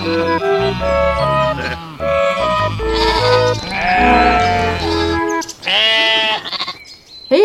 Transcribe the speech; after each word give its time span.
Hej 0.00 0.08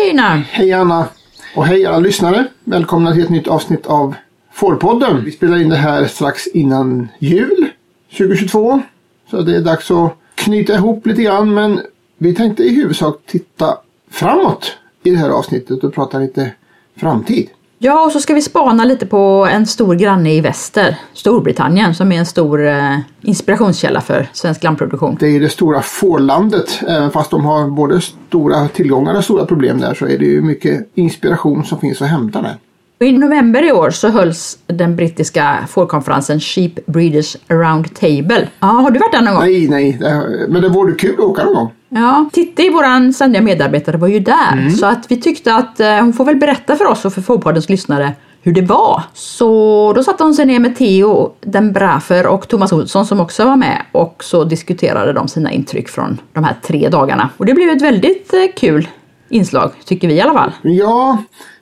Einar! 0.08 0.36
Hej 0.50 0.72
Anna! 0.72 1.08
Och 1.56 1.66
hej 1.66 1.86
alla 1.86 1.98
lyssnare! 1.98 2.46
Välkomna 2.64 3.12
till 3.12 3.22
ett 3.22 3.30
nytt 3.30 3.48
avsnitt 3.48 3.86
av 3.86 4.14
Fårpodden. 4.52 5.24
Vi 5.24 5.32
spelar 5.32 5.58
in 5.58 5.68
det 5.68 5.76
här 5.76 6.06
strax 6.06 6.46
innan 6.46 7.08
jul 7.18 7.68
2022. 8.18 8.80
Så 9.30 9.42
det 9.42 9.56
är 9.56 9.60
dags 9.60 9.90
att 9.90 10.16
knyta 10.34 10.74
ihop 10.74 11.06
lite 11.06 11.22
grann 11.22 11.54
men 11.54 11.80
vi 12.18 12.34
tänkte 12.34 12.62
i 12.62 12.74
huvudsak 12.74 13.20
titta 13.26 13.78
framåt 14.10 14.72
i 15.02 15.10
det 15.10 15.16
här 15.16 15.30
avsnittet 15.30 15.84
och 15.84 15.94
prata 15.94 16.18
lite 16.18 16.52
framtid. 16.96 17.48
Ja, 17.78 18.04
och 18.04 18.12
så 18.12 18.20
ska 18.20 18.34
vi 18.34 18.42
spana 18.42 18.84
lite 18.84 19.06
på 19.06 19.48
en 19.50 19.66
stor 19.66 19.94
granne 19.94 20.34
i 20.34 20.40
väster, 20.40 20.96
Storbritannien, 21.12 21.94
som 21.94 22.12
är 22.12 22.18
en 22.18 22.26
stor 22.26 22.66
eh, 22.66 22.98
inspirationskälla 23.20 24.00
för 24.00 24.28
svensk 24.32 24.62
lammproduktion. 24.62 25.16
Det 25.20 25.26
är 25.26 25.40
det 25.40 25.48
stora 25.48 25.82
fårlandet. 25.82 26.80
Även 26.88 27.10
fast 27.10 27.30
de 27.30 27.44
har 27.44 27.70
både 27.70 28.00
stora 28.00 28.68
tillgångar 28.68 29.14
och 29.14 29.24
stora 29.24 29.46
problem 29.46 29.80
där 29.80 29.94
så 29.94 30.06
är 30.06 30.18
det 30.18 30.24
ju 30.24 30.42
mycket 30.42 30.88
inspiration 30.94 31.64
som 31.64 31.80
finns 31.80 32.02
att 32.02 32.08
hämta 32.08 32.42
där. 32.42 32.56
I 32.98 33.12
november 33.12 33.68
i 33.68 33.72
år 33.72 33.90
så 33.90 34.08
hölls 34.08 34.58
den 34.66 34.96
brittiska 34.96 35.58
fårkonferensen 35.68 36.40
Sheep 36.40 36.86
Breeders 36.86 37.36
Round 37.48 37.94
Table. 37.94 38.48
Ja, 38.60 38.66
har 38.66 38.90
du 38.90 38.98
varit 38.98 39.12
där 39.12 39.22
någon 39.22 39.34
gång? 39.34 39.42
Nej, 39.44 39.68
nej. 39.68 39.98
Men 40.48 40.62
det 40.62 40.68
vore 40.68 40.92
kul 40.94 41.14
att 41.14 41.20
åka 41.20 41.44
någon 41.44 41.54
gång. 41.54 41.72
Ja, 41.88 42.30
Titti, 42.32 42.70
våran 42.70 43.12
ständiga 43.12 43.42
medarbetare, 43.42 43.96
var 43.96 44.08
ju 44.08 44.20
där. 44.20 44.70
Så 44.70 44.86
att 44.86 45.10
vi 45.10 45.20
tyckte 45.20 45.54
att 45.54 45.80
eh, 45.80 45.94
hon 45.96 46.12
får 46.12 46.24
väl 46.24 46.36
berätta 46.36 46.76
för 46.76 46.86
oss 46.86 47.04
och 47.04 47.12
för 47.12 47.22
Fårpoddens 47.22 47.68
lyssnare 47.68 48.12
hur 48.42 48.52
det 48.52 48.62
var. 48.62 49.02
Så 49.14 49.92
då 49.96 50.02
satte 50.02 50.22
hon 50.22 50.34
sig 50.34 50.46
ner 50.46 50.60
med 50.60 50.76
Theo 50.76 51.32
Den 51.40 51.72
Brafer 51.72 52.26
och 52.26 52.48
Thomas 52.48 52.72
Olsson 52.72 53.06
som 53.06 53.20
också 53.20 53.44
var 53.44 53.56
med 53.56 53.82
och 53.92 54.24
så 54.24 54.44
diskuterade 54.44 55.12
de 55.12 55.28
sina 55.28 55.52
intryck 55.52 55.88
från 55.88 56.20
de 56.32 56.44
här 56.44 56.54
tre 56.62 56.88
dagarna. 56.88 57.30
Och 57.36 57.46
det 57.46 57.54
blev 57.54 57.68
ett 57.68 57.82
väldigt 57.82 58.34
eh, 58.34 58.40
kul 58.56 58.88
inslag, 59.28 59.70
tycker 59.84 60.08
vi 60.08 60.14
i 60.14 60.20
alla 60.20 60.32
fall. 60.32 60.52
Ja, 60.62 61.18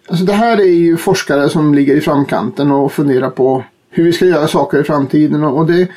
alltså 0.08 0.24
det 0.24 0.32
här 0.32 0.56
är 0.60 0.64
ju 0.64 0.96
forskare 0.96 1.48
som 1.48 1.74
ligger 1.74 1.96
i 1.96 2.00
framkanten 2.00 2.70
och 2.70 2.92
funderar 2.92 3.30
på 3.30 3.64
hur 3.90 4.04
vi 4.04 4.12
ska 4.12 4.26
göra 4.26 4.48
saker 4.48 4.80
i 4.80 4.84
framtiden 4.84 5.44
och 5.44 5.66
det, 5.66 5.88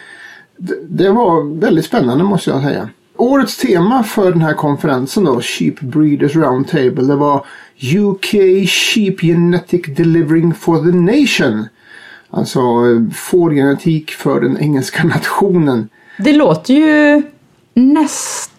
det, 0.90 1.10
var 1.10 1.60
väldigt 1.60 1.86
spännande 1.86 2.24
måste 2.24 2.50
jag 2.50 2.64
säga. 2.64 2.90
Årets 3.18 3.58
tema 3.58 4.04
för 4.04 4.32
den 4.32 4.42
här 4.42 4.54
konferensen 4.54 5.24
då, 5.24 5.42
Sheep 5.42 5.80
Breeders 5.80 6.36
Roundtable, 6.36 7.04
det 7.04 7.16
var 7.16 7.46
UK 7.96 8.32
Sheep 8.70 9.22
Genetic 9.22 9.82
Delivering 9.88 10.54
for 10.54 10.78
the 10.78 10.98
Nation. 10.98 11.68
Alltså 12.30 12.60
eh, 12.60 13.14
fårgenetik 13.16 14.12
för 14.12 14.42
den 14.42 14.58
engelska 14.58 15.04
nationen. 15.08 15.90
Det 16.18 16.34
låter 16.34 16.74
ju 16.74 17.24
nästan 17.74 18.57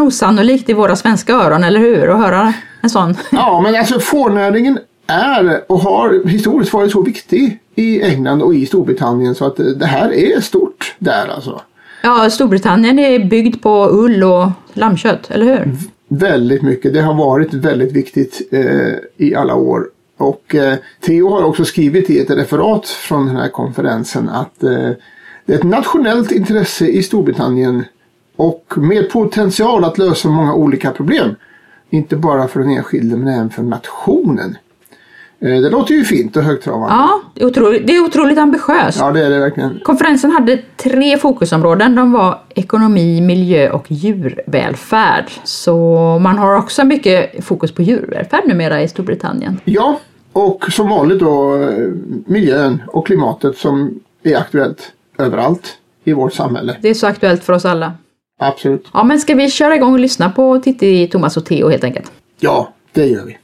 osannolikt 0.00 0.68
i 0.68 0.72
våra 0.72 0.96
svenska 0.96 1.32
öron, 1.32 1.64
eller 1.64 1.80
hur? 1.80 2.08
Att 2.08 2.18
höra 2.18 2.54
en 2.80 2.90
sån. 2.90 3.14
Ja, 3.32 3.60
men 3.60 3.76
alltså 3.76 4.00
fårnäringen 4.00 4.78
är 5.06 5.62
och 5.68 5.80
har 5.80 6.28
historiskt 6.28 6.72
varit 6.72 6.92
så 6.92 7.02
viktig 7.02 7.58
i 7.74 8.02
England 8.02 8.42
och 8.42 8.54
i 8.54 8.66
Storbritannien 8.66 9.34
så 9.34 9.44
att 9.46 9.58
eh, 9.58 9.66
det 9.66 9.86
här 9.86 10.12
är 10.12 10.40
stort 10.40 10.94
där 10.98 11.28
alltså. 11.28 11.60
Ja, 12.02 12.30
Storbritannien 12.30 12.98
är 12.98 13.24
byggd 13.24 13.62
på 13.62 13.88
ull 13.90 14.24
och 14.24 14.48
lammkött, 14.72 15.30
eller 15.30 15.44
hur? 15.44 15.76
Väldigt 16.08 16.62
mycket. 16.62 16.94
Det 16.94 17.00
har 17.00 17.14
varit 17.14 17.54
väldigt 17.54 17.92
viktigt 17.92 18.48
eh, 18.52 18.92
i 19.16 19.34
alla 19.34 19.54
år. 19.54 19.86
Och 20.18 20.54
eh, 20.54 20.74
Theo 21.00 21.28
har 21.28 21.44
också 21.44 21.64
skrivit 21.64 22.10
i 22.10 22.18
ett 22.18 22.30
referat 22.30 22.88
från 22.88 23.26
den 23.26 23.36
här 23.36 23.48
konferensen 23.48 24.28
att 24.28 24.62
eh, 24.62 24.90
det 25.46 25.52
är 25.52 25.58
ett 25.58 25.64
nationellt 25.64 26.32
intresse 26.32 26.86
i 26.86 27.02
Storbritannien 27.02 27.84
och 28.36 28.74
med 28.76 29.10
potential 29.10 29.84
att 29.84 29.98
lösa 29.98 30.28
många 30.28 30.54
olika 30.54 30.90
problem. 30.90 31.34
Inte 31.90 32.16
bara 32.16 32.48
för 32.48 32.60
den 32.60 32.70
enskilde 32.70 33.16
men 33.16 33.28
även 33.28 33.50
för 33.50 33.62
nationen. 33.62 34.56
Eh, 35.40 35.60
det 35.60 35.70
låter 35.70 35.94
ju 35.94 36.04
fint 36.04 36.36
och 36.36 36.42
högtravande. 36.42 36.94
Ja, 36.94 37.20
det 37.34 37.42
är 37.42 37.46
otroligt, 37.46 37.86
det 37.86 37.96
är 37.96 38.04
otroligt 38.04 38.38
ambitiöst. 38.38 38.98
Ja, 39.00 39.12
det 39.12 39.26
är 39.26 39.30
det 39.30 39.38
verkligen. 39.38 39.80
Konferensen 39.84 40.30
hade 40.30 40.58
tre 40.76 41.18
fokusområden. 41.18 41.94
De 41.94 42.12
var 42.12 42.38
ekonomi, 42.54 43.20
miljö 43.20 43.70
och 43.70 43.84
djurvälfärd. 43.88 45.30
Så 45.44 45.78
man 46.22 46.38
har 46.38 46.58
också 46.58 46.84
mycket 46.84 47.44
fokus 47.44 47.72
på 47.72 47.82
djurvälfärd 47.82 48.46
numera 48.46 48.82
i 48.82 48.88
Storbritannien. 48.88 49.60
Ja, 49.64 50.00
och 50.32 50.64
som 50.72 50.88
vanligt 50.88 51.20
då 51.20 51.62
eh, 51.62 51.68
miljön 52.26 52.82
och 52.88 53.06
klimatet 53.06 53.58
som 53.58 54.00
är 54.22 54.36
aktuellt 54.36 54.92
överallt 55.18 55.78
i 56.04 56.12
vårt 56.12 56.32
samhälle. 56.32 56.76
Det 56.82 56.88
är 56.88 56.94
så 56.94 57.06
aktuellt 57.06 57.44
för 57.44 57.52
oss 57.52 57.64
alla. 57.64 57.92
Absolut. 58.38 58.86
Ja, 58.92 59.04
men 59.04 59.20
ska 59.20 59.34
vi 59.34 59.50
köra 59.50 59.74
igång 59.74 59.92
och 59.92 59.98
lyssna 59.98 60.30
på 60.30 60.58
Titti, 60.58 61.08
Thomas 61.08 61.36
och 61.36 61.46
Theo 61.46 61.68
helt 61.68 61.84
enkelt? 61.84 62.12
Ja, 62.40 62.72
det 62.92 63.06
gör 63.06 63.24
vi. 63.24 63.38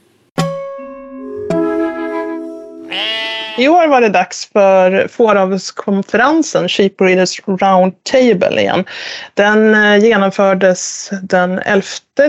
I 3.57 3.67
år 3.67 3.87
var 3.87 4.01
det 4.01 4.09
dags 4.09 4.49
för 4.53 5.07
fåravelskonferensen 5.07 6.69
Sheep 6.69 6.97
Breeders 6.97 7.41
Round 7.47 7.93
Table 8.03 8.61
igen. 8.61 8.85
Den 9.33 9.75
eh, 9.75 9.97
genomfördes 9.97 11.09
den 11.21 11.59
11 11.59 11.83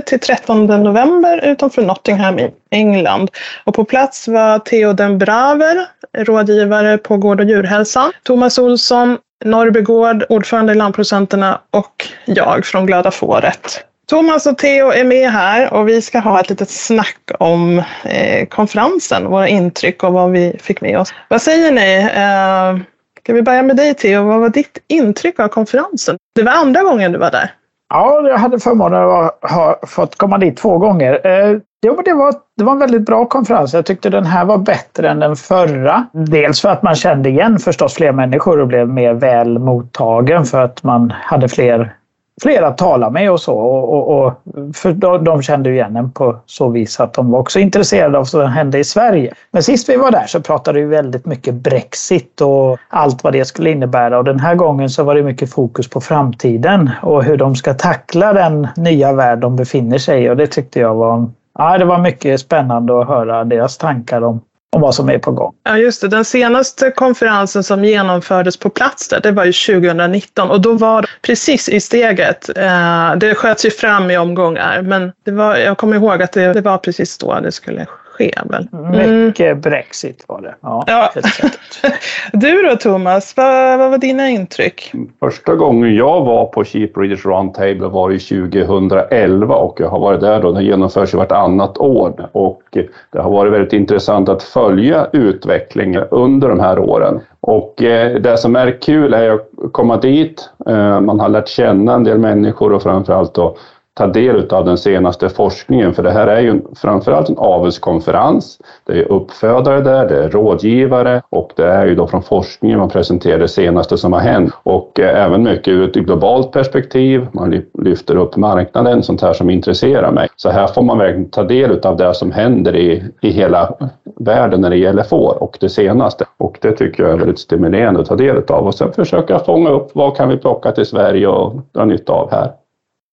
till 0.07 0.21
13 0.21 0.67
november 0.67 1.45
utanför 1.45 1.83
Nottingham 1.83 2.39
i 2.39 2.51
England. 2.71 3.31
Och 3.65 3.75
på 3.75 3.85
plats 3.85 4.29
var 4.29 4.59
Theo 4.59 4.93
Den 4.93 5.19
Braver, 5.19 5.87
rådgivare 6.19 6.99
på 6.99 7.17
Gård 7.17 7.41
och 7.41 7.47
djurhälsa, 7.47 8.13
Thomas 8.23 8.59
Olsson, 8.59 9.19
Norrby 9.45 9.81
Gård, 9.81 10.25
ordförande 10.29 10.73
i 10.73 10.77
lantproducenterna 10.77 11.61
och 11.71 12.07
jag 12.25 12.67
från 12.67 12.87
Glada 12.87 13.11
Fåret. 13.11 13.85
Thomas 14.07 14.47
och 14.47 14.59
Theo 14.59 14.91
är 14.91 15.05
med 15.05 15.31
här 15.31 15.75
och 15.75 15.89
vi 15.89 16.03
ska 16.03 16.19
ha 16.19 16.41
ett 16.41 16.51
litet 16.51 16.71
snack 16.71 17.31
om 17.39 17.83
eh, 18.05 18.47
konferensen, 18.49 19.27
våra 19.27 19.49
intryck 19.49 20.03
och 20.03 20.13
vad 20.13 20.31
vi 20.31 20.57
fick 20.61 20.81
med 20.81 20.99
oss. 20.99 21.15
Vad 21.29 21.43
säger 21.43 21.73
ni? 21.73 21.97
Eh, 22.15 22.85
ska 23.23 23.33
vi 23.33 23.43
börja 23.43 23.63
med 23.63 23.77
dig 23.77 23.95
Theo? 23.95 24.25
Vad 24.25 24.41
var 24.41 24.49
ditt 24.49 24.79
intryck 24.89 25.41
av 25.41 25.49
konferensen? 25.49 26.17
Det 26.35 26.43
var 26.43 26.53
andra 26.53 26.83
gången 26.83 27.13
du 27.13 27.19
var 27.19 27.31
där. 27.31 27.53
Ja, 27.89 28.29
jag 28.29 28.39
hade 28.39 28.59
förmånen 28.59 29.03
att 29.03 29.51
ha 29.51 29.79
fått 29.87 30.17
komma 30.17 30.39
dit 30.39 30.57
två 30.57 30.79
gånger. 30.79 31.27
Eh, 31.27 31.59
jo, 31.87 32.03
det, 32.05 32.15
var, 32.15 32.35
det 32.57 32.65
var 32.65 32.73
en 32.73 32.79
väldigt 32.79 33.07
bra 33.07 33.27
konferens. 33.27 33.75
Jag 33.75 33.87
tyckte 33.87 34.11
den 34.11 34.27
här 34.27 34.45
var 34.45 34.59
bättre 34.59 35.09
än 35.09 35.21
den 35.21 35.37
förra. 35.37 36.07
Dels 36.13 36.61
för 36.61 36.69
att 36.69 36.83
man 36.83 36.95
kände 36.95 37.29
igen 37.29 37.59
förstås 37.59 37.95
fler 37.95 38.13
människor 38.13 38.61
och 38.61 38.69
blev 38.69 38.89
mer 38.89 39.15
väl 39.15 39.59
mottagen 39.59 40.45
för 40.45 40.65
att 40.65 40.83
man 40.83 41.11
hade 41.11 41.49
fler, 41.49 41.95
flera 42.43 42.71
tala 42.71 43.11
med 43.11 43.33
och 43.33 43.41
så. 43.41 43.55
Och, 43.55 43.93
och, 43.93 44.27
och 44.27 44.33
för 44.75 44.93
de, 44.93 45.25
de 45.25 45.43
kände 45.43 45.69
ju 45.69 45.75
igen 45.75 45.97
en 45.97 46.11
på 46.11 46.37
så 46.47 46.69
vis 46.69 47.01
att 47.01 47.13
de 47.13 47.31
var 47.31 47.39
också 47.39 47.59
intresserade 47.59 48.19
av 48.19 48.21
vad 48.21 48.29
som 48.29 48.47
hände 48.47 48.79
i 48.79 48.85
Sverige. 48.85 49.35
Men 49.51 49.63
sist 49.63 49.89
vi 49.89 49.97
var 49.97 50.11
där 50.11 50.27
så 50.27 50.41
pratade 50.41 50.81
vi 50.81 50.87
väldigt 50.87 51.27
mycket 51.27 51.55
Brexit 51.55 52.41
och 52.41 52.79
allt 52.89 53.25
vad 53.25 53.33
det 53.33 53.45
skulle 53.45 53.71
innebära. 53.71 54.19
Och 54.19 54.25
den 54.25 54.41
här 54.41 54.55
gången 54.55 54.91
så 54.91 55.05
var 55.05 55.15
det 55.15 55.23
mycket 55.23 55.51
fokus 55.51 55.91
på 55.91 56.01
framtiden 56.01 56.91
och 57.03 57.25
hur 57.25 57.37
de 57.37 57.57
ska 57.57 57.75
tackla 57.75 58.33
den 58.33 58.69
nya 58.77 59.13
värld 59.13 59.39
de 59.39 59.57
befinner 59.57 59.99
sig 59.99 60.25
i. 60.25 60.31
Och 60.31 60.37
det 60.37 60.47
tyckte 60.47 60.81
jag 60.81 60.95
var, 60.95 61.31
ja, 61.59 61.79
det 61.79 61.85
var 61.85 61.99
mycket 61.99 62.41
spännande 62.41 63.01
att 63.01 63.09
höra 63.09 63.45
deras 63.45 63.79
tankar 63.79 64.23
om, 64.23 64.41
om 64.75 64.81
vad 64.81 64.95
som 64.95 65.09
är 65.09 65.19
på 65.19 65.33
gång. 65.33 65.55
Ja, 65.65 65.79
just 65.79 66.01
det. 66.01 66.09
Den 66.09 66.25
senaste 66.25 66.91
konferensen 66.91 67.63
som 67.65 67.85
genomfördes 67.85 68.57
på 68.57 68.71
plats 68.71 69.09
där, 69.09 69.21
det 69.21 69.31
var 69.31 69.45
ju 69.45 69.53
2019 69.53 70.51
och 70.51 70.61
då 70.61 70.73
var 70.73 71.03
det 71.03 71.09
precis 71.23 71.69
i 71.69 71.81
steget. 71.81 72.49
Eh, 72.57 73.17
det 73.17 73.35
sköts 73.35 73.65
ju 73.65 73.71
fram 73.71 74.11
i 74.11 74.17
omgångar, 74.17 74.83
men 74.83 75.13
det 75.25 75.31
var, 75.31 75.57
jag 75.57 75.79
kommer 75.79 75.97
ihåg 75.97 76.23
att 76.23 76.33
det, 76.33 76.53
det 76.53 76.61
var 76.61 76.79
precis 76.79 77.19
då 77.19 77.41
det 77.41 77.53
skulle 77.53 77.87
ske. 77.87 78.04
Väl? 78.45 78.69
Mm. 78.73 79.25
Mycket 79.27 79.59
Brexit 79.59 80.25
var 80.29 80.41
det. 80.41 80.55
Ja, 80.61 80.85
Ja. 80.87 81.11
Du 82.33 82.63
då 82.63 82.77
Thomas, 82.77 83.37
vad, 83.37 83.79
vad 83.79 83.91
var 83.91 83.99
dina 83.99 84.29
intryck? 84.29 84.93
Första 85.21 85.55
gången 85.55 85.95
jag 85.95 86.25
var 86.25 86.47
på 86.47 86.65
Sheep 86.65 86.93
Breeders 86.95 87.27
Roundtable 87.27 87.89
var 87.89 88.11
ju 88.11 88.19
2011 88.19 89.55
och 89.55 89.81
jag 89.81 89.89
har 89.89 89.99
varit 89.99 90.21
där 90.21 90.43
då. 90.43 90.53
Den 90.53 90.65
genomförs 90.65 91.15
ju 91.15 91.19
vartannat 91.19 91.79
år 91.79 92.29
och 92.33 92.63
det 93.11 93.19
har 93.19 93.31
varit 93.31 93.53
väldigt 93.53 93.73
intressant 93.73 94.29
att 94.29 94.43
följa 94.43 95.07
utvecklingen 95.13 96.05
under 96.11 96.49
de 96.49 96.61
här 96.61 96.79
åren. 96.79 97.21
Och 97.41 97.83
eh, 97.83 98.15
det 98.21 98.37
som 98.39 98.57
är 98.57 98.81
kul 98.83 99.15
är 99.15 99.31
att 99.31 99.49
komma 99.73 99.97
dit. 99.97 100.51
Eh, 100.67 101.01
Man 101.01 101.21
har 101.21 101.29
lärt 101.29 101.49
känna 101.49 101.95
en 101.95 102.05
del 102.05 102.19
människor 102.19 102.73
och 102.73 102.83
framförallt 102.83 103.35
då 103.35 103.57
ta 103.95 104.07
del 104.07 104.51
av 104.51 104.65
den 104.65 104.79
senaste 104.79 105.29
forskningen, 105.29 105.95
för 105.95 106.03
det 106.03 106.11
här 106.11 106.27
är 106.27 106.41
ju 106.41 106.61
framförallt 106.77 107.29
en 107.29 107.39
avelskonferens. 107.39 108.59
Det 108.85 108.93
är 108.93 109.13
uppfödare 109.13 109.81
där, 109.81 110.09
det 110.09 110.25
är 110.25 110.29
rådgivare 110.29 111.23
och 111.31 111.53
det 111.57 111.67
är 111.67 111.87
ju 111.87 111.95
då 111.95 112.07
från 112.07 112.23
forskningen 112.23 112.79
man 112.79 112.89
presenterar 112.89 113.39
det 113.39 113.49
senaste 113.49 113.99
som 113.99 114.13
har 114.13 114.21
hänt 114.21 114.53
och 114.63 115.01
eh, 115.01 115.25
även 115.25 115.43
mycket 115.43 115.69
ur 115.69 115.89
ett 115.89 115.95
globalt 115.95 116.53
perspektiv. 116.53 117.27
Man 117.33 117.63
lyfter 117.79 118.17
upp 118.17 118.37
marknaden, 118.37 119.03
sånt 119.03 119.23
här 119.23 119.33
som 119.33 119.51
intresserar 119.51 120.13
mig. 120.13 120.29
Så 120.37 120.51
här 120.51 120.67
får 120.67 120.83
man 120.83 120.99
verkligen 120.99 121.31
ta 121.31 121.43
del 121.43 121.81
av 121.81 121.97
det 121.97 122.15
som 122.15 122.33
händer 122.33 122.77
i, 122.77 123.05
i 123.21 123.31
hela 123.31 123.75
världen 124.17 124.61
när 124.61 124.71
det 124.71 124.77
gäller 124.77 125.03
får 125.03 125.43
och 125.43 125.57
det 125.61 125.69
senaste. 125.69 126.25
Och 126.37 126.59
det 126.61 126.73
tycker 126.73 127.03
jag 127.03 127.13
är 127.13 127.17
väldigt 127.17 127.39
stimulerande 127.39 128.01
att 128.01 128.07
ta 128.07 128.17
del 128.17 128.43
av 128.49 128.67
och 128.67 128.75
sen 128.75 128.93
försöka 128.93 129.39
fånga 129.39 129.71
upp 129.71 129.91
vad 129.95 130.17
kan 130.17 130.29
vi 130.29 130.37
plocka 130.37 130.73
till 130.73 130.87
Sverige 130.87 131.29
och 131.29 131.55
dra 131.73 131.85
nytta 131.85 132.13
av 132.13 132.31
här. 132.31 132.53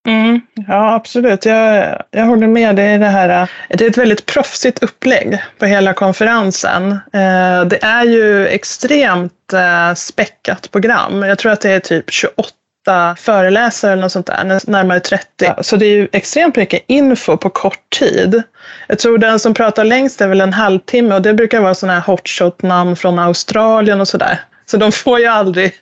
Mm, 0.08 0.42
ja, 0.68 0.94
absolut. 0.94 1.46
Jag, 1.46 2.02
jag 2.12 2.26
håller 2.26 2.48
med 2.48 2.76
dig 2.76 2.94
i 2.94 2.98
det 2.98 3.06
här. 3.06 3.50
Det 3.70 3.86
är 3.86 3.90
ett 3.90 3.98
väldigt 3.98 4.26
proffsigt 4.26 4.84
upplägg 4.84 5.44
på 5.60 5.66
hela 5.66 5.94
konferensen. 5.94 6.92
Eh, 6.92 7.66
det 7.66 7.84
är 7.84 8.04
ju 8.04 8.48
extremt 8.48 9.54
eh, 9.54 9.94
späckat 9.94 10.72
program. 10.72 11.24
Jag 11.24 11.38
tror 11.38 11.52
att 11.52 11.62
det 11.62 11.72
är 11.72 11.80
typ 11.80 12.12
28 12.12 13.16
föreläsare 13.18 13.92
eller 13.92 14.02
något 14.02 14.12
sånt 14.12 14.26
där, 14.26 14.70
närmare 14.72 15.00
30. 15.00 15.54
Så 15.62 15.76
det 15.76 15.86
är 15.86 15.96
ju 15.96 16.08
extremt 16.12 16.56
mycket 16.56 16.84
info 16.88 17.38
på 17.38 17.50
kort 17.50 17.90
tid. 18.00 18.44
Jag 18.88 19.00
tror 19.00 19.18
den 19.18 19.40
som 19.40 19.54
pratar 19.54 19.84
längst 19.84 20.22
är 20.22 20.28
väl 20.28 20.42
en 20.42 20.54
halvtimme 20.54 21.16
och 21.16 21.22
det 21.22 21.34
brukar 21.34 21.62
vara 21.62 21.76
sådana 21.76 22.00
här 22.00 22.06
hotshot-namn 22.06 22.96
från 22.96 23.20
Australien 23.20 24.02
och 24.02 24.08
sådär. 24.08 24.40
Så 24.72 24.78
de 24.78 24.92
får 24.92 25.20
ju 25.20 25.26
aldrig 25.26 25.74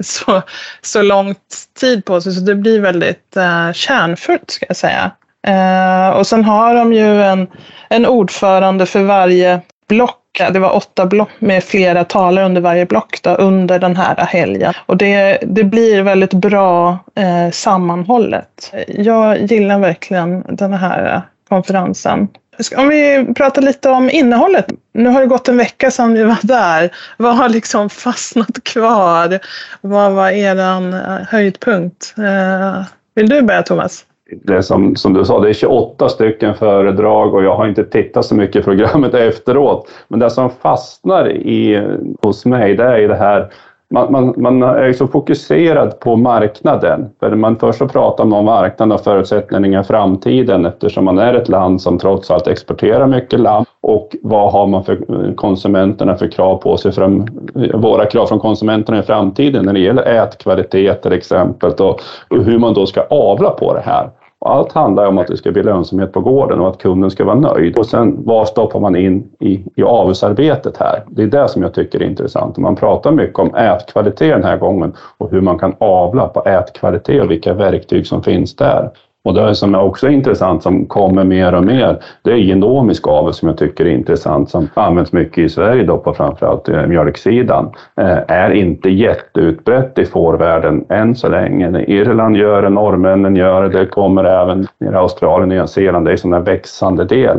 så, 0.00 0.42
så 0.82 1.02
lång 1.02 1.34
tid 1.80 2.04
på 2.04 2.20
sig, 2.20 2.32
så 2.32 2.40
det 2.40 2.54
blir 2.54 2.80
väldigt 2.80 3.36
uh, 3.36 3.72
kärnfullt 3.72 4.50
ska 4.50 4.66
jag 4.68 4.76
säga. 4.76 5.10
Uh, 5.48 6.16
och 6.18 6.26
sen 6.26 6.44
har 6.44 6.74
de 6.74 6.92
ju 6.92 7.22
en, 7.22 7.46
en 7.88 8.06
ordförande 8.06 8.86
för 8.86 9.02
varje 9.02 9.60
block. 9.88 10.22
Det 10.52 10.58
var 10.58 10.76
åtta 10.76 11.06
block 11.06 11.30
med 11.38 11.64
flera 11.64 12.04
talare 12.04 12.44
under 12.44 12.60
varje 12.60 12.86
block 12.86 13.22
då, 13.22 13.30
under 13.30 13.78
den 13.78 13.96
här 13.96 14.16
helgen. 14.16 14.74
Och 14.86 14.96
det, 14.96 15.38
det 15.42 15.64
blir 15.64 16.02
väldigt 16.02 16.34
bra 16.34 16.98
eh, 17.14 17.50
sammanhållet. 17.52 18.72
Jag 18.88 19.42
gillar 19.42 19.78
verkligen 19.78 20.56
den 20.56 20.72
här 20.72 21.14
eh, 21.14 21.20
konferensen. 21.48 22.28
Om 22.76 22.88
vi 22.88 23.26
pratar 23.36 23.62
lite 23.62 23.90
om 23.90 24.10
innehållet. 24.10 24.66
Nu 24.96 25.08
har 25.08 25.20
det 25.20 25.26
gått 25.26 25.48
en 25.48 25.56
vecka 25.56 25.90
sedan 25.90 26.14
vi 26.14 26.22
var 26.22 26.38
där. 26.42 26.90
Vad 27.16 27.36
har 27.36 27.48
liksom 27.48 27.90
fastnat 27.90 28.64
kvar? 28.64 29.38
Vad 29.80 30.12
var 30.12 30.30
er 30.30 30.58
eh, 30.58 31.26
höjdpunkt? 31.28 32.14
Eh, 32.18 32.82
vill 33.14 33.28
du 33.28 33.42
börja 33.42 33.62
Thomas? 33.62 34.04
Det 34.44 34.62
som, 34.62 34.96
som 34.96 35.12
du 35.12 35.24
sa, 35.24 35.40
det 35.40 35.48
är 35.48 35.52
28 35.52 36.08
stycken 36.08 36.54
föredrag 36.54 37.34
och 37.34 37.44
jag 37.44 37.56
har 37.56 37.68
inte 37.68 37.84
tittat 37.84 38.24
så 38.24 38.34
mycket 38.34 38.56
i 38.56 38.62
programmet 38.62 39.14
efteråt. 39.14 39.88
Men 40.08 40.20
det 40.20 40.30
som 40.30 40.50
fastnar 40.50 41.30
i, 41.30 41.88
hos 42.22 42.44
mig 42.44 42.74
det 42.74 42.84
är 42.84 43.08
det 43.08 43.16
här 43.16 43.52
man, 43.90 44.12
man, 44.12 44.34
man, 44.36 44.62
är 44.62 44.92
så 44.92 45.06
fokuserad 45.06 46.00
på 46.00 46.16
marknaden. 46.16 47.10
För 47.20 47.34
man 47.34 47.56
först 47.56 47.78
så 47.78 47.88
pratar 47.88 48.24
man 48.24 48.38
om 48.38 48.44
marknaden 48.44 48.92
och 48.92 49.00
förutsättningarna 49.00 49.80
i 49.80 49.84
framtiden 49.84 50.66
eftersom 50.66 51.04
man 51.04 51.18
är 51.18 51.34
ett 51.34 51.48
land 51.48 51.82
som 51.82 51.98
trots 51.98 52.30
allt 52.30 52.46
exporterar 52.46 53.06
mycket 53.06 53.40
lamm. 53.40 53.64
Och 53.80 54.16
vad 54.22 54.52
har 54.52 54.66
man 54.66 54.84
för 54.84 54.98
konsumenterna 55.34 56.16
för 56.16 56.28
krav 56.28 56.56
på 56.56 56.76
sig, 56.76 56.92
fram, 56.92 57.26
våra 57.74 58.06
krav 58.06 58.26
från 58.26 58.38
konsumenterna 58.38 58.98
i 58.98 59.02
framtiden 59.02 59.64
när 59.64 59.72
det 59.72 59.80
gäller 59.80 60.02
ätkvalitet 60.02 61.02
till 61.02 61.12
exempel 61.12 61.72
och 61.72 62.00
hur 62.30 62.58
man 62.58 62.74
då 62.74 62.86
ska 62.86 63.00
avla 63.00 63.50
på 63.50 63.74
det 63.74 63.82
här. 63.84 64.10
Allt 64.46 64.72
handlar 64.72 65.06
om 65.06 65.18
att 65.18 65.26
det 65.26 65.36
ska 65.36 65.52
bli 65.52 65.62
lönsamhet 65.62 66.12
på 66.12 66.20
gården 66.20 66.60
och 66.60 66.68
att 66.68 66.78
kunden 66.78 67.10
ska 67.10 67.24
vara 67.24 67.40
nöjd. 67.40 67.78
Och 67.78 67.86
sen 67.86 68.24
var 68.24 68.44
stoppar 68.44 68.80
man 68.80 68.96
in 68.96 69.28
i, 69.40 69.64
i 69.76 69.82
avelsarbetet 69.82 70.76
här? 70.76 71.02
Det 71.06 71.22
är 71.22 71.26
det 71.26 71.48
som 71.48 71.62
jag 71.62 71.74
tycker 71.74 72.02
är 72.02 72.06
intressant. 72.06 72.56
Man 72.56 72.76
pratar 72.76 73.12
mycket 73.12 73.38
om 73.38 73.54
ätkvalitet 73.54 74.34
den 74.34 74.44
här 74.44 74.56
gången 74.56 74.92
och 75.18 75.30
hur 75.30 75.40
man 75.40 75.58
kan 75.58 75.74
avla 75.78 76.28
på 76.28 76.42
ätkvalitet 76.48 77.22
och 77.22 77.30
vilka 77.30 77.54
verktyg 77.54 78.06
som 78.06 78.22
finns 78.22 78.56
där. 78.56 78.90
Och 79.26 79.34
det 79.34 79.54
som 79.54 79.74
är 79.74 79.82
också 79.82 80.08
intressant 80.08 80.62
som 80.62 80.86
kommer 80.86 81.24
mer 81.24 81.54
och 81.54 81.64
mer, 81.64 81.98
det 82.22 82.30
är 82.30 82.36
genomisk 82.36 83.08
avel 83.08 83.32
som 83.32 83.48
jag 83.48 83.58
tycker 83.58 83.84
är 83.84 83.90
intressant 83.90 84.50
som 84.50 84.68
används 84.74 85.12
mycket 85.12 85.38
i 85.38 85.48
Sverige 85.48 85.84
då 85.84 85.98
på 85.98 86.14
framförallt 86.14 86.68
eh, 86.68 86.86
mjölksidan. 86.86 87.70
Eh, 87.96 88.18
är 88.28 88.50
inte 88.50 88.90
jätteutbrett 88.90 89.98
i 89.98 90.04
fårvärlden 90.04 90.84
än 90.88 91.14
så 91.14 91.28
länge. 91.28 91.84
Irland 91.86 92.36
gör 92.36 92.62
det, 92.62 92.68
norrmännen 92.68 93.36
gör 93.36 93.62
det, 93.62 93.78
det 93.78 93.86
kommer 93.86 94.24
även 94.24 94.66
i 94.78 94.86
Australien 94.94 95.42
och 95.42 95.48
Nya 95.48 95.66
Zeeland. 95.66 96.06
Det 96.06 96.10
är 96.10 96.12
en 96.12 96.18
sån 96.18 96.44
växande 96.44 97.04
del 97.04 97.38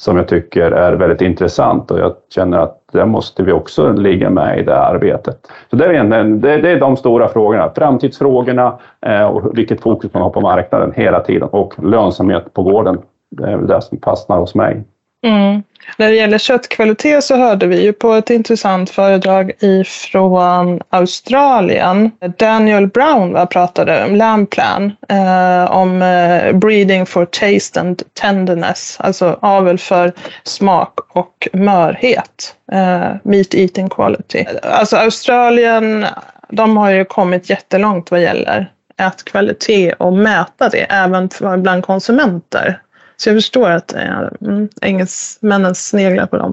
som 0.00 0.16
jag 0.16 0.28
tycker 0.28 0.70
är 0.70 0.92
väldigt 0.92 1.20
intressant 1.20 1.90
och 1.90 1.98
jag 1.98 2.14
känner 2.34 2.58
att 2.58 2.80
där 2.92 3.06
måste 3.06 3.42
vi 3.42 3.52
också 3.52 3.92
ligga 3.92 4.30
med 4.30 4.58
i 4.58 4.62
det 4.62 4.78
arbetet. 4.78 5.38
Så 5.70 5.76
det 5.76 5.84
är, 5.84 6.24
det, 6.24 6.70
är 6.70 6.80
de 6.80 6.96
stora 6.96 7.28
frågorna, 7.28 7.70
framtidsfrågorna 7.76 8.78
eh, 9.06 9.26
och 9.26 9.58
vilket 9.58 9.80
fokus 9.80 10.14
man 10.14 10.22
har 10.22 10.30
på 10.30 10.40
marknaden 10.40 10.92
hela 10.96 11.20
tiden 11.20 11.48
och 11.48 11.74
lönsamhet 11.82 12.52
på 12.54 12.62
gården. 12.62 12.98
Det 13.30 13.44
är 13.44 13.56
väl 13.56 13.66
det 13.66 13.82
som 13.82 13.98
fastnar 13.98 14.38
hos 14.38 14.54
mig. 14.54 14.84
Mm. 15.26 15.62
När 15.96 16.08
det 16.08 16.16
gäller 16.16 16.38
köttkvalitet 16.38 17.24
så 17.24 17.36
hörde 17.36 17.66
vi 17.66 17.82
ju 17.82 17.92
på 17.92 18.12
ett 18.12 18.30
intressant 18.30 18.90
föredrag 18.90 19.52
ifrån 19.60 20.80
Australien. 20.90 22.10
Daniel 22.38 22.86
Brown 22.86 23.32
va, 23.32 23.46
pratade 23.46 24.04
om 24.04 24.16
Lamplan, 24.16 24.92
eh, 25.08 25.72
om 25.72 26.02
eh, 26.02 26.52
breeding 26.52 27.06
for 27.06 27.24
taste 27.24 27.80
and 27.80 28.02
tenderness, 28.20 28.96
alltså 29.00 29.38
avel 29.42 29.78
för 29.78 30.12
smak 30.44 30.98
och 31.08 31.48
mörhet. 31.52 32.54
Eh, 32.72 33.10
meat 33.22 33.54
eating 33.54 33.88
quality. 33.88 34.44
Alltså 34.62 34.96
Australien, 34.96 36.06
de 36.48 36.76
har 36.76 36.90
ju 36.90 37.04
kommit 37.04 37.50
jättelångt 37.50 38.10
vad 38.10 38.22
gäller 38.22 38.70
ätkvalitet 39.00 39.94
och 39.98 40.12
mäta 40.12 40.68
det 40.68 40.82
även 40.82 41.28
bland 41.62 41.84
konsumenter. 41.84 42.80
Så 43.16 43.28
jag 43.28 43.36
förstår 43.36 43.70
att 43.70 43.94
eh, 43.94 44.20
mm, 44.40 44.68
engelsmännen 44.82 45.74
sneglar 45.74 46.26
på 46.26 46.36
dem. 46.36 46.52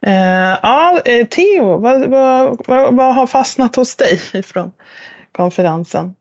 Eh, 0.00 0.58
ja, 0.62 1.00
eh, 1.04 1.26
Theo, 1.26 1.78
vad, 1.78 2.10
vad, 2.10 2.60
vad, 2.66 2.94
vad, 2.94 3.14
har 3.14 3.26
fastnat 3.26 3.76
hos 3.76 3.96
dig 3.96 4.18
från 4.46 4.72
konferensen? 5.32 6.14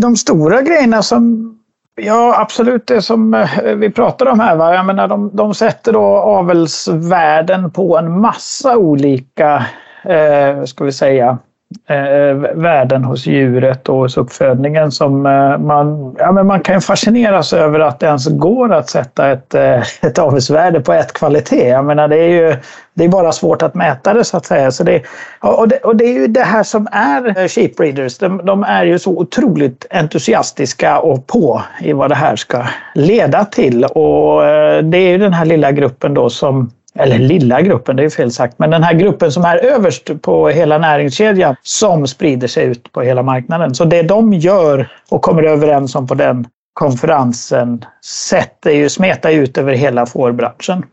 De 0.00 0.16
stora 0.16 0.62
grejerna 0.62 1.02
som 1.02 1.50
Ja, 1.96 2.40
absolut 2.40 2.86
det 2.86 3.02
som 3.02 3.34
eh, 3.34 3.74
vi 3.74 3.90
pratar 3.90 4.26
om 4.26 4.40
här. 4.40 4.56
Va? 4.56 4.74
Jag 4.74 4.86
menar, 4.86 5.08
de, 5.08 5.30
de 5.36 5.54
sätter 5.54 5.92
då 5.92 6.04
avelsvärden 6.04 7.70
på 7.70 7.98
en 7.98 8.20
massa 8.20 8.76
olika, 8.76 9.66
eh, 10.04 10.64
ska 10.64 10.84
vi 10.84 10.92
säga, 10.92 11.38
eh, 11.88 12.36
värden 12.54 13.04
hos 13.04 13.26
djuret 13.26 13.88
och 13.88 13.96
hos 13.96 14.16
uppfödningen 14.16 14.92
som 14.92 15.26
eh, 15.26 15.58
man, 15.58 16.16
ja, 16.18 16.32
men 16.32 16.46
man 16.46 16.60
kan 16.60 16.80
fascineras 16.80 17.52
över 17.52 17.80
att 17.80 18.00
det 18.00 18.06
ens 18.06 18.28
går 18.28 18.72
att 18.72 18.90
sätta 18.90 19.30
ett, 19.30 19.54
eh, 19.54 19.82
ett 20.02 20.18
avelsvärde 20.18 20.80
på 20.80 20.92
ett 20.92 21.12
kvalitet. 21.12 21.68
Jag 21.68 21.84
menar, 21.84 22.08
det 22.08 22.16
är 22.16 22.28
ju 22.28 22.56
det 22.94 23.04
är 23.04 23.08
bara 23.08 23.32
svårt 23.32 23.62
att 23.62 23.74
mäta 23.74 24.14
det 24.14 24.24
så 24.24 24.36
att 24.36 24.46
säga. 24.46 24.70
Så 24.70 24.84
det, 24.84 25.02
och, 25.40 25.68
det, 25.68 25.78
och 25.78 25.96
det 25.96 26.04
är 26.04 26.12
ju 26.12 26.26
det 26.26 26.42
här 26.42 26.62
som 26.62 26.88
är 26.92 27.38
eh, 27.38 27.48
sheep 27.48 27.76
breeders. 27.76 28.18
De, 28.18 28.44
de, 28.44 28.62
är 28.64 28.84
ju 28.84 28.98
så 28.98 29.10
otroligt 29.10 29.86
entusiastiska 29.90 30.98
och 30.98 31.26
på 31.26 31.62
i 31.80 31.92
vad 31.92 32.10
det 32.10 32.14
här 32.14 32.36
ska 32.36 32.66
leda 32.94 33.44
till. 33.44 33.84
Och 33.84 34.44
eh, 34.44 34.82
det 34.82 34.98
är 34.98 35.10
ju 35.10 35.18
den 35.18 35.32
här 35.32 35.44
lilla 35.44 35.72
gruppen 35.72 36.14
då 36.14 36.30
som 36.30 36.70
eller 36.98 37.18
lilla 37.18 37.62
gruppen, 37.62 37.96
det 37.96 38.04
är 38.04 38.10
fel 38.10 38.32
sagt, 38.32 38.58
men 38.58 38.70
den 38.70 38.82
här 38.82 38.94
gruppen 38.94 39.32
som 39.32 39.44
är 39.44 39.56
överst 39.56 40.22
på 40.22 40.48
hela 40.48 40.78
näringskedjan 40.78 41.56
som 41.62 42.06
sprider 42.06 42.48
sig 42.48 42.64
ut 42.64 42.92
på 42.92 43.00
hela 43.00 43.22
marknaden. 43.22 43.74
Så 43.74 43.84
det 43.84 44.02
de 44.02 44.32
gör 44.32 44.88
och 45.08 45.22
kommer 45.22 45.42
överens 45.42 45.94
om 45.94 46.06
på 46.06 46.14
den 46.14 46.46
konferensen 46.72 47.84
sätter 48.04 48.70
ju, 48.70 48.88
smetar 48.88 49.30
ut 49.30 49.58
över 49.58 49.74
hela 49.74 50.06
fårbranschen. 50.06 50.84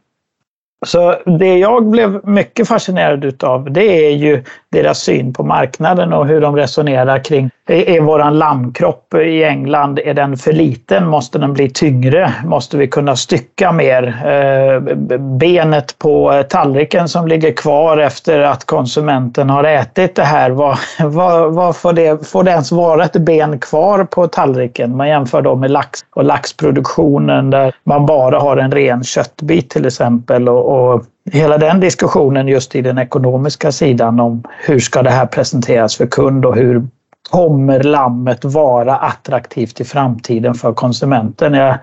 Så 0.86 1.16
det 1.26 1.58
jag 1.58 1.86
blev 1.86 2.28
mycket 2.28 2.68
fascinerad 2.68 3.26
utav 3.26 3.72
det 3.72 4.06
är 4.08 4.12
ju 4.12 4.44
deras 4.72 5.00
syn 5.00 5.34
på 5.34 5.44
marknaden 5.44 6.14
och 6.14 6.28
hur 6.28 6.42
de 6.42 6.56
resonerar 6.56 7.24
kring 7.24 7.50
är 7.72 8.02
våran 8.02 8.38
lammkropp 8.38 9.14
i 9.14 9.44
England, 9.44 10.00
är 10.00 10.14
den 10.14 10.38
för 10.38 10.54
liten? 10.54 11.08
Måste 11.08 11.40
den 11.40 11.54
bli 11.54 11.70
tyngre? 11.70 12.34
Måste 12.46 12.78
vi 12.78 12.88
kunna 12.88 13.16
stycka 13.16 13.72
mer? 13.72 14.04
Eh, 14.26 14.96
benet 15.20 16.00
på 16.00 16.44
tallriken 16.50 17.08
som 17.08 17.28
ligger 17.28 17.52
kvar 17.52 17.98
efter 17.98 18.40
att 18.40 18.66
konsumenten 18.66 19.50
har 19.50 19.64
ätit 19.64 20.16
det 20.16 20.24
här, 20.24 20.50
vad, 20.50 20.78
vad, 21.04 21.54
vad 21.54 21.76
får, 21.76 21.94
det, 21.94 22.28
får 22.28 22.44
det 22.44 22.52
ens 22.52 22.72
vara 22.72 23.04
ett 23.04 23.18
ben 23.18 23.60
kvar 23.60 24.04
på 24.04 24.28
tallriken? 24.28 24.98
Man 24.98 25.10
jämför 25.10 25.42
då 25.42 25.56
med 25.56 25.72
lax 25.72 26.00
och 26.16 26.24
laxproduktionen 26.24 27.50
där 27.50 27.74
man 27.84 28.06
bara 28.06 28.40
har 28.40 28.58
en 28.58 28.72
ren 28.72 29.04
köttbit 29.04 29.70
till 29.70 29.86
exempel 29.86 30.50
och, 30.50 30.71
och 30.72 31.04
hela 31.32 31.58
den 31.58 31.80
diskussionen 31.80 32.48
just 32.48 32.75
i 32.75 32.82
den 32.82 32.98
ekonomiska 32.98 33.72
sidan 33.72 34.20
om 34.20 34.44
hur 34.66 34.80
ska 34.80 35.01
det 35.04 35.10
här 35.10 35.25
presenteras 35.25 35.96
för 35.98 36.06
kund 36.06 36.46
och 36.46 36.56
hur 36.56 36.88
kommer 37.30 37.84
lammet 37.84 38.46
vara 38.46 38.96
attraktivt 38.96 39.82
i 39.82 39.84
framtiden 39.84 40.54
för 40.54 40.74
konsumenten? 40.74 41.54
Jag, 41.54 41.78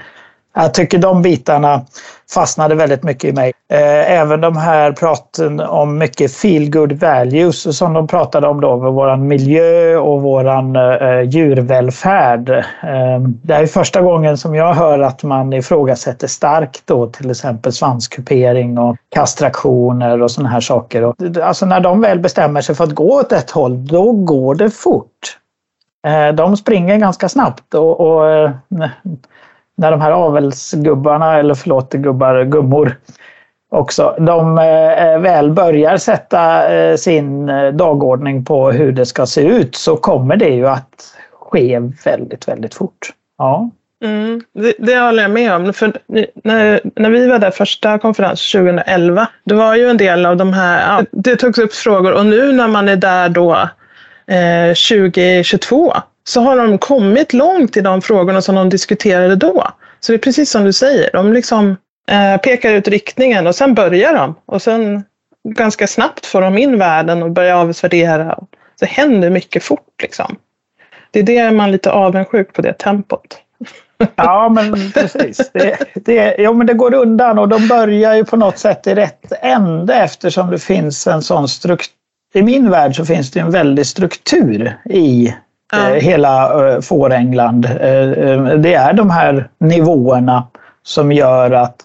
jag 0.63 0.75
tycker 0.75 0.99
de 0.99 1.23
bitarna 1.23 1.81
fastnade 2.35 2.75
väldigt 2.75 3.03
mycket 3.03 3.25
i 3.25 3.33
mig. 3.33 3.53
Eh, 3.73 4.13
även 4.13 4.41
de 4.41 4.57
här 4.57 4.93
praten 4.93 5.61
om 5.61 5.99
mycket 5.99 6.35
feel 6.35 6.71
good 6.71 6.93
values 6.93 7.79
som 7.79 7.93
de 7.93 8.07
pratade 8.07 8.49
om 8.49 8.61
då, 8.61 8.77
med 8.77 8.93
våran 8.93 9.27
miljö 9.27 9.97
och 9.97 10.23
våran 10.23 10.77
eh, 10.77 11.21
djurvälfärd. 11.21 12.51
Eh, 12.51 13.21
det 13.43 13.55
är 13.55 13.67
första 13.67 14.01
gången 14.01 14.39
som 14.39 14.55
jag 14.55 14.75
hör 14.75 14.99
att 14.99 15.23
man 15.23 15.53
ifrågasätter 15.53 16.27
starkt 16.27 16.83
då 16.85 17.07
till 17.07 17.31
exempel 17.31 17.73
svanskupering 17.73 18.79
och 18.79 18.97
kastraktioner 19.09 20.23
och 20.23 20.31
sådana 20.31 20.49
här 20.49 20.61
saker. 20.61 21.15
Alltså 21.43 21.67
när 21.67 21.81
de 21.81 22.01
väl 22.01 22.19
bestämmer 22.19 22.61
sig 22.61 22.75
för 22.75 22.85
att 22.85 22.95
gå 22.95 23.21
åt 23.21 23.33
ett 23.33 23.51
håll, 23.51 23.87
då 23.87 24.13
går 24.13 24.55
det 24.55 24.71
fort. 24.71 25.39
De 26.35 26.57
springer 26.57 26.97
ganska 26.97 27.29
snabbt 27.29 27.75
och, 27.75 28.01
och 28.01 28.51
när 29.79 29.91
de 29.91 30.01
här 30.01 30.11
avelsgubbarna, 30.11 31.39
eller 31.39 31.55
förlåt 31.55 31.93
gubbar, 31.93 32.45
gummor 32.45 32.97
också, 33.71 34.17
de 34.19 34.59
eh, 34.59 35.07
eh 35.07 35.19
väl 35.19 35.51
börjar 35.51 35.97
sätta 35.97 36.75
eh, 36.75 36.97
sin 36.97 37.49
eh, 37.49 37.69
dagordning 37.69 38.45
på 38.45 38.71
hur 38.71 38.93
det 38.93 39.07
ska 39.07 39.27
se 39.27 39.41
ut 39.41 39.75
så 39.75 39.97
kommer 39.97 40.37
det 40.37 40.49
ju 40.49 40.69
att 40.69 41.15
ske 41.33 41.79
väldigt, 42.05 42.49
väldigt 42.49 42.75
fort. 42.75 43.13
Ja. 43.39 43.71
Mm, 44.05 44.43
det, 44.55 44.75
det 44.79 44.99
håller 44.99 45.23
jag 45.23 45.31
med 45.31 45.55
om. 45.55 45.73
För 45.73 45.93
när, 46.45 46.81
när 46.95 47.11
vi 47.11 47.27
var 47.27 47.39
där 47.39 47.51
första 47.51 47.99
konferensen 47.99 48.63
2011, 48.63 49.29
det 49.45 49.55
var 49.55 49.77
ju 49.77 49.91
en 49.91 49.97
del 49.97 50.27
av 50.27 50.37
de 50.37 50.53
här, 50.53 50.97
ja, 50.97 51.05
det 51.11 51.37
togs 51.37 51.59
upp 51.59 51.75
frågor 51.75 52.13
och 52.13 52.27
nu 52.27 52.53
när 52.53 52.69
man 52.69 52.89
är 52.89 52.97
där 52.97 53.29
då 53.29 53.53
eh, 54.27 54.69
2022 54.69 55.95
så 56.29 56.41
har 56.41 56.57
de 56.57 56.79
kommit 56.79 57.33
långt 57.33 57.77
i 57.77 57.81
de 57.81 58.03
frågorna 58.03 58.43
som 58.43 58.55
de 58.55 58.69
diskuterade 58.69 59.37
då. 59.37 59.69
Så 60.01 60.13
det 60.13 60.17
är 60.17 60.19
precis 60.19 60.51
som 60.51 60.65
du 60.65 60.73
säger, 60.73 61.11
de 61.13 61.33
liksom 61.33 61.77
eh, 62.11 62.41
pekar 62.41 62.73
ut 62.73 62.89
riktningen 62.89 63.47
och 63.47 63.55
sen 63.55 63.75
börjar 63.75 64.15
de. 64.15 64.35
Och 64.47 64.63
sen 64.63 65.05
ganska 65.49 65.87
snabbt 65.87 66.27
får 66.27 66.41
de 66.41 66.59
in 66.59 66.79
världen 66.79 67.23
och 67.23 67.31
börjar 67.31 67.57
avsvärdera. 67.57 68.39
Det 68.81 68.87
händer 68.87 69.31
mycket 69.31 69.63
fort 69.63 70.03
liksom. 70.03 70.37
Det 71.11 71.19
är 71.19 71.23
det 71.23 71.51
man 71.51 71.69
är 71.69 71.73
lite 71.73 71.91
avundsjuk 71.91 72.53
på 72.53 72.63
det 72.63 72.73
tempot. 72.73 73.39
Ja, 74.17 74.49
men 74.49 74.93
precis. 74.93 75.51
Det, 75.53 75.79
det, 75.95 76.37
jo, 76.39 76.55
men 76.55 76.67
det 76.67 76.75
går 76.75 76.95
undan 76.95 77.39
och 77.39 77.49
de 77.49 77.69
börjar 77.69 78.15
ju 78.15 78.25
på 78.25 78.37
något 78.37 78.59
sätt 78.59 78.87
i 78.87 78.95
rätt 78.95 79.33
ände 79.43 79.95
eftersom 79.95 80.51
det 80.51 80.59
finns 80.59 81.07
en 81.07 81.23
sån 81.23 81.49
struktur. 81.49 81.95
I 82.35 82.43
min 82.43 82.71
värld 82.71 82.97
så 82.97 83.05
finns 83.05 83.31
det 83.31 83.41
en 83.41 83.51
väldig 83.51 83.87
struktur 83.87 84.77
i 84.91 85.35
ja. 85.73 85.91
Eh, 85.91 86.03
hela 86.03 86.69
eh, 86.73 86.81
Fårängland. 86.81 87.65
Eh, 87.65 88.57
det 88.57 88.75
är 88.75 88.93
de 88.93 89.11
här 89.11 89.49
nivåerna 89.59 90.47
som 90.83 91.13
gör 91.13 91.51
att 91.51 91.77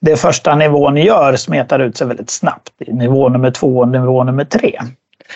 det 0.00 0.16
första 0.16 0.54
nivån 0.54 0.96
gör 0.96 1.36
smetar 1.36 1.78
ut 1.78 1.96
sig 1.96 2.06
väldigt 2.06 2.30
snabbt. 2.30 2.72
Nivå 2.86 3.28
nummer 3.28 3.50
två 3.50 3.78
och 3.78 3.88
nivå 3.88 4.24
nummer 4.24 4.44
tre. 4.44 4.80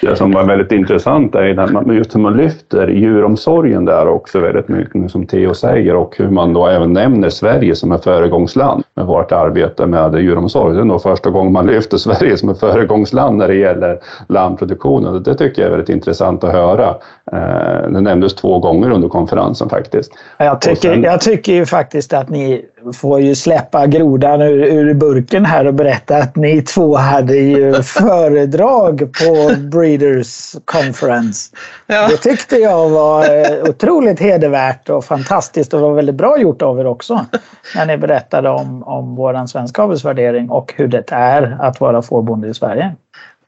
Det 0.02 0.16
som 0.16 0.32
var 0.32 0.44
väldigt 0.44 0.72
intressant 0.72 1.34
är 1.34 1.58
att 1.58 1.72
man, 1.72 1.96
just 1.96 2.14
hur 2.14 2.20
man 2.20 2.36
lyfter 2.36 2.88
djuromsorgen 2.88 3.84
där 3.84 4.08
också 4.08 4.40
väldigt 4.40 4.68
mycket, 4.68 5.10
som 5.10 5.26
Theo 5.26 5.54
säger, 5.54 5.96
och 5.96 6.14
hur 6.18 6.30
man 6.30 6.52
då 6.52 6.66
även 6.66 6.92
nämner 6.92 7.28
Sverige 7.28 7.74
som 7.74 7.92
ett 7.92 8.04
föregångsland 8.04 8.84
med 8.94 9.06
vårt 9.06 9.32
arbete 9.32 9.86
med 9.86 10.14
djuromsorg. 10.14 10.74
Det 10.74 10.80
är 10.80 10.84
nog 10.84 11.02
första 11.02 11.30
gången 11.30 11.52
man 11.52 11.66
lyfter 11.66 11.96
Sverige 11.96 12.36
som 12.36 12.48
ett 12.48 12.60
föregångsland 12.60 13.36
när 13.36 13.48
det 13.48 13.54
gäller 13.54 13.98
lammproduktionen. 14.28 15.22
Det 15.22 15.34
tycker 15.34 15.62
jag 15.62 15.66
är 15.66 15.76
väldigt 15.76 15.96
intressant 15.96 16.44
att 16.44 16.52
höra. 16.52 16.88
Eh, 17.32 17.90
det 17.90 18.00
nämndes 18.00 18.34
två 18.34 18.58
gånger 18.58 18.90
under 18.90 19.08
konferensen 19.08 19.68
faktiskt. 19.68 20.12
Jag 20.38 20.60
tycker, 20.60 20.92
sen... 20.92 21.02
jag 21.02 21.20
tycker 21.20 21.52
ju 21.52 21.66
faktiskt 21.66 22.12
att 22.12 22.28
ni 22.28 22.64
får 22.92 23.20
ju 23.20 23.34
släppa 23.34 23.86
grodan 23.86 24.42
ur, 24.42 24.64
ur 24.64 24.94
burken 24.94 25.44
här 25.44 25.66
och 25.66 25.74
berätta 25.74 26.16
att 26.16 26.36
ni 26.36 26.62
två 26.62 26.96
hade 26.96 27.36
ju 27.36 27.74
föredrag 27.82 28.98
på 28.98 29.54
Breeders 29.58 30.54
Conference. 30.64 31.50
Ja. 31.86 32.08
Det 32.08 32.16
tyckte 32.16 32.56
jag 32.56 32.88
var 32.88 33.24
eh, 33.24 33.70
otroligt 33.70 34.20
hedervärt 34.20 34.88
och 34.88 35.04
fantastiskt 35.04 35.74
och 35.74 35.80
var 35.80 35.94
väldigt 35.94 36.14
bra 36.14 36.38
gjort 36.38 36.62
av 36.62 36.80
er 36.80 36.86
också. 36.86 37.26
När 37.74 37.86
ni 37.86 37.96
berättade 37.96 38.50
om, 38.50 38.82
om 38.82 39.16
vår 39.16 39.46
svenska 39.46 39.82
avelsvärdering 39.82 40.50
och 40.50 40.74
hur 40.76 40.88
det 40.88 41.12
är 41.12 41.56
att 41.60 41.80
vara 41.80 42.02
fårbonde 42.02 42.48
i 42.48 42.54
Sverige. 42.54 42.94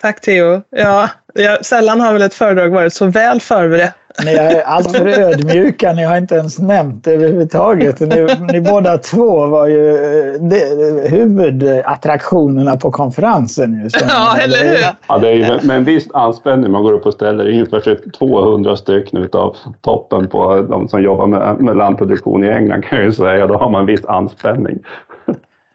Tack 0.00 0.21
Theo. 0.21 0.62
Ja, 0.71 1.09
jag, 1.35 1.66
sällan 1.66 2.00
har 2.00 2.12
väl 2.12 2.23
ett 2.23 2.35
föredrag 2.35 2.69
varit 2.69 2.93
så 2.93 3.07
väl 3.07 3.40
förberett 3.40 3.95
ni 4.25 4.30
är 4.32 4.62
alltför 4.62 5.06
ödmjuka, 5.06 5.92
ni 5.92 6.04
har 6.04 6.16
inte 6.16 6.35
ens 6.35 6.58
nämnt 6.58 7.04
det 7.04 7.11
överhuvudtaget. 7.12 8.00
Ni, 8.00 8.26
ni 8.52 8.61
båda 8.61 8.99
två 8.99 9.46
var 9.46 9.66
ju 9.66 9.90
eh, 9.90 11.11
huvudattraktionerna 11.11 12.76
på 12.76 12.90
konferensen. 12.90 13.82
Just 13.82 14.04
ja, 14.08 14.37
eller 14.40 14.58
hur? 14.58 14.87
Ja, 15.08 15.18
det 15.18 15.28
är 15.28 15.35
ju 15.35 15.66
med 15.66 15.76
en 15.76 15.85
viss 15.85 16.08
anspänning 16.14 16.73
man 16.73 16.82
går 16.82 16.92
upp 16.92 17.06
och 17.06 17.14
ställer 17.14 17.49
ungefär 17.49 18.11
200 18.18 18.76
stycken 18.76 19.28
av 19.32 19.56
toppen 19.80 20.28
på 20.28 20.61
de 20.61 20.88
som 20.88 21.02
jobbar 21.02 21.26
med, 21.26 21.61
med 21.61 21.76
landproduktion 21.76 22.44
i 22.44 22.49
England 22.49 22.85
kan 22.85 22.99
jag 22.99 23.06
ju 23.06 23.12
säga. 23.12 23.46
Då 23.46 23.54
har 23.58 23.70
man 23.70 23.87
viss 23.87 24.04
anspänning. 24.04 24.78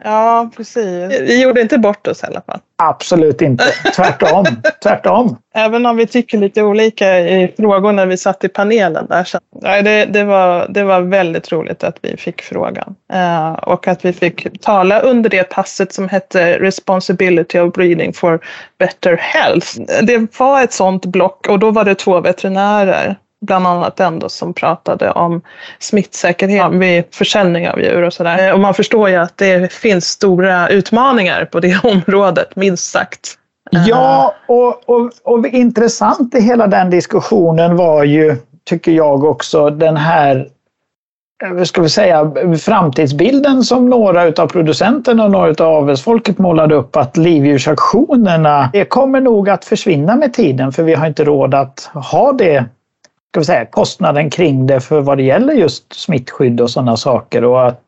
Ja, 0.04 0.52
precis. 0.58 1.22
Vi 1.22 1.42
gjorde 1.44 1.62
inte 1.62 1.78
bort 1.78 2.08
oss 2.08 2.24
i 2.24 2.26
alla 2.26 2.42
fall. 2.42 2.60
Absolut 2.78 3.42
inte. 3.42 3.64
Tvärtom. 3.96 4.46
Tvärtom. 4.84 5.38
Även 5.54 5.86
om 5.86 5.98
vi 5.98 6.08
tycker 6.08 6.38
lite 6.38 6.64
olika 6.64 7.20
i 7.20 7.54
frågor 7.58 7.92
när 7.92 8.06
vi 8.06 8.18
satt 8.18 8.44
i 8.44 8.48
panelen 8.48 9.06
där. 9.10 9.24
Så, 9.24 9.40
ja, 9.62 9.82
det, 9.82 10.06
det, 10.06 10.24
var, 10.24 10.68
det 10.70 10.84
var 10.84 11.02
väldigt 11.02 11.52
roligt 11.52 11.84
att 11.84 11.98
vi 12.02 12.18
fick 12.18 12.42
frågan. 12.42 12.96
Uh, 13.14 13.52
och 13.52 13.88
att 13.88 14.06
vi 14.06 14.14
fick 14.14 14.62
tala 14.62 15.00
under 15.00 15.30
det 15.30 15.44
passet 15.44 15.94
som 15.94 16.10
hette 16.10 16.60
Responsibility 16.60 17.60
of 17.60 17.74
Breeding 17.74 18.14
for 18.14 18.40
Better 18.80 19.18
Health. 19.18 19.68
Det 20.02 20.40
var 20.40 20.64
ett 20.64 20.74
sånt 20.74 21.06
block 21.06 21.48
och 21.48 21.60
då 21.60 21.72
var 21.72 21.84
det 21.84 21.96
två 21.96 22.20
veterinärer 22.20 23.16
bland 23.42 23.68
annat 23.68 23.96
den 23.96 24.20
då 24.20 24.30
som 24.30 24.54
pratade 24.54 25.12
om 25.12 25.42
smittsäkerhet 25.80 26.72
vid 26.72 27.04
försäljning 27.12 27.70
av 27.70 27.80
djur 27.80 28.04
och 28.04 28.14
sådär. 28.14 28.54
Och 28.54 28.60
man 28.60 28.74
förstår 28.74 29.10
ju 29.10 29.16
att 29.16 29.38
det 29.38 29.74
finns 29.74 30.06
stora 30.06 30.70
utmaningar 30.70 31.46
på 31.46 31.60
det 31.60 31.80
området, 31.84 32.56
minst 32.56 32.92
sagt. 32.92 33.38
Ja, 33.72 34.36
och, 34.48 34.90
och, 34.90 35.12
och 35.24 35.48
intressant 35.48 36.36
i 36.36 36.42
hela 36.42 36.68
den 36.68 36.90
diskussionen 36.90 37.76
var 37.76 38.04
ju, 38.04 38.38
tycker 38.66 38.92
jag 38.92 39.24
också, 39.24 39.70
den 39.70 39.98
här 39.98 40.48
vad 41.50 41.68
ska 41.68 41.82
vi 41.82 41.90
säga, 41.90 42.32
framtidsbilden 42.60 43.64
som 43.64 43.90
några 43.90 44.44
av 44.44 44.48
producenterna 44.48 45.24
och 45.24 45.32
några 45.32 45.66
av 45.66 45.76
avelsfolket 45.76 46.38
målade 46.38 46.76
upp 46.76 46.96
att 46.96 47.18
livdjursauktionerna, 47.18 48.70
det 48.74 48.86
kommer 48.86 49.22
nog 49.22 49.50
att 49.50 49.66
försvinna 49.66 50.16
med 50.16 50.34
tiden 50.34 50.72
för 50.72 50.84
vi 50.84 50.94
har 50.94 51.08
inte 51.08 51.24
råd 51.24 51.54
att 51.54 51.90
ha 51.94 52.32
det 52.32 52.66
ska 53.32 53.40
vi 53.40 53.46
säga, 53.46 53.66
kostnaden 53.66 54.30
kring 54.30 54.68
det 54.68 54.80
för 54.80 55.02
vad 55.02 55.18
det 55.18 55.24
gäller 55.24 55.54
just 55.54 55.94
smittskydd 55.94 56.62
och 56.62 56.70
sådana 56.70 56.98
saker. 56.98 57.44
Och 57.44 57.68
att 57.68 57.82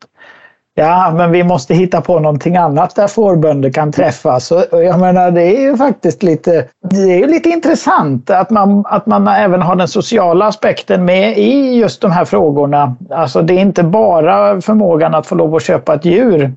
ja, 0.74 1.12
men 1.16 1.30
vi 1.30 1.44
måste 1.44 1.74
hitta 1.74 2.00
på 2.00 2.20
någonting 2.20 2.56
annat 2.56 2.96
där 2.96 3.06
fårbönder 3.06 3.70
kan 3.70 3.92
träffas. 3.92 4.50
Och 4.50 4.84
jag 4.84 5.00
menar, 5.00 5.30
det 5.30 5.42
är 5.42 5.60
ju 5.60 5.76
faktiskt 5.76 6.22
lite, 6.22 6.68
det 6.90 7.22
är 7.22 7.28
lite 7.28 7.48
intressant 7.48 8.30
att 8.30 8.50
man, 8.50 8.84
att 8.86 9.06
man 9.06 9.28
även 9.28 9.62
har 9.62 9.76
den 9.76 9.88
sociala 9.88 10.46
aspekten 10.46 11.04
med 11.04 11.38
i 11.38 11.74
just 11.74 12.00
de 12.00 12.10
här 12.10 12.24
frågorna. 12.24 12.96
Alltså 13.10 13.42
det 13.42 13.54
är 13.54 13.60
inte 13.60 13.82
bara 13.82 14.60
förmågan 14.60 15.14
att 15.14 15.26
få 15.26 15.34
lov 15.34 15.54
att 15.54 15.62
köpa 15.62 15.94
ett 15.94 16.04
djur 16.04 16.52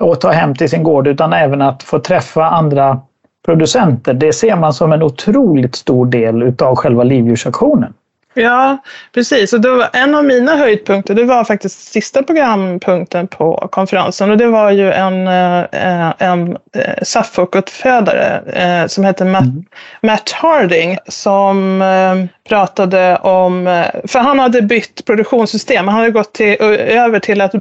och 0.00 0.20
ta 0.20 0.30
hem 0.30 0.54
till 0.54 0.70
sin 0.70 0.82
gård 0.82 1.06
utan 1.06 1.32
även 1.32 1.62
att 1.62 1.82
få 1.82 1.98
träffa 1.98 2.44
andra 2.44 3.00
producenter. 3.44 4.14
Det 4.14 4.32
ser 4.32 4.56
man 4.56 4.72
som 4.74 4.92
en 4.92 5.02
otroligt 5.02 5.76
stor 5.76 6.06
del 6.06 6.42
utav 6.42 6.76
själva 6.76 7.02
livdjursauktionen. 7.02 7.94
Ja, 8.38 8.78
precis. 9.14 9.52
Och 9.52 9.60
då, 9.60 9.86
en 9.92 10.14
av 10.14 10.24
mina 10.24 10.56
höjdpunkter 10.56 11.14
det 11.14 11.24
var 11.24 11.44
faktiskt 11.44 11.92
sista 11.92 12.22
programpunkten 12.22 13.28
på 13.28 13.68
konferensen 13.72 14.30
och 14.30 14.36
det 14.36 14.46
var 14.46 14.70
ju 14.70 14.92
en, 14.92 15.26
eh, 15.26 16.12
en 16.18 16.56
eh, 16.74 17.02
Suffolk-uppfödare 17.02 18.42
eh, 18.52 18.86
som 18.86 19.04
hette 19.04 19.24
Matt, 19.24 19.42
mm. 19.42 19.64
Matt 20.02 20.30
Harding 20.30 20.98
som 21.08 21.82
pratade 22.48 23.16
om, 23.16 23.66
eh, 23.66 23.86
för 24.06 24.18
han 24.18 24.38
hade 24.38 24.62
bytt 24.62 25.04
produktionssystem, 25.04 25.88
han 25.88 25.96
hade 25.96 26.10
gått 26.10 26.32
till, 26.32 26.56
över 26.60 27.18
till 27.18 27.40
att, 27.40 27.54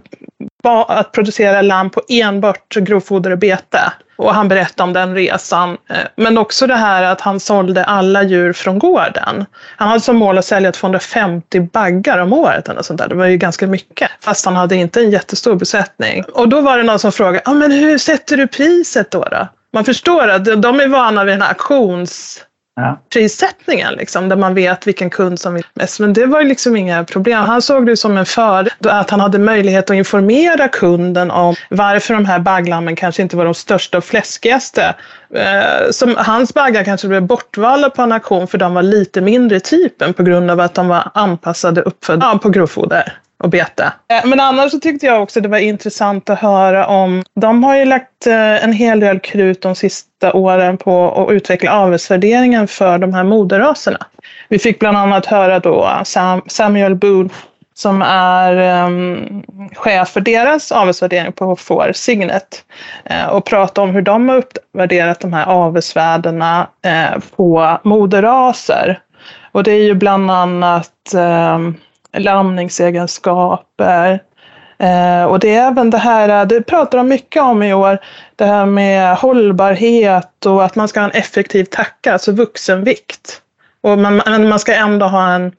att 0.87 1.11
producera 1.11 1.61
lamm 1.61 1.89
på 1.89 2.01
enbart 2.09 2.75
grovfoder 2.75 3.31
och 3.31 3.37
bete. 3.37 3.91
Och 4.17 4.33
han 4.33 4.47
berättade 4.47 4.83
om 4.83 4.93
den 4.93 5.15
resan. 5.15 5.77
Eh, 5.89 5.95
men 6.15 6.37
också 6.37 6.67
det 6.67 6.75
här 6.75 7.03
att 7.03 7.21
han 7.21 7.39
sålde 7.39 7.85
alla 7.85 8.23
djur 8.23 8.53
från 8.53 8.79
gården. 8.79 9.45
Han 9.75 9.87
hade 9.87 10.01
som 10.01 10.15
mål 10.15 10.37
att 10.37 10.45
sälja 10.45 10.71
250 10.71 11.59
baggar 11.59 12.17
om 12.17 12.33
året. 12.33 12.69
Eller 12.69 12.81
sånt 12.81 12.99
där. 12.99 13.07
Det 13.07 13.15
var 13.15 13.25
ju 13.25 13.37
ganska 13.37 13.67
mycket. 13.67 14.11
Fast 14.19 14.45
han 14.45 14.55
hade 14.55 14.75
inte 14.75 14.99
en 14.99 15.11
jättestor 15.11 15.55
besättning. 15.55 16.23
Och 16.33 16.49
då 16.49 16.61
var 16.61 16.77
det 16.77 16.83
någon 16.83 16.99
som 16.99 17.11
frågade, 17.11 17.41
ah, 17.45 17.53
men 17.53 17.71
hur 17.71 17.97
sätter 17.97 18.37
du 18.37 18.47
priset 18.47 19.11
då? 19.11 19.23
då? 19.31 19.47
Man 19.73 19.85
förstår 19.85 20.27
att 20.27 20.61
de 20.61 20.79
är 20.79 20.87
vana 20.87 21.23
vid 21.23 21.33
den 21.33 21.41
här 21.41 21.49
auktions 21.49 22.43
ja. 22.77 22.99
prissättningen, 23.13 23.93
liksom, 23.93 24.29
där 24.29 24.35
man 24.35 24.53
vet 24.53 24.87
vilken 24.87 25.09
kund 25.09 25.39
som 25.39 25.53
vill 25.53 25.63
mest. 25.73 25.99
Men 25.99 26.13
det 26.13 26.25
var 26.25 26.41
ju 26.41 26.47
liksom 26.47 26.75
inga 26.75 27.03
problem. 27.03 27.43
Han 27.43 27.61
såg 27.61 27.85
det 27.85 27.97
som 27.97 28.17
en 28.17 28.25
fördel 28.25 28.73
att 28.81 29.09
han 29.09 29.19
hade 29.19 29.39
möjlighet 29.39 29.89
att 29.89 29.95
informera 29.95 30.67
kunden 30.67 31.31
om 31.31 31.55
varför 31.69 32.13
de 32.13 32.25
här 32.25 32.39
bagglammen 32.39 32.95
kanske 32.95 33.21
inte 33.21 33.37
var 33.37 33.45
de 33.45 33.53
största 33.53 33.97
och 33.97 34.03
fläskigaste. 34.03 34.95
Eh, 35.33 35.91
som, 35.91 36.15
hans 36.17 36.53
baggar 36.53 36.83
kanske 36.83 37.07
blev 37.07 37.21
bortvalda 37.21 37.89
på 37.89 38.01
en 38.01 38.11
auktion 38.11 38.47
för 38.47 38.57
de 38.57 38.73
var 38.73 38.83
lite 38.83 39.21
mindre 39.21 39.59
typen 39.59 40.13
på 40.13 40.23
grund 40.23 40.51
av 40.51 40.59
att 40.59 40.73
de 40.73 40.87
var 40.87 41.11
anpassade 41.13 41.81
uppfödda 41.81 42.29
ja, 42.33 42.39
på 42.39 42.49
grovfoder 42.49 43.13
och 43.43 43.49
beta. 43.49 43.93
Eh, 44.09 44.25
men 44.25 44.39
annars 44.39 44.71
så 44.71 44.79
tyckte 44.79 45.05
jag 45.05 45.23
också 45.23 45.41
det 45.41 45.49
var 45.49 45.57
intressant 45.57 46.29
att 46.29 46.39
höra 46.39 46.87
om, 46.87 47.23
de 47.35 47.63
har 47.63 47.75
ju 47.75 47.85
lagt 47.85 48.27
eh, 48.27 48.63
en 48.63 48.73
hel 48.73 48.99
del 48.99 49.19
krut 49.19 49.61
de 49.61 49.75
sista 49.75 50.33
åren 50.33 50.77
på 50.77 51.11
att 51.11 51.33
utveckla 51.33 51.71
avelsvärderingen 51.71 52.67
för 52.67 52.97
de 52.97 53.13
här 53.13 53.23
moderraserna. 53.23 54.05
Vi 54.49 54.59
fick 54.59 54.79
bland 54.79 54.97
annat 54.97 55.25
höra 55.25 55.59
då 55.59 56.01
Samuel 56.47 56.95
Boone 56.95 57.29
som 57.77 58.01
är 58.01 58.85
um, 58.85 59.43
chef 59.75 60.09
för 60.09 60.21
deras 60.21 60.71
avelsvärdering 60.71 61.31
på 61.31 61.55
får, 61.55 61.91
Signet, 61.95 62.63
eh, 63.05 63.25
och 63.25 63.45
prata 63.45 63.81
om 63.81 63.89
hur 63.89 64.01
de 64.01 64.29
har 64.29 64.37
uppvärderat 64.37 65.19
de 65.19 65.33
här 65.33 65.45
avelsvärdena 65.45 66.67
eh, 66.81 67.19
på 67.35 67.79
moderraser. 67.83 68.99
Och 69.51 69.63
det 69.63 69.71
är 69.71 69.83
ju 69.83 69.93
bland 69.93 70.31
annat 70.31 71.13
um, 71.15 71.75
lamningsegenskaper. 72.19 74.19
Eh, 74.79 75.23
och 75.23 75.39
det 75.39 75.55
är 75.55 75.67
även 75.67 75.89
det 75.89 75.97
här, 75.97 76.29
eh, 76.29 76.47
det 76.47 76.61
pratar 76.61 76.97
de 76.97 77.07
mycket 77.07 77.41
om 77.41 77.63
i 77.63 77.73
år, 77.73 77.97
det 78.35 78.45
här 78.45 78.65
med 78.65 79.17
hållbarhet 79.17 80.45
och 80.45 80.65
att 80.65 80.75
man 80.75 80.87
ska 80.87 80.99
ha 80.99 81.05
en 81.05 81.19
effektiv 81.19 81.63
tacka, 81.63 82.13
alltså 82.13 82.31
vuxenvikt. 82.31 83.41
Och 83.81 83.97
man, 83.97 84.49
man 84.49 84.59
ska 84.59 84.73
ändå 84.73 85.05
ha 85.05 85.33
en 85.33 85.51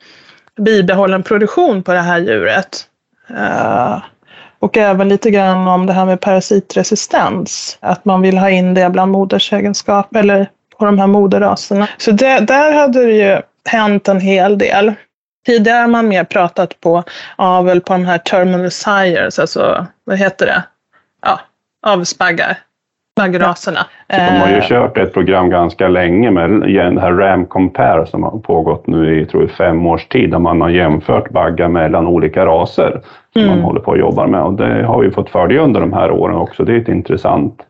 bibehållen 0.60 1.22
produktion 1.22 1.82
på 1.82 1.92
det 1.92 2.00
här 2.00 2.18
djuret. 2.18 2.84
Eh, 3.30 3.98
och 4.58 4.76
även 4.76 5.08
lite 5.08 5.30
grann 5.30 5.68
om 5.68 5.86
det 5.86 5.92
här 5.92 6.04
med 6.04 6.20
parasitresistens, 6.20 7.78
att 7.80 8.04
man 8.04 8.22
vill 8.22 8.38
ha 8.38 8.50
in 8.50 8.74
det 8.74 8.90
bland 8.90 9.12
modersegenskap 9.12 10.16
eller 10.16 10.48
på 10.78 10.84
de 10.84 10.98
här 10.98 11.06
moderraserna. 11.06 11.88
Så 11.98 12.10
det, 12.10 12.40
där 12.40 12.72
hade 12.72 13.04
det 13.04 13.12
ju 13.12 13.40
hänt 13.64 14.08
en 14.08 14.20
hel 14.20 14.58
del. 14.58 14.94
Tidigare 15.48 15.80
har 15.80 15.88
man 15.88 16.08
mer 16.08 16.24
pratat 16.24 16.80
på 16.80 17.04
avel 17.36 17.80
på 17.80 17.92
de 17.92 18.04
här 18.04 18.18
terminal 18.18 18.70
sires, 18.70 19.38
alltså 19.38 19.86
vad 20.04 20.18
heter 20.18 20.46
det? 20.46 20.62
Ja, 21.22 21.40
avsbaggar. 21.86 22.58
Baggraserna. 23.16 23.86
De 24.06 24.16
har 24.16 24.48
ju 24.48 24.54
eh, 24.54 24.68
kört 24.68 24.98
ett 24.98 25.12
program 25.12 25.50
ganska 25.50 25.88
länge 25.88 26.30
med 26.30 26.50
det 26.50 27.00
här 27.00 27.12
RAM 27.12 27.46
Compare 27.46 28.06
som 28.06 28.22
har 28.22 28.38
pågått 28.38 28.86
nu 28.86 29.20
i 29.20 29.26
tror 29.26 29.42
jag, 29.42 29.50
fem 29.50 29.86
års 29.86 30.08
tid 30.08 30.30
där 30.30 30.38
man 30.38 30.60
har 30.60 30.70
jämfört 30.70 31.30
baggar 31.30 31.68
mellan 31.68 32.06
olika 32.06 32.46
raser 32.46 33.00
som 33.32 33.42
mm. 33.42 33.54
man 33.54 33.64
håller 33.64 33.80
på 33.80 33.92
att 33.92 33.98
jobba 33.98 34.26
med 34.26 34.42
och 34.42 34.52
det 34.52 34.82
har 34.82 35.02
vi 35.02 35.10
fått 35.10 35.30
följa 35.30 35.62
under 35.62 35.80
de 35.80 35.92
här 35.92 36.10
åren 36.10 36.36
också. 36.36 36.64
Det 36.64 36.72
är 36.72 36.90
intressant 36.90 37.60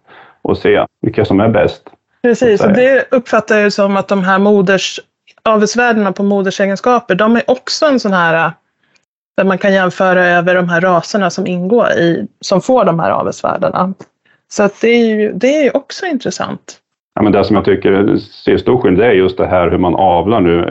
att 0.49 0.59
se 0.59 0.85
vilka 1.03 1.25
som 1.25 1.41
är 1.41 1.49
bäst. 1.49 1.83
Precis, 2.23 2.65
och 2.65 2.73
det 2.73 3.05
uppfattar 3.11 3.59
jag 3.59 3.73
som 3.73 3.97
att 3.97 4.09
de 4.09 4.25
här 4.25 4.39
moders 4.39 5.01
avelsvärdena 5.43 6.13
på 6.13 6.23
modersegenskaper, 6.23 7.15
de 7.15 7.37
är 7.37 7.51
också 7.51 7.87
en 7.87 8.01
sån 8.01 8.13
här 8.13 8.47
äh, 8.47 8.53
där 9.37 9.45
man 9.45 9.59
kan 9.59 9.73
jämföra 9.73 10.27
över 10.27 10.55
de 10.55 10.69
här 10.69 10.81
raserna 10.81 11.31
som 11.31 11.47
ingår 11.47 11.91
i, 11.91 12.27
som 12.41 12.63
får 12.63 12.85
de 12.85 13.01
här 13.01 13.11
avelsvärdena. 13.11 13.95
Så 14.51 14.63
att 14.63 14.81
det 14.81 14.89
är 14.89 15.07
ju 15.07 15.33
det 15.33 15.67
är 15.67 15.77
också 15.77 16.07
intressant. 16.07 16.79
Ja, 17.19 17.23
men 17.23 17.33
det 17.33 17.45
som 17.45 17.57
jag 17.57 17.65
tycker 17.65 18.17
ser 18.17 18.57
stor 18.57 18.79
skillnad 18.79 19.07
är 19.07 19.13
just 19.13 19.39
det 19.39 19.47
här 19.47 19.71
hur 19.71 19.79
man 19.79 19.95
avlar 19.95 20.41
nu, 20.41 20.69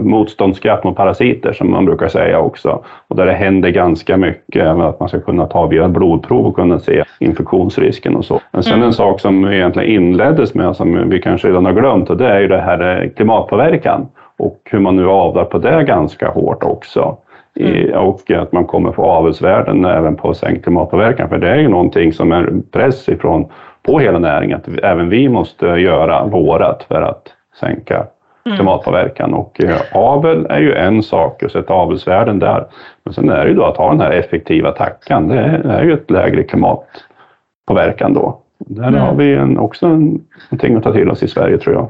motståndskraft 0.00 0.84
mot 0.84 0.96
parasiter 0.96 1.52
som 1.52 1.70
man 1.70 1.84
brukar 1.84 2.08
säga 2.08 2.38
också. 2.38 2.84
Och 3.08 3.16
där 3.16 3.26
det 3.26 3.32
händer 3.32 3.70
ganska 3.70 4.16
mycket, 4.16 4.66
att 4.66 5.00
man 5.00 5.08
ska 5.08 5.20
kunna 5.20 5.46
ta 5.46 5.66
via 5.66 5.88
blodprov 5.88 6.46
och 6.46 6.56
kunna 6.56 6.78
se 6.78 7.04
infektionsrisken 7.20 8.16
och 8.16 8.24
så. 8.24 8.40
Men 8.50 8.62
sen 8.62 8.72
mm. 8.72 8.86
en 8.86 8.92
sak 8.92 9.20
som 9.20 9.44
egentligen 9.44 9.90
inleddes 9.90 10.54
med, 10.54 10.76
som 10.76 11.08
vi 11.08 11.20
kanske 11.20 11.48
redan 11.48 11.64
har 11.64 11.72
glömt, 11.72 12.10
och 12.10 12.16
det 12.16 12.28
är 12.28 12.40
ju 12.40 12.48
det 12.48 12.60
här 12.60 13.12
klimatpåverkan 13.16 14.08
och 14.38 14.60
hur 14.64 14.78
man 14.78 14.96
nu 14.96 15.06
avlar 15.08 15.44
på 15.44 15.58
det 15.58 15.84
ganska 15.84 16.30
hårt 16.30 16.62
också. 16.62 17.16
Mm. 17.60 17.94
och 17.98 18.30
att 18.30 18.52
man 18.52 18.64
kommer 18.64 18.92
få 18.92 19.02
avelsvärden 19.02 19.84
även 19.84 20.16
på 20.16 20.34
sänkt 20.34 20.62
klimatpåverkan. 20.62 21.28
För 21.28 21.38
det 21.38 21.48
är 21.50 21.58
ju 21.58 21.68
någonting 21.68 22.12
som 22.12 22.32
är 22.32 22.52
press 22.72 23.08
ifrån 23.08 23.48
på 23.82 23.98
hela 23.98 24.18
näringen 24.18 24.58
att 24.58 24.84
även 24.84 25.08
vi 25.08 25.28
måste 25.28 25.66
göra 25.66 26.24
vårat 26.24 26.84
för 26.88 27.02
att 27.02 27.28
sänka 27.60 28.06
mm. 28.44 28.56
klimatpåverkan. 28.56 29.34
Och 29.34 29.64
eh, 29.64 29.80
avel 29.92 30.46
är 30.50 30.60
ju 30.60 30.74
en 30.74 31.02
sak, 31.02 31.42
att 31.42 31.52
sätta 31.52 31.74
avelsvärden 31.74 32.38
där. 32.38 32.66
Men 33.04 33.14
sen 33.14 33.30
är 33.30 33.44
det 33.44 33.48
ju 33.48 33.54
då 33.54 33.64
att 33.64 33.76
ha 33.76 33.90
den 33.90 34.00
här 34.00 34.10
effektiva 34.10 34.72
tackan, 34.72 35.28
det 35.28 35.40
är 35.64 35.82
ju 35.82 35.92
ett 35.92 36.10
lägre 36.10 36.42
klimatpåverkan 36.42 38.14
då. 38.14 38.38
Där 38.58 38.88
mm. 38.88 39.00
har 39.00 39.14
vi 39.14 39.34
en, 39.34 39.58
också 39.58 39.86
en, 39.86 40.20
någonting 40.50 40.76
att 40.76 40.82
ta 40.82 40.92
till 40.92 41.10
oss 41.10 41.22
i 41.22 41.28
Sverige 41.28 41.58
tror 41.58 41.74
jag. 41.74 41.88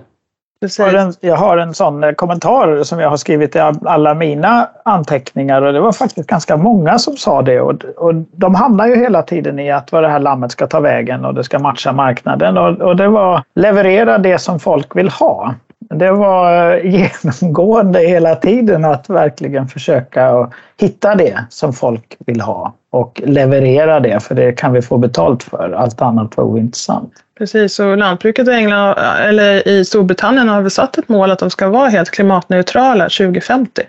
Jag 0.62 0.86
har, 0.86 0.94
en, 0.94 1.14
jag 1.20 1.36
har 1.36 1.58
en 1.58 1.74
sån 1.74 2.04
eh, 2.04 2.12
kommentar 2.12 2.82
som 2.84 3.00
jag 3.00 3.10
har 3.10 3.16
skrivit 3.16 3.56
i 3.56 3.58
alla 3.84 4.14
mina 4.14 4.68
anteckningar 4.84 5.62
och 5.62 5.72
det 5.72 5.80
var 5.80 5.92
faktiskt 5.92 6.28
ganska 6.28 6.56
många 6.56 6.98
som 6.98 7.16
sa 7.16 7.42
det. 7.42 7.60
Och, 7.60 7.84
och 7.96 8.14
de 8.14 8.54
hamnar 8.54 8.86
ju 8.86 8.96
hela 8.96 9.22
tiden 9.22 9.58
i 9.58 9.70
att 9.70 9.92
vad 9.92 10.02
det 10.02 10.08
här 10.08 10.18
lammet 10.18 10.52
ska 10.52 10.66
ta 10.66 10.80
vägen 10.80 11.24
och 11.24 11.34
det 11.34 11.44
ska 11.44 11.58
matcha 11.58 11.92
marknaden. 11.92 12.58
Och, 12.58 12.80
och 12.80 12.96
det 12.96 13.08
var 13.08 13.42
leverera 13.54 14.18
det 14.18 14.38
som 14.38 14.60
folk 14.60 14.96
vill 14.96 15.08
ha. 15.08 15.54
Det 15.78 16.10
var 16.10 16.74
eh, 16.74 17.10
genomgående 17.22 17.98
hela 17.98 18.34
tiden 18.34 18.84
att 18.84 19.10
verkligen 19.10 19.68
försöka 19.68 20.50
hitta 20.80 21.14
det 21.14 21.44
som 21.48 21.72
folk 21.72 22.16
vill 22.26 22.40
ha 22.40 22.72
och 22.90 23.22
leverera 23.24 24.00
det, 24.00 24.22
för 24.22 24.34
det 24.34 24.52
kan 24.52 24.72
vi 24.72 24.82
få 24.82 24.98
betalt 24.98 25.42
för. 25.42 25.72
Allt 25.72 26.02
annat 26.02 26.36
var 26.36 26.44
ointressant. 26.44 27.12
Precis, 27.42 27.80
och 27.80 27.98
lantbruket 27.98 28.48
i, 28.48 28.50
England, 28.50 28.98
eller 28.98 29.68
i 29.68 29.84
Storbritannien 29.84 30.48
har 30.48 30.62
väl 30.62 30.70
satt 30.70 30.98
ett 30.98 31.08
mål 31.08 31.30
att 31.30 31.38
de 31.38 31.50
ska 31.50 31.68
vara 31.68 31.88
helt 31.88 32.10
klimatneutrala 32.10 33.04
2050. 33.04 33.82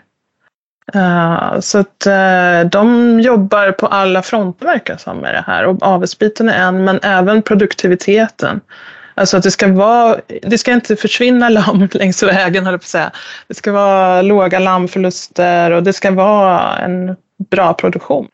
Uh, 0.95 1.33
eh, 1.33 1.59
så 1.59 1.77
att 1.77 2.07
uh, 2.07 2.69
de 2.69 3.19
jobbar 3.19 3.71
på 3.71 3.87
alla 3.87 4.21
fronter 4.21 4.65
verkar 4.65 4.97
som 4.97 5.17
med 5.17 5.33
det 5.33 5.43
här 5.47 5.65
och 5.65 5.83
avelsbiten 5.83 6.49
är 6.49 6.67
en, 6.67 6.83
men 6.83 6.99
även 7.03 7.41
produktiviteten. 7.41 8.61
Alltså 9.15 9.37
att 9.37 9.43
det 9.43 9.51
ska 9.51 9.67
vara, 9.67 10.17
det 10.41 10.57
ska 10.57 10.71
inte 10.71 10.95
försvinna 10.95 11.49
lamm 11.49 11.87
längs 11.93 12.23
vägen, 12.23 12.65
höll 12.65 12.79
på 12.79 12.83
att 12.83 12.87
säga. 12.87 13.11
Det 13.47 13.53
ska 13.53 13.71
vara 13.71 14.21
låga 14.21 14.59
lammförluster 14.59 15.71
och 15.71 15.83
det 15.83 15.93
ska 15.93 16.11
vara 16.11 16.77
en 16.77 17.15
bra 17.49 17.73
produktion. 17.73 18.27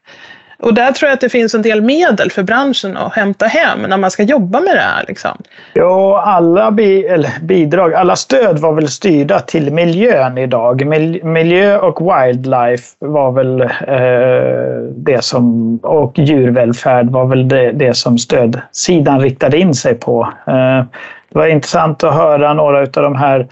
Och 0.62 0.74
där 0.74 0.92
tror 0.92 1.08
jag 1.10 1.14
att 1.14 1.22
det 1.22 1.30
finns 1.30 1.56
en 1.56 1.62
del 1.62 1.82
medel 1.82 2.32
för 2.32 2.44
branschen 2.44 2.98
att 2.98 3.14
hämta 3.14 3.46
hem 3.46 3.80
när 3.82 3.98
man 3.98 4.12
ska 4.12 4.24
jobba 4.24 4.60
med 4.60 4.76
det 4.76 4.82
här. 4.82 5.06
Liksom. 5.08 5.38
Ja, 5.74 6.22
alla 6.26 6.72
bi 6.72 7.26
bidrag, 7.42 7.94
alla 7.94 8.16
stöd 8.16 8.60
var 8.60 8.74
väl 8.74 8.88
styrda 8.88 9.40
till 9.40 9.74
miljön 9.74 10.38
idag. 10.38 10.86
Mil 10.86 11.24
miljö 11.24 11.80
och 11.80 12.02
wildlife 12.02 12.96
var 13.00 13.32
väl 13.32 13.62
eh, 13.62 14.92
det 14.96 15.24
som, 15.24 15.78
och 15.84 16.20
djurvälfärd 16.20 17.10
var 17.10 17.26
väl 17.26 17.48
det, 17.48 17.72
det 17.72 17.94
som 17.94 18.18
stödsidan 18.18 19.20
riktade 19.20 19.58
in 19.58 19.74
sig 19.74 19.96
på. 19.96 20.34
Eh, 20.48 20.84
det 21.30 21.40
var 21.40 21.48
intressant 21.48 22.04
att 22.04 22.14
höra 22.14 22.54
några 22.54 22.80
av 22.80 22.88
de 22.88 23.16
här 23.16 23.48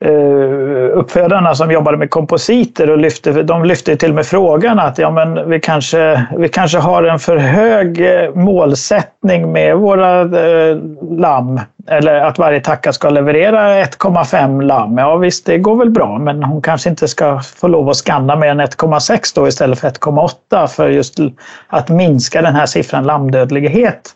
Eh, 0.00 0.98
uppfödarna 0.98 1.54
som 1.54 1.70
jobbade 1.70 1.96
med 1.96 2.10
kompositer 2.10 2.90
och 2.90 2.98
lyfte, 2.98 3.42
de 3.42 3.64
lyfte 3.64 3.96
till 3.96 4.08
och 4.08 4.14
med 4.14 4.26
frågan 4.26 4.78
att 4.78 4.98
ja, 4.98 5.10
men 5.10 5.50
vi, 5.50 5.60
kanske, 5.60 6.26
vi 6.38 6.48
kanske 6.48 6.78
har 6.78 7.02
en 7.02 7.18
för 7.18 7.36
hög 7.36 8.00
eh, 8.00 8.34
målsättning 8.34 9.52
med 9.52 9.76
våra 9.76 10.20
eh, 10.20 10.76
lamm. 11.10 11.60
Eller 11.88 12.14
att 12.14 12.38
varje 12.38 12.60
tacka 12.60 12.92
ska 12.92 13.10
leverera 13.10 13.84
1,5 13.84 14.62
lamm. 14.62 14.98
Ja 14.98 15.16
visst, 15.16 15.46
det 15.46 15.58
går 15.58 15.76
väl 15.76 15.90
bra, 15.90 16.18
men 16.18 16.42
hon 16.42 16.62
kanske 16.62 16.90
inte 16.90 17.08
ska 17.08 17.40
få 17.40 17.68
lov 17.68 17.88
att 17.88 17.96
skanna 17.96 18.36
mer 18.36 18.48
än 18.48 18.60
1,6 18.60 19.32
då 19.34 19.48
istället 19.48 19.78
för 19.78 19.88
1,8 19.88 20.66
för 20.66 20.88
just 20.88 21.18
att 21.66 21.88
minska 21.88 22.42
den 22.42 22.54
här 22.54 22.66
siffran 22.66 23.04
lammdödlighet 23.04 24.12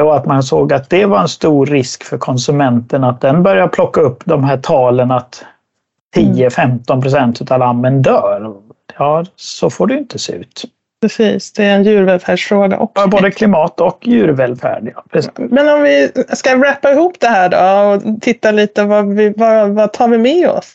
och 0.00 0.16
att 0.16 0.26
man 0.26 0.42
såg 0.42 0.72
att 0.72 0.90
det 0.90 1.06
var 1.06 1.20
en 1.20 1.28
stor 1.28 1.66
risk 1.66 2.04
för 2.04 2.18
konsumenten 2.18 3.04
att 3.04 3.20
den 3.20 3.42
börjar 3.42 3.68
plocka 3.68 4.00
upp 4.00 4.22
de 4.24 4.44
här 4.44 4.56
talen 4.56 5.10
att 5.10 5.44
10-15 6.16 7.02
procent 7.02 7.50
av 7.50 7.58
lammen 7.58 8.02
dör. 8.02 8.54
Ja, 8.98 9.24
så 9.36 9.70
får 9.70 9.86
det 9.86 9.98
inte 9.98 10.18
se 10.18 10.32
ut. 10.32 10.64
Precis, 11.00 11.52
det 11.52 11.64
är 11.64 11.74
en 11.74 11.84
djurvälfärdsfråga 11.84 12.78
också. 12.78 13.02
Ja, 13.02 13.06
både 13.06 13.30
klimat 13.30 13.80
och 13.80 13.98
djurvälfärd. 14.06 14.92
Ja. 14.94 15.22
Men 15.36 15.68
om 15.68 15.82
vi 15.82 16.12
ska 16.32 16.64
rappa 16.64 16.92
ihop 16.92 17.20
det 17.20 17.28
här 17.28 17.48
då 17.48 17.94
och 17.94 18.22
titta 18.22 18.50
lite 18.50 18.84
vad, 18.84 19.14
vi, 19.14 19.34
vad, 19.36 19.70
vad 19.70 19.92
tar 19.92 20.08
vi 20.08 20.18
med 20.18 20.48
oss? 20.48 20.74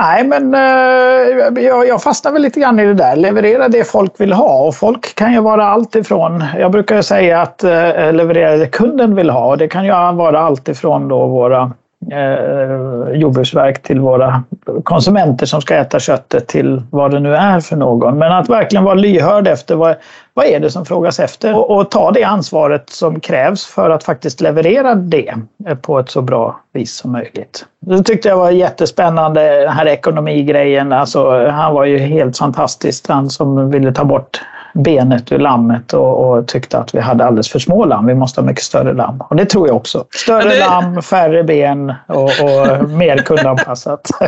Nej, 0.00 0.24
men 0.24 0.54
eh, 0.54 1.64
jag, 1.64 1.88
jag 1.88 2.02
fastnar 2.02 2.32
väl 2.32 2.42
lite 2.42 2.60
grann 2.60 2.78
i 2.78 2.86
det 2.86 2.94
där. 2.94 3.16
Leverera 3.16 3.68
det 3.68 3.84
folk 3.84 4.20
vill 4.20 4.32
ha. 4.32 4.66
Och 4.66 4.74
folk 4.74 5.14
kan 5.14 5.32
ju 5.32 5.40
vara 5.40 5.66
allt 5.66 5.96
ifrån, 5.96 6.44
jag 6.58 6.70
brukar 6.72 7.02
säga 7.02 7.40
att 7.40 7.64
eh, 7.64 8.12
leverera 8.12 8.56
det 8.56 8.66
kunden 8.66 9.14
vill 9.14 9.30
ha. 9.30 9.46
Och 9.46 9.58
det 9.58 9.68
kan 9.68 9.84
ju 9.84 9.90
vara 9.90 10.40
allt 10.40 10.68
ifrån 10.68 11.08
då 11.08 11.26
våra 11.26 11.72
eh, 12.12 13.18
Jordbruksverk 13.18 13.82
till 13.82 14.00
våra 14.00 14.42
konsumenter 14.84 15.46
som 15.46 15.60
ska 15.60 15.74
äta 15.74 15.98
köttet 15.98 16.46
till 16.46 16.82
vad 16.90 17.10
det 17.10 17.20
nu 17.20 17.34
är 17.34 17.60
för 17.60 17.76
någon. 17.76 18.18
Men 18.18 18.32
att 18.32 18.48
verkligen 18.48 18.84
vara 18.84 18.94
lyhörd 18.94 19.48
efter 19.48 19.74
vad, 19.74 19.96
vad 20.34 20.46
är 20.46 20.60
det 20.60 20.70
som 20.70 20.84
frågas 20.84 21.20
efter 21.20 21.56
och, 21.56 21.76
och 21.76 21.90
ta 21.90 22.10
det 22.10 22.24
ansvaret 22.24 22.90
som 22.90 23.20
krävs 23.20 23.66
för 23.66 23.90
att 23.90 24.04
faktiskt 24.04 24.40
leverera 24.40 24.94
det 24.94 25.34
på 25.82 25.98
ett 25.98 26.10
så 26.10 26.22
bra 26.22 26.60
vis 26.72 26.96
som 26.96 27.12
möjligt. 27.12 27.64
Det 27.80 28.02
tyckte 28.02 28.28
jag 28.28 28.36
var 28.36 28.50
jättespännande, 28.50 29.60
den 29.60 29.72
här 29.72 29.86
ekonomigrejen. 29.86 30.92
Alltså, 30.92 31.48
han 31.48 31.74
var 31.74 31.84
ju 31.84 31.98
helt 31.98 32.38
fantastisk, 32.38 33.08
han 33.08 33.30
som 33.30 33.70
ville 33.70 33.92
ta 33.92 34.04
bort 34.04 34.40
benet 34.74 35.32
ur 35.32 35.38
lammet 35.38 35.92
och, 35.92 36.30
och, 36.30 36.46
tyckte 36.46 36.78
att 36.78 36.94
vi 36.94 37.00
hade 37.00 37.24
alldeles 37.24 37.48
för 37.48 37.58
små 37.58 37.84
lamm. 37.84 38.06
Vi 38.06 38.14
måste 38.14 38.40
ha 38.40 38.46
mycket 38.46 38.64
större 38.64 38.92
lamm. 38.92 39.20
Och 39.20 39.36
det 39.36 39.44
tror 39.44 39.68
jag 39.68 39.76
också. 39.76 40.04
Större 40.14 40.48
det... 40.48 40.58
lamm, 40.58 41.02
färre 41.02 41.44
ben 41.44 41.94
och, 42.06 42.22
och 42.24 42.90
mer 42.90 43.18
kundanpassat. 43.18 44.10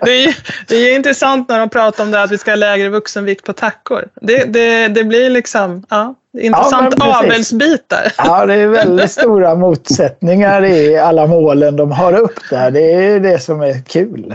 det, 0.00 0.24
är, 0.24 0.36
det 0.68 0.76
är 0.76 0.96
intressant 0.96 1.48
när 1.48 1.58
de 1.58 1.68
pratar 1.68 2.04
om 2.04 2.10
det 2.10 2.22
att 2.22 2.30
vi 2.30 2.38
ska 2.38 2.50
ha 2.50 2.56
lägre 2.56 2.88
vuxenvikt 2.88 3.46
på 3.46 3.52
tackor. 3.52 4.08
Det, 4.20 4.44
det, 4.44 4.88
det 4.88 5.04
blir 5.04 5.30
liksom... 5.30 5.84
Ja. 5.90 6.14
Intressant 6.38 6.94
ja, 6.98 7.18
avelsbitar. 7.18 8.12
Ja, 8.18 8.46
det 8.46 8.54
är 8.54 8.68
väldigt 8.68 9.10
stora 9.10 9.54
motsättningar 9.54 10.64
i 10.64 10.98
alla 10.98 11.26
målen 11.26 11.76
de 11.76 11.92
har 11.92 12.12
upp 12.12 12.40
där. 12.50 12.70
Det 12.70 12.92
är 12.92 13.20
det 13.20 13.38
som 13.38 13.60
är 13.60 13.82
kul. 13.82 14.34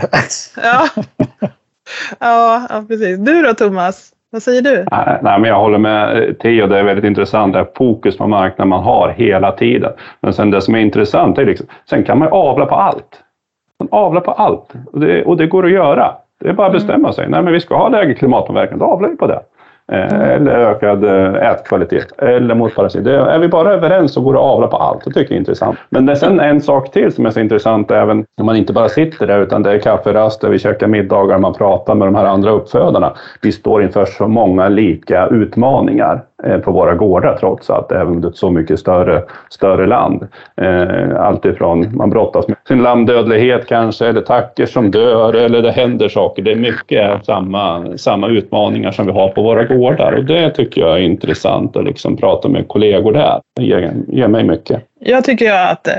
Ja, 0.62 0.88
ja, 2.18 2.66
ja 2.70 2.84
precis. 2.88 3.18
Du 3.18 3.42
då 3.42 3.54
Thomas? 3.54 4.12
Vad 4.36 4.42
säger 4.42 4.62
du? 4.62 4.84
Nej, 4.90 5.18
nej, 5.22 5.40
men 5.40 5.44
jag 5.44 5.60
håller 5.60 5.78
med 5.78 6.38
Theo, 6.38 6.66
det 6.66 6.78
är 6.78 6.82
väldigt 6.82 7.04
intressant, 7.04 7.52
det 7.52 7.66
fokus 7.74 8.16
på 8.16 8.26
marknaden 8.26 8.68
man 8.68 8.82
har 8.82 9.08
hela 9.08 9.52
tiden. 9.52 9.92
Men 10.20 10.32
sen 10.32 10.50
det 10.50 10.60
som 10.60 10.74
är 10.74 10.78
intressant 10.78 11.38
är 11.38 11.46
liksom, 11.46 11.66
sen 11.90 12.04
kan 12.04 12.18
man 12.18 12.28
avla 12.28 12.66
på 12.66 12.74
allt. 12.74 13.22
Man 13.80 13.88
avlar 13.90 14.20
på 14.20 14.30
allt 14.30 14.72
och 14.92 15.00
det, 15.00 15.24
och 15.24 15.36
det 15.36 15.46
går 15.46 15.66
att 15.66 15.72
göra. 15.72 16.14
Det 16.40 16.48
är 16.48 16.52
bara 16.52 16.66
att 16.66 16.72
mm. 16.72 16.80
bestämma 16.80 17.12
sig. 17.12 17.28
Nej, 17.28 17.42
men 17.42 17.52
vi 17.52 17.60
ska 17.60 17.76
ha 17.76 17.88
lägre 17.88 18.14
klimatpåverkan, 18.14 18.78
då 18.78 18.84
avlar 18.84 19.08
vi 19.08 19.16
på 19.16 19.26
det. 19.26 19.40
Eh, 19.92 20.20
eller 20.20 20.52
ökad 20.52 21.04
eh, 21.04 21.50
ätkvalitet. 21.50 22.06
Eller 22.18 22.54
mot 22.54 22.74
parasit. 22.74 23.06
Är 23.06 23.38
vi 23.38 23.48
bara 23.48 23.74
överens 23.74 24.12
så 24.12 24.20
går 24.20 24.32
det 24.32 24.38
att 24.38 24.44
avla 24.44 24.66
på 24.66 24.76
allt. 24.76 25.04
Det 25.04 25.10
tycker 25.10 25.20
jag 25.20 25.36
är 25.36 25.38
intressant. 25.40 25.78
Men 25.90 26.06
det 26.06 26.12
är 26.12 26.16
sen 26.16 26.40
en 26.40 26.60
sak 26.60 26.90
till 26.90 27.12
som 27.12 27.26
är 27.26 27.30
så 27.30 27.40
intressant 27.40 27.90
även 27.90 28.24
om 28.40 28.46
man 28.46 28.56
inte 28.56 28.72
bara 28.72 28.88
sitter 28.88 29.26
där 29.26 29.40
utan 29.40 29.62
det 29.62 29.72
är 29.72 29.78
kafferaster, 29.78 30.48
vi 30.48 30.58
käkar 30.58 30.86
middagar, 30.86 31.38
man 31.38 31.54
pratar 31.54 31.94
med 31.94 32.08
de 32.08 32.14
här 32.14 32.24
andra 32.24 32.50
uppfödarna. 32.50 33.12
Vi 33.42 33.52
står 33.52 33.82
inför 33.82 34.04
så 34.04 34.28
många 34.28 34.68
lika 34.68 35.26
utmaningar. 35.26 36.22
Eh, 36.44 36.58
på 36.58 36.72
våra 36.72 36.94
gårdar 36.94 37.36
trots 37.40 37.70
allt, 37.70 37.92
även 37.92 38.08
om 38.08 38.20
det 38.20 38.26
är 38.26 38.30
ett 38.30 38.36
så 38.36 38.50
mycket 38.50 38.80
större, 38.80 39.22
större 39.50 39.86
land. 39.86 40.28
Eh, 40.56 41.20
Alltifrån 41.20 41.96
man 41.96 42.10
brottas 42.10 42.48
med 42.48 42.55
sin 42.68 42.82
lammdödlighet 42.82 43.66
kanske, 43.68 44.06
eller 44.06 44.20
tacker 44.20 44.66
som 44.66 44.90
dör, 44.90 45.34
eller 45.34 45.62
det 45.62 45.72
händer 45.72 46.08
saker. 46.08 46.42
Det 46.42 46.52
är 46.52 46.56
mycket 46.56 47.26
samma, 47.26 47.98
samma 47.98 48.28
utmaningar 48.28 48.92
som 48.92 49.06
vi 49.06 49.12
har 49.12 49.28
på 49.28 49.42
våra 49.42 49.64
gårdar 49.64 50.12
och 50.12 50.24
det 50.24 50.50
tycker 50.50 50.80
jag 50.80 50.98
är 50.98 51.02
intressant 51.02 51.76
att 51.76 51.84
liksom 51.84 52.16
prata 52.16 52.48
med 52.48 52.68
kollegor 52.68 53.12
där. 53.12 53.40
Det 53.56 53.62
ger, 53.62 53.92
ger 54.08 54.28
mig 54.28 54.44
mycket. 54.44 54.82
Jag 55.00 55.24
tycker 55.24 55.52
att 55.52 55.88
eh, 55.88 55.94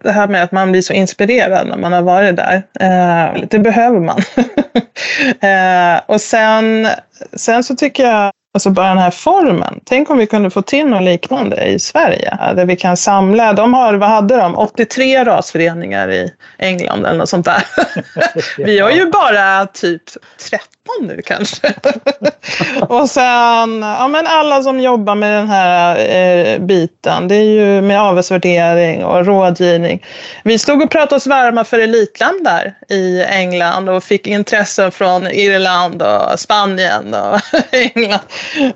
det 0.00 0.10
här 0.10 0.28
med 0.28 0.42
att 0.42 0.52
man 0.52 0.72
blir 0.72 0.82
så 0.82 0.92
inspirerad 0.92 1.68
när 1.68 1.76
man 1.76 1.92
har 1.92 2.02
varit 2.02 2.36
där, 2.36 2.62
eh, 2.80 3.42
det 3.50 3.58
behöver 3.58 4.00
man. 4.00 4.20
Eh, 5.40 6.00
och 6.06 6.20
sen, 6.20 6.86
sen 7.32 7.64
så 7.64 7.74
tycker 7.74 8.02
jag 8.02 8.32
Alltså 8.54 8.70
bara 8.70 8.88
den 8.88 8.98
här 8.98 9.10
formen. 9.10 9.80
Tänk 9.84 10.10
om 10.10 10.18
vi 10.18 10.26
kunde 10.26 10.50
få 10.50 10.62
till 10.62 10.86
något 10.86 11.02
liknande 11.02 11.64
i 11.64 11.78
Sverige. 11.78 12.38
Där 12.56 12.66
vi 12.66 12.76
kan 12.76 12.96
samla, 12.96 13.52
de 13.52 13.74
har, 13.74 13.94
vad 13.94 14.08
hade 14.08 14.36
de, 14.36 14.56
83 14.56 15.24
rasföreningar 15.24 16.10
i 16.10 16.32
England 16.58 17.06
eller 17.06 17.18
något 17.18 17.28
sånt 17.28 17.44
där. 17.46 17.64
vi 18.64 18.78
har 18.78 18.90
ju 18.90 19.10
bara 19.10 19.66
typ 19.66 20.02
13 20.86 21.06
nu 21.06 21.22
kanske. 21.22 21.74
och 22.80 23.10
sen, 23.10 23.82
ja 23.82 24.08
men 24.08 24.26
alla 24.26 24.62
som 24.62 24.80
jobbar 24.80 25.14
med 25.14 25.38
den 25.38 25.48
här 25.48 25.96
eh, 25.98 26.58
biten, 26.58 27.28
det 27.28 27.34
är 27.34 27.42
ju 27.42 27.80
med 27.80 28.00
avelsvärdering 28.00 29.04
och 29.04 29.26
rådgivning. 29.26 30.04
Vi 30.44 30.58
stod 30.58 30.82
och 30.82 30.90
pratade 30.90 31.16
oss 31.16 31.26
varma 31.26 31.64
för 31.64 31.78
elitland 31.78 32.44
där 32.44 32.74
i 32.88 33.22
England 33.22 33.88
och 33.88 34.04
fick 34.04 34.26
intressen 34.26 34.92
från 34.92 35.26
Irland 35.26 36.02
och 36.02 36.40
Spanien 36.40 37.14
och 37.14 37.40
England. 37.70 38.22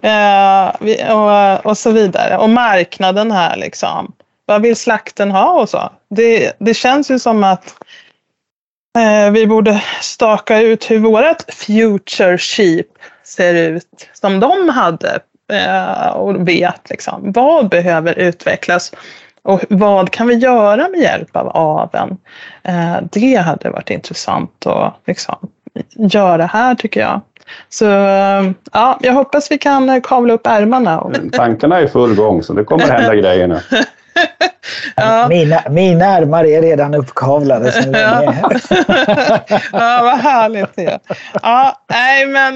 Eh, 0.02 1.16
och, 1.16 1.66
och 1.66 1.78
så 1.78 1.90
vidare. 1.90 2.36
Och 2.36 2.50
marknaden 2.50 3.32
här 3.32 3.56
liksom. 3.56 4.12
Vad 4.48 4.62
vill 4.62 4.76
slakten 4.76 5.30
ha 5.30 5.60
och 5.60 5.68
så? 5.68 5.92
Det, 6.10 6.52
det 6.58 6.74
känns 6.74 7.10
ju 7.10 7.18
som 7.18 7.44
att 7.44 7.74
vi 9.32 9.46
borde 9.46 9.82
staka 10.00 10.60
ut 10.60 10.90
hur 10.90 10.98
vårt 10.98 11.52
future 11.52 12.38
sheep 12.38 12.86
ser 13.24 13.54
ut 13.54 14.08
som 14.12 14.40
de 14.40 14.68
hade 14.68 15.18
eh, 15.52 16.08
och 16.08 16.48
vet 16.48 16.90
liksom. 16.90 17.32
Vad 17.32 17.68
behöver 17.68 18.18
utvecklas 18.18 18.92
och 19.42 19.64
vad 19.68 20.10
kan 20.10 20.26
vi 20.26 20.34
göra 20.34 20.88
med 20.88 21.00
hjälp 21.00 21.36
av 21.36 21.48
aveln? 21.48 22.18
Eh, 22.62 22.96
det 23.12 23.36
hade 23.36 23.70
varit 23.70 23.90
intressant 23.90 24.66
att 24.66 24.94
liksom, 25.06 25.36
göra 25.96 26.46
här 26.46 26.74
tycker 26.74 27.00
jag. 27.00 27.20
Så 27.68 27.84
ja, 28.72 28.98
jag 29.00 29.12
hoppas 29.12 29.50
vi 29.50 29.58
kan 29.58 30.00
kavla 30.00 30.34
upp 30.34 30.46
ärmarna. 30.46 31.10
Tankarna 31.32 31.78
är 31.78 31.84
i 31.84 31.88
full 31.88 32.14
gång 32.14 32.42
så 32.42 32.52
det 32.52 32.64
kommer 32.64 32.84
hända 32.84 33.14
grejer 33.14 33.46
nu. 33.46 33.60
Ja. 34.96 35.28
Mina, 35.28 35.62
mina 35.70 36.04
ärmar 36.04 36.44
är 36.44 36.62
redan 36.62 36.94
uppkavlade. 36.94 37.72
Så 37.72 37.90
ja. 37.92 38.22
ja, 39.72 40.00
vad 40.02 40.18
härligt 40.18 40.76
det 40.76 40.98
ja, 41.42 41.82
nej, 41.88 42.26
men 42.26 42.54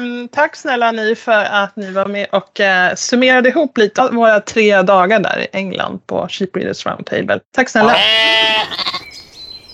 um, 0.00 0.28
Tack 0.28 0.56
snälla 0.56 0.92
ni 0.92 1.14
för 1.14 1.44
att 1.44 1.76
ni 1.76 1.90
var 1.90 2.06
med 2.06 2.26
och 2.32 2.60
uh, 2.60 2.94
summerade 2.96 3.48
ihop 3.48 3.78
lite 3.78 4.02
av 4.02 4.14
våra 4.14 4.40
tre 4.40 4.82
dagar 4.82 5.20
där 5.20 5.38
i 5.38 5.46
England 5.52 6.00
på 6.06 6.26
Sheep 6.30 6.52
Breeders 6.52 6.86
Roundtable. 6.86 7.40
Tack 7.56 7.68
snälla! 7.68 7.96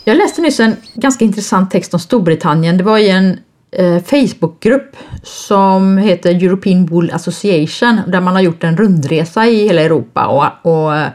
Jag 0.05 0.17
läste 0.17 0.41
nyss 0.41 0.61
en 0.61 0.77
ganska 0.95 1.25
intressant 1.25 1.71
text 1.71 1.95
om 1.95 2.01
Storbritannien. 2.01 2.77
Det 2.77 2.85
var 2.85 2.99
i 2.99 3.11
en 3.11 3.39
Facebookgrupp 4.05 4.97
som 5.23 5.99
heter 5.99 6.45
European 6.45 6.87
Wool 6.87 7.11
Association 7.11 8.01
där 8.07 8.21
man 8.21 8.35
har 8.35 8.43
gjort 8.43 8.65
en 8.65 8.77
rundresa 8.77 9.47
i 9.47 9.67
hela 9.67 9.83
Europa 9.83 10.27
och, 10.27 10.73
och 10.73 10.97
eh, 10.97 11.09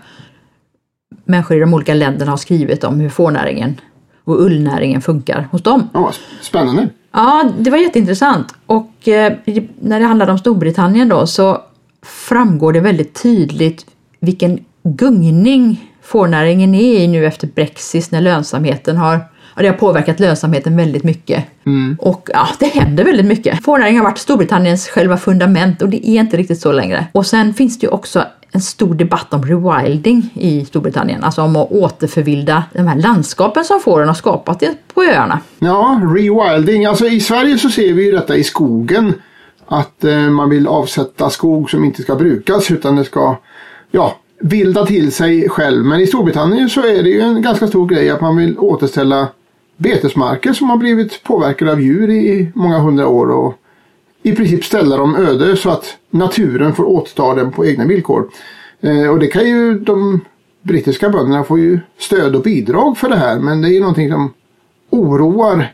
människor 1.25 1.57
i 1.57 1.59
de 1.59 1.73
olika 1.73 1.93
länderna 1.93 2.31
har 2.31 2.37
skrivit 2.37 2.83
om 2.83 2.99
hur 2.99 3.09
fårnäringen 3.09 3.81
och 4.23 4.41
ullnäringen 4.41 5.01
funkar 5.01 5.47
hos 5.51 5.63
dem. 5.63 5.89
Ja, 5.93 6.11
spännande! 6.41 6.89
Ja, 7.11 7.51
det 7.59 7.69
var 7.69 7.77
jätteintressant 7.77 8.55
och 8.65 9.07
eh, 9.07 9.33
när 9.79 9.99
det 9.99 10.05
handlade 10.05 10.31
om 10.31 10.37
Storbritannien 10.37 11.09
då 11.09 11.27
så 11.27 11.61
framgår 12.01 12.73
det 12.73 12.79
väldigt 12.79 13.23
tydligt 13.23 13.85
vilken 14.19 14.65
gungning 14.83 15.91
fårnäringen 16.01 16.75
är 16.75 16.99
i 16.99 17.07
nu 17.07 17.25
efter 17.25 17.47
Brexit 17.47 18.11
när 18.11 18.21
lönsamheten 18.21 18.97
har 18.97 19.19
och 19.57 19.63
det 19.63 19.69
har 19.69 19.75
påverkat 19.75 20.19
lönsamheten 20.19 20.77
väldigt 20.77 21.03
mycket. 21.03 21.45
Mm. 21.65 21.97
Och 21.99 22.29
ja, 22.33 22.47
det 22.59 22.65
händer 22.65 23.03
väldigt 23.03 23.25
mycket. 23.25 23.63
Fårnäringen 23.63 23.97
har 23.97 24.03
varit 24.03 24.17
Storbritanniens 24.17 24.87
själva 24.87 25.17
fundament 25.17 25.81
och 25.81 25.89
det 25.89 26.09
är 26.09 26.19
inte 26.19 26.37
riktigt 26.37 26.59
så 26.61 26.71
längre. 26.71 27.07
Och 27.11 27.25
sen 27.25 27.53
finns 27.53 27.79
det 27.79 27.85
ju 27.85 27.91
också 27.91 28.23
en 28.51 28.61
stor 28.61 28.93
debatt 28.93 29.33
om 29.33 29.43
rewilding 29.45 30.29
i 30.33 30.65
Storbritannien, 30.65 31.23
alltså 31.23 31.41
om 31.41 31.55
att 31.55 31.71
återförvilda 31.71 32.63
de 32.73 32.87
här 32.87 32.95
landskapen 32.95 33.65
som 33.65 33.79
fåren 33.79 34.07
har 34.07 34.15
skapat 34.15 34.63
på 34.93 35.03
öarna. 35.03 35.39
Ja, 35.59 36.01
rewilding. 36.15 36.85
Alltså 36.85 37.05
i 37.05 37.19
Sverige 37.19 37.57
så 37.57 37.69
ser 37.69 37.93
vi 37.93 38.05
ju 38.05 38.11
detta 38.11 38.35
i 38.35 38.43
skogen. 38.43 39.13
Att 39.67 40.03
eh, 40.03 40.19
man 40.19 40.49
vill 40.49 40.67
avsätta 40.67 41.29
skog 41.29 41.69
som 41.69 41.85
inte 41.85 42.01
ska 42.01 42.15
brukas 42.15 42.71
utan 42.71 42.95
det 42.95 43.05
ska 43.05 43.37
ja, 43.91 44.17
vilda 44.39 44.85
till 44.85 45.11
sig 45.11 45.49
själv. 45.49 45.85
Men 45.85 45.99
i 45.99 46.07
Storbritannien 46.07 46.69
så 46.69 46.81
är 46.81 47.03
det 47.03 47.09
ju 47.09 47.21
en 47.21 47.41
ganska 47.41 47.67
stor 47.67 47.87
grej 47.87 48.09
att 48.09 48.21
man 48.21 48.37
vill 48.37 48.57
återställa 48.59 49.27
betesmarker 49.77 50.53
som 50.53 50.69
har 50.69 50.77
blivit 50.77 51.23
påverkade 51.23 51.71
av 51.71 51.81
djur 51.81 52.09
i 52.09 52.51
många 52.55 52.79
hundra 52.79 53.07
år 53.07 53.31
och 53.31 53.53
i 54.23 54.35
princip 54.35 54.65
ställa 54.65 54.97
dem 54.97 55.15
öde 55.15 55.57
så 55.57 55.69
att 55.69 55.97
naturen 56.09 56.75
får 56.75 56.83
återta 56.83 57.35
dem 57.35 57.51
på 57.51 57.65
egna 57.65 57.85
villkor. 57.85 58.29
Eh, 58.81 59.07
och 59.09 59.19
det 59.19 59.27
kan 59.27 59.49
ju 59.49 59.79
de 59.79 60.19
brittiska 60.61 61.09
bönderna 61.09 61.43
få 61.43 61.59
ju 61.59 61.79
stöd 61.97 62.35
och 62.35 62.43
bidrag 62.43 62.97
för 62.97 63.09
det 63.09 63.15
här 63.15 63.39
men 63.39 63.61
det 63.61 63.67
är 63.67 63.73
ju 63.73 63.79
någonting 63.79 64.11
som 64.11 64.33
oroar 64.89 65.73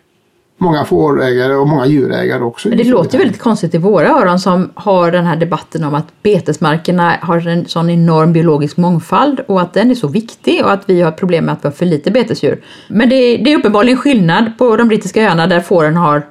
många 0.64 0.86
fårägare 0.86 1.56
och 1.56 1.68
många 1.68 1.86
djurägare 1.86 2.44
också. 2.44 2.70
Men 2.70 2.78
det 2.78 2.84
låter 2.84 3.18
väldigt 3.18 3.40
konstigt 3.40 3.76
i 3.76 3.78
våra 3.78 4.08
öron 4.08 4.40
som 4.40 4.70
har 4.74 5.12
den 5.12 5.26
här 5.26 5.36
debatten 5.36 5.84
om 5.84 5.96
att 5.96 6.24
betesmarkerna 6.24 7.18
har 7.22 7.48
en 7.48 7.66
sån 7.66 7.90
enorm 7.90 8.34
biologisk 8.34 8.78
mångfald 8.78 9.40
och 9.48 9.62
att 9.62 9.74
den 9.74 9.92
är 9.92 9.96
så 9.96 10.08
viktig 10.08 10.64
och 10.64 10.72
att 10.72 10.84
vi 10.86 11.02
har 11.02 11.12
problem 11.12 11.46
med 11.46 11.54
att 11.54 11.64
vi 11.64 11.68
har 11.68 11.74
för 11.74 11.86
lite 11.86 12.12
betesdjur. 12.12 12.62
Men 12.88 13.10
det, 13.10 13.38
det 13.38 13.54
är 13.54 13.58
uppenbarligen 13.58 13.98
skillnad 13.98 14.58
på 14.58 14.76
de 14.76 14.88
brittiska 14.88 15.24
öarna 15.24 15.48
där 15.48 15.60
fåren 15.60 15.96
har 15.96 16.24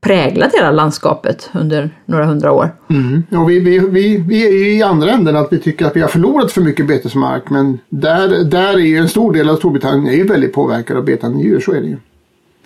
präglat 0.00 0.54
hela 0.54 0.70
landskapet 0.70 1.50
under 1.54 1.90
några 2.06 2.24
hundra 2.24 2.52
år. 2.52 2.70
Mm. 2.90 3.22
Och 3.42 3.50
vi, 3.50 3.60
vi, 3.60 3.78
vi, 3.78 4.16
vi 4.16 4.46
är 4.46 4.52
ju 4.52 4.76
i 4.76 4.82
andra 4.82 5.10
änden 5.10 5.36
att 5.36 5.52
vi 5.52 5.58
tycker 5.58 5.86
att 5.86 5.96
vi 5.96 6.00
har 6.00 6.08
förlorat 6.08 6.52
för 6.52 6.60
mycket 6.60 6.86
betesmark 6.86 7.50
men 7.50 7.78
där, 7.88 8.44
där 8.44 8.74
är 8.74 8.78
ju 8.78 8.96
en 8.96 9.08
stor 9.08 9.32
del 9.32 9.50
av 9.50 9.56
Storbritannien 9.56 10.14
är 10.14 10.16
ju 10.16 10.26
väldigt 10.26 10.52
påverkad 10.52 10.96
av 10.96 11.04
betande 11.04 11.42
djur, 11.42 11.60
så 11.60 11.72
är 11.72 11.80
det 11.80 11.86
ju. 11.86 11.96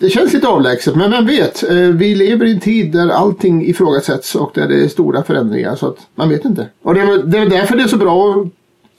Det 0.01 0.09
känns 0.09 0.33
lite 0.33 0.47
avlägset 0.47 0.95
men 0.95 1.11
vem 1.11 1.25
vet, 1.25 1.63
eh, 1.63 1.75
vi 1.75 2.15
lever 2.15 2.45
i 2.45 2.51
en 2.51 2.59
tid 2.59 2.91
där 2.91 3.09
allting 3.09 3.65
ifrågasätts 3.65 4.35
och 4.35 4.51
där 4.53 4.67
det 4.67 4.83
är 4.83 4.87
stora 4.87 5.23
förändringar 5.23 5.75
så 5.75 5.87
att 5.87 5.97
man 6.15 6.29
vet 6.29 6.45
inte. 6.45 6.67
Och 6.83 6.93
det 6.93 7.01
är, 7.01 7.23
det 7.23 7.37
är 7.37 7.49
därför 7.49 7.75
det 7.75 7.83
är 7.83 7.87
så 7.87 7.97
bra 7.97 8.31
att 8.31 8.47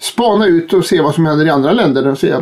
spana 0.01 0.47
ut 0.47 0.73
och 0.73 0.85
se 0.85 1.01
vad 1.01 1.15
som 1.15 1.27
händer 1.27 1.47
i 1.47 1.51
andra 1.51 1.73
länder 1.73 2.09
och 2.09 2.19
se 2.19 2.35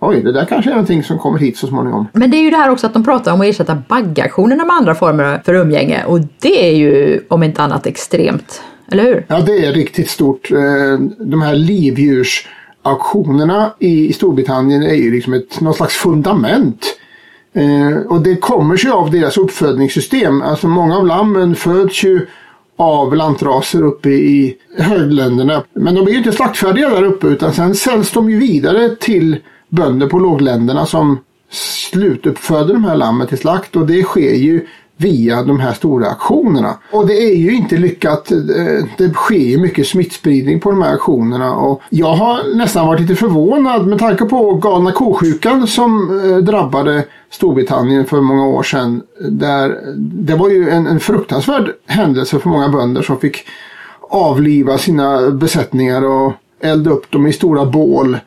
Oj, 0.00 0.22
det 0.22 0.32
där 0.32 0.44
kanske 0.44 0.70
är 0.70 0.74
någonting 0.74 1.02
som 1.02 1.18
kommer 1.18 1.38
hit 1.38 1.58
så 1.58 1.66
småningom. 1.66 2.06
Men 2.12 2.30
det 2.30 2.36
är 2.36 2.42
ju 2.42 2.50
det 2.50 2.56
här 2.56 2.70
också 2.70 2.86
att 2.86 2.92
de 2.92 3.04
pratar 3.04 3.32
om 3.32 3.40
att 3.40 3.46
ersätta 3.46 3.82
baggaktionerna 3.88 4.64
med 4.64 4.76
andra 4.76 4.94
former 4.94 5.42
för 5.44 5.54
umgänge 5.54 6.04
och 6.04 6.20
det 6.20 6.68
är 6.68 6.76
ju 6.76 7.20
om 7.28 7.42
inte 7.42 7.62
annat 7.62 7.86
extremt, 7.86 8.62
eller 8.92 9.02
hur? 9.02 9.26
Ja, 9.28 9.40
det 9.40 9.64
är 9.64 9.72
riktigt 9.72 10.10
stort. 10.10 10.52
Eh, 10.52 10.58
de 11.18 11.42
här 11.42 11.54
livdjursauktionerna 11.54 13.72
i 13.78 14.12
Storbritannien 14.12 14.82
är 14.82 14.94
ju 14.94 15.10
liksom 15.10 15.34
ett, 15.34 15.60
någon 15.60 15.74
slags 15.74 15.94
fundament. 15.94 16.95
Eh, 17.56 17.98
och 18.08 18.20
det 18.20 18.36
kommer 18.36 18.76
sig 18.76 18.90
av 18.90 19.10
deras 19.10 19.36
uppfödningssystem. 19.36 20.42
Alltså 20.42 20.68
många 20.68 20.96
av 20.96 21.06
lammen 21.06 21.54
föds 21.54 22.04
ju 22.04 22.26
av 22.76 23.14
lantraser 23.14 23.82
uppe 23.82 24.08
i 24.08 24.56
högländerna. 24.78 25.62
Men 25.72 25.94
de 25.94 26.06
är 26.06 26.10
ju 26.10 26.18
inte 26.18 26.32
slaktfärdiga 26.32 26.90
där 26.90 27.02
uppe 27.02 27.26
utan 27.26 27.52
sen 27.52 27.74
säljs 27.74 28.10
de 28.10 28.30
ju 28.30 28.38
vidare 28.38 28.96
till 28.96 29.36
bönder 29.68 30.06
på 30.06 30.18
lågländerna 30.18 30.86
som 30.86 31.18
slutuppföder 31.50 32.74
de 32.74 32.84
här 32.84 32.96
lammen 32.96 33.26
till 33.26 33.38
slakt 33.38 33.76
och 33.76 33.86
det 33.86 34.02
sker 34.02 34.34
ju 34.34 34.66
via 34.96 35.42
de 35.42 35.60
här 35.60 35.72
stora 35.72 36.06
aktionerna. 36.06 36.74
Och 36.92 37.06
det 37.06 37.14
är 37.14 37.36
ju 37.36 37.54
inte 37.54 37.76
lyckat. 37.76 38.32
Eh, 38.32 38.84
det 38.98 39.12
sker 39.14 39.36
ju 39.36 39.58
mycket 39.58 39.86
smittspridning 39.86 40.60
på 40.60 40.70
de 40.70 40.82
här 40.82 40.94
aktionerna 40.94 41.54
och 41.54 41.82
jag 41.90 42.12
har 42.14 42.56
nästan 42.56 42.86
varit 42.86 43.00
lite 43.00 43.14
förvånad 43.14 43.86
med 43.86 43.98
tanke 43.98 44.24
på 44.24 44.54
galna 44.54 44.92
kosjukan 44.92 45.66
som 45.66 46.20
eh, 46.24 46.36
drabbade 46.36 47.04
Storbritannien 47.30 48.04
för 48.04 48.20
många 48.20 48.46
år 48.46 48.62
sedan. 48.62 49.02
Där 49.30 49.78
det 49.96 50.34
var 50.34 50.48
ju 50.48 50.70
en, 50.70 50.86
en 50.86 51.00
fruktansvärd 51.00 51.72
händelse 51.86 52.38
för 52.38 52.48
många 52.48 52.68
bönder 52.68 53.02
som 53.02 53.18
fick 53.18 53.44
avliva 54.10 54.78
sina 54.78 55.30
besättningar 55.30 56.04
och 56.04 56.32
elda 56.60 56.90
upp 56.90 57.10
dem 57.10 57.26
i 57.26 57.32
stora 57.32 57.64
bål 57.64 58.18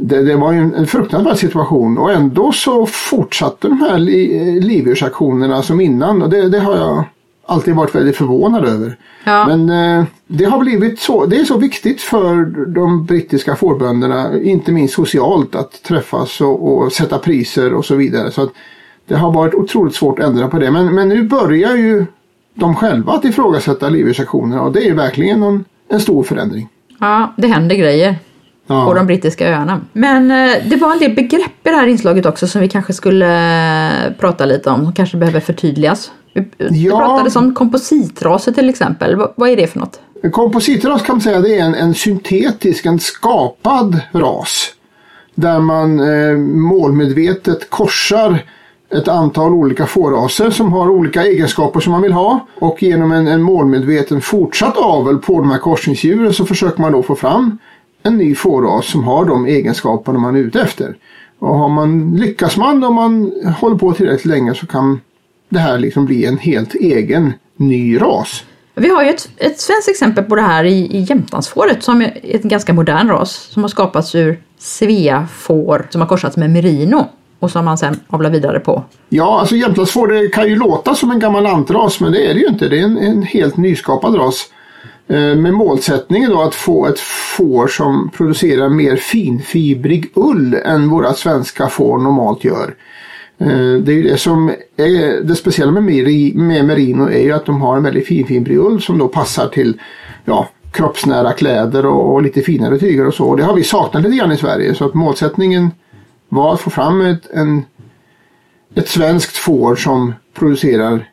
det, 0.00 0.22
det, 0.22 0.36
var 0.36 0.52
ju 0.52 0.58
en, 0.58 0.74
en 0.74 0.86
fruktansvärd 0.86 1.36
situation 1.36 1.98
och 1.98 2.12
ändå 2.12 2.52
så 2.52 2.86
fortsatte 2.86 3.68
de 3.68 3.80
här 3.80 3.98
li, 3.98 4.60
livdjursaktionerna 4.60 5.62
som 5.62 5.80
innan 5.80 6.22
och 6.22 6.30
det, 6.30 6.48
det, 6.48 6.60
har 6.60 6.76
jag 6.76 7.04
alltid 7.46 7.74
varit 7.74 7.94
väldigt 7.94 8.16
förvånad 8.16 8.64
över. 8.64 8.96
Ja. 9.24 9.46
Men 9.46 9.70
eh, 9.70 10.04
det 10.26 10.44
har 10.44 10.58
blivit 10.58 11.00
så, 11.00 11.26
det 11.26 11.36
är 11.36 11.44
så 11.44 11.58
viktigt 11.58 12.00
för 12.00 12.44
de 12.66 13.04
brittiska 13.04 13.56
fårbönderna, 13.56 14.40
inte 14.40 14.72
minst 14.72 14.94
socialt, 14.94 15.54
att 15.54 15.82
träffas 15.82 16.40
och, 16.40 16.72
och, 16.72 16.92
sätta 16.92 17.18
priser 17.18 17.74
och 17.74 17.84
så 17.84 17.94
vidare. 17.94 18.30
Så 18.30 18.50
det 19.06 19.14
har 19.14 19.32
varit 19.32 19.54
otroligt 19.54 19.94
svårt 19.94 20.18
att 20.18 20.26
ändra 20.26 20.48
på 20.48 20.58
det. 20.58 20.70
Men, 20.70 20.94
men 20.94 21.08
nu 21.08 21.22
börjar 21.22 21.76
ju 21.76 22.06
de 22.54 22.74
själva 22.74 23.12
att 23.12 23.24
ifrågasätta 23.24 23.88
livdjursaktionerna 23.88 24.62
och 24.62 24.72
det 24.72 24.88
är 24.88 24.94
verkligen 24.94 25.42
en, 25.42 25.64
en 25.88 26.00
stor 26.00 26.22
förändring. 26.22 26.68
Ja, 27.00 27.34
det 27.36 27.46
händer 27.46 27.76
grejer 27.76 28.16
ja. 28.66 28.86
på 28.86 28.94
de 28.94 29.06
brittiska 29.06 29.48
öarna. 29.48 29.80
Men 29.92 30.30
eh, 30.30 30.68
det 30.70 30.76
var 30.76 30.92
en 30.92 30.98
del 30.98 31.14
begrepp 31.14 31.66
i 31.66 31.68
det 31.68 31.76
här 31.76 31.86
inslaget 31.86 32.26
också 32.26 32.46
som 32.46 32.60
vi 32.60 32.68
kanske 32.68 32.92
skulle 32.92 33.26
eh, 34.06 34.12
prata 34.12 34.44
lite 34.44 34.70
om, 34.70 34.84
som 34.84 34.92
kanske 34.92 35.16
behöver 35.16 35.40
förtydligas. 35.40 36.10
Vi, 36.32 36.48
ja. 36.70 36.98
pratade 36.98 37.38
om 37.38 37.54
kompositraser 37.54 38.52
till 38.52 38.68
exempel. 38.68 39.16
Vad 39.36 39.48
är 39.48 39.56
det 39.56 39.66
för 39.66 39.78
något? 39.78 40.00
En 40.22 40.30
kompositras 40.30 41.02
kan 41.02 41.14
man 41.14 41.20
säga 41.20 41.40
det 41.40 41.58
är 41.58 41.64
en, 41.64 41.74
en 41.74 41.94
syntetisk, 41.94 42.86
en 42.86 43.00
skapad 43.00 44.00
ras. 44.12 44.70
Där 45.34 45.58
man 45.60 46.00
eh, 46.00 46.36
målmedvetet 46.38 47.70
korsar 47.70 48.44
ett 48.90 49.08
antal 49.08 49.52
olika 49.52 49.86
fåraser 49.86 50.50
som 50.50 50.72
har 50.72 50.88
olika 50.88 51.22
egenskaper 51.22 51.80
som 51.80 51.92
man 51.92 52.02
vill 52.02 52.12
ha. 52.12 52.46
Och 52.58 52.82
genom 52.82 53.12
en, 53.12 53.28
en 53.28 53.42
målmedveten 53.42 54.20
fortsatt 54.20 54.76
avel 54.76 55.18
på 55.18 55.40
de 55.40 55.50
här 55.50 55.58
korsningsdjuren 55.58 56.32
så 56.32 56.46
försöker 56.46 56.80
man 56.80 56.92
då 56.92 57.02
få 57.02 57.14
fram 57.14 57.58
en 58.04 58.18
ny 58.18 58.34
fåras 58.34 58.86
som 58.86 59.04
har 59.04 59.24
de 59.24 59.46
egenskaperna 59.46 60.18
man 60.18 60.36
är 60.36 60.40
ute 60.40 60.60
efter. 60.60 60.96
Och 61.38 61.54
har 61.54 61.68
man, 61.68 62.16
lyckas 62.16 62.56
man 62.56 62.84
om 62.84 62.94
man 62.94 63.32
håller 63.60 63.76
på 63.76 63.92
tillräckligt 63.92 64.24
länge 64.24 64.54
så 64.54 64.66
kan 64.66 65.00
det 65.48 65.58
här 65.58 65.78
liksom 65.78 66.04
bli 66.06 66.24
en 66.24 66.38
helt 66.38 66.74
egen 66.74 67.32
ny 67.56 68.00
ras. 68.00 68.44
Vi 68.74 68.88
har 68.88 69.02
ju 69.02 69.10
ett, 69.10 69.28
ett 69.36 69.60
svenskt 69.60 69.88
exempel 69.88 70.24
på 70.24 70.36
det 70.36 70.42
här 70.42 70.64
i, 70.64 70.96
i 70.96 71.00
Jämtlandsfåret 71.00 71.82
som 71.82 72.02
är 72.02 72.18
en 72.22 72.48
ganska 72.48 72.72
modern 72.72 73.08
ras 73.08 73.32
som 73.50 73.62
har 73.62 73.68
skapats 73.68 74.14
ur 74.14 74.42
Sveafår 74.58 75.86
som 75.90 76.00
har 76.00 76.08
korsats 76.08 76.36
med 76.36 76.50
merino 76.50 77.06
och 77.38 77.50
som 77.50 77.64
man 77.64 77.78
sen 77.78 78.00
avlar 78.08 78.30
vidare 78.30 78.60
på. 78.60 78.82
Ja, 79.08 79.40
alltså 79.40 79.56
jämtlandsfår 79.56 80.08
det 80.08 80.28
kan 80.28 80.48
ju 80.48 80.56
låta 80.56 80.94
som 80.94 81.10
en 81.10 81.18
gammal 81.18 81.42
lantras 81.42 82.00
men 82.00 82.12
det 82.12 82.30
är 82.30 82.34
det 82.34 82.40
ju 82.40 82.46
inte. 82.46 82.68
Det 82.68 82.78
är 82.78 82.84
en, 82.84 82.98
en 82.98 83.22
helt 83.22 83.56
nyskapad 83.56 84.18
ras. 84.18 84.46
Eh, 85.08 85.36
med 85.36 85.54
målsättningen 85.54 86.30
då 86.30 86.42
att 86.42 86.54
få 86.54 86.86
ett 86.86 86.98
får 87.36 87.66
som 87.66 88.10
producerar 88.10 88.68
mer 88.68 88.96
finfibrig 88.96 90.10
ull 90.14 90.54
än 90.54 90.88
våra 90.88 91.12
svenska 91.12 91.68
får 91.68 91.98
normalt 91.98 92.44
gör. 92.44 92.74
Eh, 93.38 93.74
det 93.74 93.92
är 93.92 94.02
det 94.02 94.16
som 94.16 94.48
är 94.76 95.22
det 95.22 95.34
speciella 95.34 95.72
med, 95.72 95.82
med 96.34 96.64
merino 96.64 97.08
är 97.08 97.22
ju 97.22 97.32
att 97.32 97.46
de 97.46 97.60
har 97.60 97.76
en 97.76 97.82
väldigt 97.82 98.06
finfibrig 98.06 98.58
ull 98.58 98.82
som 98.82 98.98
då 98.98 99.08
passar 99.08 99.48
till 99.48 99.80
ja, 100.24 100.48
kroppsnära 100.72 101.32
kläder 101.32 101.86
och, 101.86 102.14
och 102.14 102.22
lite 102.22 102.42
finare 102.42 102.78
tyger 102.78 103.06
och 103.06 103.14
så. 103.14 103.24
Och 103.24 103.36
det 103.36 103.44
har 103.44 103.54
vi 103.54 103.64
saknat 103.64 104.02
lite 104.02 104.16
grann 104.16 104.32
i 104.32 104.36
Sverige 104.36 104.74
så 104.74 104.84
att 104.84 104.94
målsättningen 104.94 105.70
var 106.28 106.54
att 106.54 106.60
få 106.60 106.70
fram 106.70 107.00
ett, 107.00 107.30
en, 107.30 107.64
ett 108.74 108.88
svenskt 108.88 109.36
får 109.36 109.76
som 109.76 110.14
producerar 110.34 111.08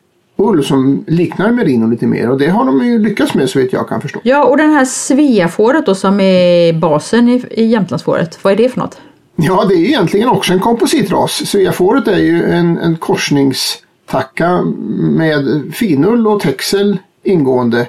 ull 0.48 0.64
som 0.64 1.04
liknar 1.06 1.50
merino 1.50 1.86
lite 1.86 2.06
mer 2.06 2.30
och 2.30 2.38
det 2.38 2.48
har 2.48 2.64
de 2.64 2.86
ju 2.86 2.98
lyckats 2.98 3.34
med 3.34 3.50
så 3.50 3.58
vitt 3.58 3.72
jag 3.72 3.88
kan 3.88 4.00
förstå. 4.00 4.20
Ja 4.22 4.44
och 4.44 4.56
den 4.56 4.70
här 4.70 4.84
Sveafåret 4.84 5.86
då 5.86 5.94
som 5.94 6.20
är 6.20 6.72
basen 6.72 7.28
i, 7.28 7.44
i 7.50 7.64
Jämtlandsfåret, 7.64 8.44
vad 8.44 8.52
är 8.52 8.56
det 8.56 8.68
för 8.68 8.80
något? 8.80 8.98
Ja 9.36 9.64
det 9.68 9.74
är 9.74 9.84
egentligen 9.84 10.28
också 10.28 10.52
en 10.52 10.60
kompositras. 10.60 11.32
Sveafåret 11.32 12.08
är 12.08 12.18
ju 12.18 12.44
en, 12.44 12.78
en 12.78 12.96
korsningstacka 12.96 14.62
med 14.98 15.72
finull 15.74 16.26
och 16.26 16.40
texel 16.40 16.98
ingående. 17.22 17.88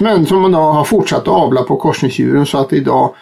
Men 0.00 0.26
som 0.26 0.40
man 0.40 0.52
då 0.52 0.58
har 0.58 0.84
fortsatt 0.84 1.20
att 1.20 1.28
avla 1.28 1.62
på 1.62 1.76
korsningsdjuren 1.76 2.46
så 2.46 2.58
att 2.58 2.72
idag 2.72 3.14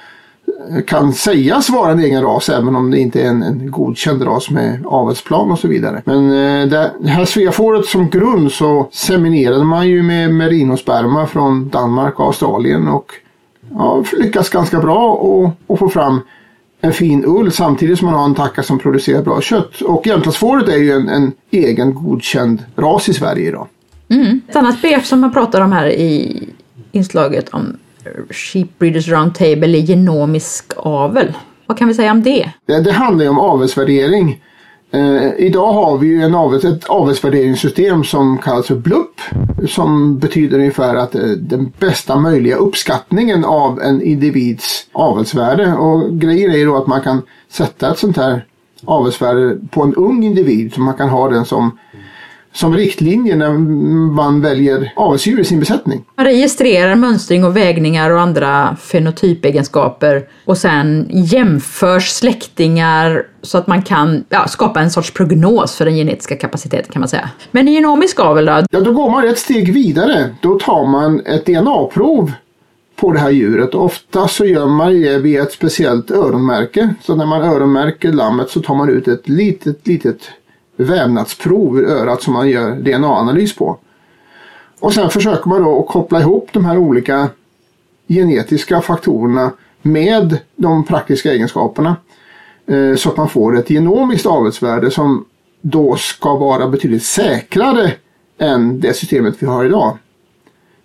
kan 0.87 1.13
sägas 1.13 1.71
vara 1.71 1.93
en 1.93 1.99
egen 1.99 2.23
ras 2.23 2.49
även 2.49 2.77
om 2.77 2.91
det 2.91 2.99
inte 2.99 3.23
är 3.23 3.27
en, 3.27 3.43
en 3.43 3.71
godkänd 3.71 4.27
ras 4.27 4.51
med 4.51 4.87
avelsplan 4.87 5.51
och 5.51 5.59
så 5.59 5.69
vidare. 5.69 6.03
Men 6.05 6.31
eh, 6.31 6.69
det 7.01 7.09
här 7.09 7.25
sveafåret 7.25 7.87
som 7.87 8.11
grund 8.11 8.53
så 8.53 8.89
seminerade 8.93 9.65
man 9.65 9.89
ju 9.89 10.03
med 10.03 10.35
merinosperma 10.35 11.27
från 11.27 11.69
Danmark 11.69 12.21
och 12.21 12.27
Australien 12.27 12.89
och 12.89 13.13
ja, 13.75 14.05
lyckas 14.19 14.51
ganska 14.51 14.79
bra 14.79 15.23
att 15.69 15.79
få 15.79 15.89
fram 15.89 16.21
en 16.81 16.93
fin 16.93 17.25
ull 17.27 17.53
samtidigt 17.53 17.99
som 17.99 18.07
man 18.07 18.15
har 18.15 18.25
en 18.25 18.35
tacka 18.35 18.63
som 18.63 18.79
producerar 18.79 19.23
bra 19.23 19.41
kött. 19.41 19.81
Och 19.81 20.07
jämtlandsfåret 20.07 20.69
är 20.69 20.77
ju 20.77 20.93
en, 20.93 21.09
en 21.09 21.33
egen 21.51 21.95
godkänd 21.95 22.65
ras 22.77 23.09
i 23.09 23.15
Sverige 23.15 23.49
idag. 23.49 23.67
Mm. 24.09 24.41
Ett 24.49 24.57
annat 24.57 24.83
begrepp 24.83 25.07
som 25.07 25.21
man 25.21 25.33
pratar 25.33 25.61
om 25.61 25.73
här 25.73 25.87
i 25.87 26.43
inslaget 26.93 27.49
om 27.49 27.77
Sheep 28.31 28.69
Breeders 28.79 29.09
Round 29.09 29.35
Table 29.35 29.81
genomisk 29.81 30.73
avel. 30.77 31.33
Vad 31.67 31.79
kan 31.79 31.89
vi 31.89 31.95
säga 31.95 32.11
om 32.11 32.23
det? 32.23 32.51
Det, 32.67 32.81
det 32.81 32.93
handlar 32.93 33.25
ju 33.25 33.31
om 33.31 33.39
avelsvärdering. 33.39 34.41
Eh, 34.91 35.31
idag 35.39 35.73
har 35.73 35.99
vi 35.99 36.07
ju 36.07 36.23
en 36.23 36.35
avels, 36.35 36.65
ett 36.65 36.85
avelsvärderingssystem 36.85 38.05
som 38.05 38.39
kallas 38.39 38.67
för 38.67 38.75
BLUP. 38.75 39.21
Som 39.69 40.19
betyder 40.19 40.59
ungefär 40.59 40.95
att 40.95 41.15
eh, 41.15 41.23
den 41.23 41.73
bästa 41.79 42.19
möjliga 42.19 42.57
uppskattningen 42.57 43.45
av 43.45 43.81
en 43.81 44.03
individs 44.03 44.87
avelsvärde. 44.93 45.73
Och 45.73 46.13
grejen 46.13 46.51
är 46.51 46.57
ju 46.57 46.67
då 46.67 46.77
att 46.77 46.87
man 46.87 47.01
kan 47.01 47.23
sätta 47.49 47.91
ett 47.91 47.99
sånt 47.99 48.17
här 48.17 48.45
avelsvärde 48.85 49.59
på 49.71 49.83
en 49.83 49.95
ung 49.95 50.25
individ. 50.25 50.75
Så 50.75 50.81
man 50.81 50.95
kan 50.95 51.09
ha 51.09 51.29
den 51.29 51.45
som 51.45 51.79
som 52.57 52.75
riktlinje 52.75 53.37
när 53.37 53.51
man 54.15 54.41
väljer 54.41 54.93
avelsdjur 54.97 55.41
i 55.41 55.45
sin 55.45 55.61
besättning. 55.61 56.05
Man 56.17 56.27
registrerar 56.27 56.95
mönstring 56.95 57.45
och 57.45 57.57
vägningar 57.57 58.11
och 58.11 58.21
andra 58.21 58.77
fenotypegenskaper 58.81 60.29
och 60.45 60.59
sen 60.59 61.07
jämförs 61.11 62.09
släktingar 62.09 63.27
så 63.43 63.59
att 63.59 63.67
man 63.67 63.83
kan 63.83 64.25
ja, 64.29 64.49
skapa 64.49 64.81
en 64.81 64.91
sorts 64.91 65.11
prognos 65.11 65.77
för 65.77 65.85
den 65.85 65.95
genetiska 65.95 66.37
kapaciteten 66.37 66.93
kan 66.93 67.01
man 67.01 67.09
säga. 67.09 67.31
Men 67.51 67.69
i 67.69 67.73
genomisk 67.73 68.21
avel 68.21 68.47
då? 68.47 68.63
Ja, 68.71 68.81
då 68.81 68.93
går 68.93 69.11
man 69.11 69.29
ett 69.29 69.39
steg 69.39 69.73
vidare. 69.73 70.35
Då 70.43 70.59
tar 70.59 70.87
man 70.87 71.27
ett 71.27 71.47
DNA-prov 71.47 72.33
på 72.97 73.13
det 73.13 73.19
här 73.19 73.31
djuret. 73.31 73.75
Ofta 73.75 74.29
så 74.29 74.45
gör 74.45 74.67
man 74.67 75.03
det 75.03 75.19
via 75.19 75.43
ett 75.43 75.53
speciellt 75.53 76.11
öronmärke. 76.11 76.95
Så 77.03 77.15
när 77.15 77.27
man 77.27 77.43
öronmärker 77.43 78.13
lammet 78.13 78.51
så 78.51 78.61
tar 78.61 78.75
man 78.75 78.89
ut 78.89 79.09
ett 79.09 79.29
litet, 79.29 79.87
litet 79.87 80.21
vävnadsprov 80.77 81.79
ur 81.79 81.85
örat 81.85 82.23
som 82.23 82.33
man 82.33 82.49
gör 82.49 82.77
DNA-analys 82.77 83.57
på. 83.57 83.79
Och 84.81 84.93
sen 84.93 85.11
försöker 85.11 85.49
man 85.49 85.63
då 85.63 85.81
att 85.81 85.87
koppla 85.87 86.21
ihop 86.21 86.49
de 86.53 86.65
här 86.65 86.77
olika 86.79 87.29
genetiska 88.09 88.81
faktorerna 88.81 89.53
med 89.83 90.39
de 90.57 90.85
praktiska 90.85 91.33
egenskaperna. 91.33 91.97
Eh, 92.67 92.95
så 92.97 93.09
att 93.09 93.17
man 93.17 93.29
får 93.29 93.59
ett 93.59 93.71
genomiskt 93.71 94.27
avelsvärde 94.27 94.91
som 94.91 95.25
då 95.61 95.97
ska 95.97 96.37
vara 96.37 96.69
betydligt 96.69 97.05
säkrare 97.05 97.93
än 98.39 98.81
det 98.81 98.97
systemet 98.97 99.35
vi 99.39 99.47
har 99.47 99.65
idag. 99.65 99.99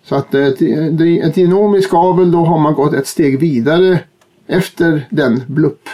Så 0.04 0.14
att 0.14 0.34
ett, 0.34 0.62
ett 0.62 1.92
avel 1.92 2.32
då 2.32 2.44
har 2.44 2.58
man 2.58 2.74
gått 2.74 2.94
ett 2.94 3.06
steg 3.06 3.38
vidare 3.38 3.98
efter 4.46 5.06
den 5.10 5.42
blupp 5.46 5.88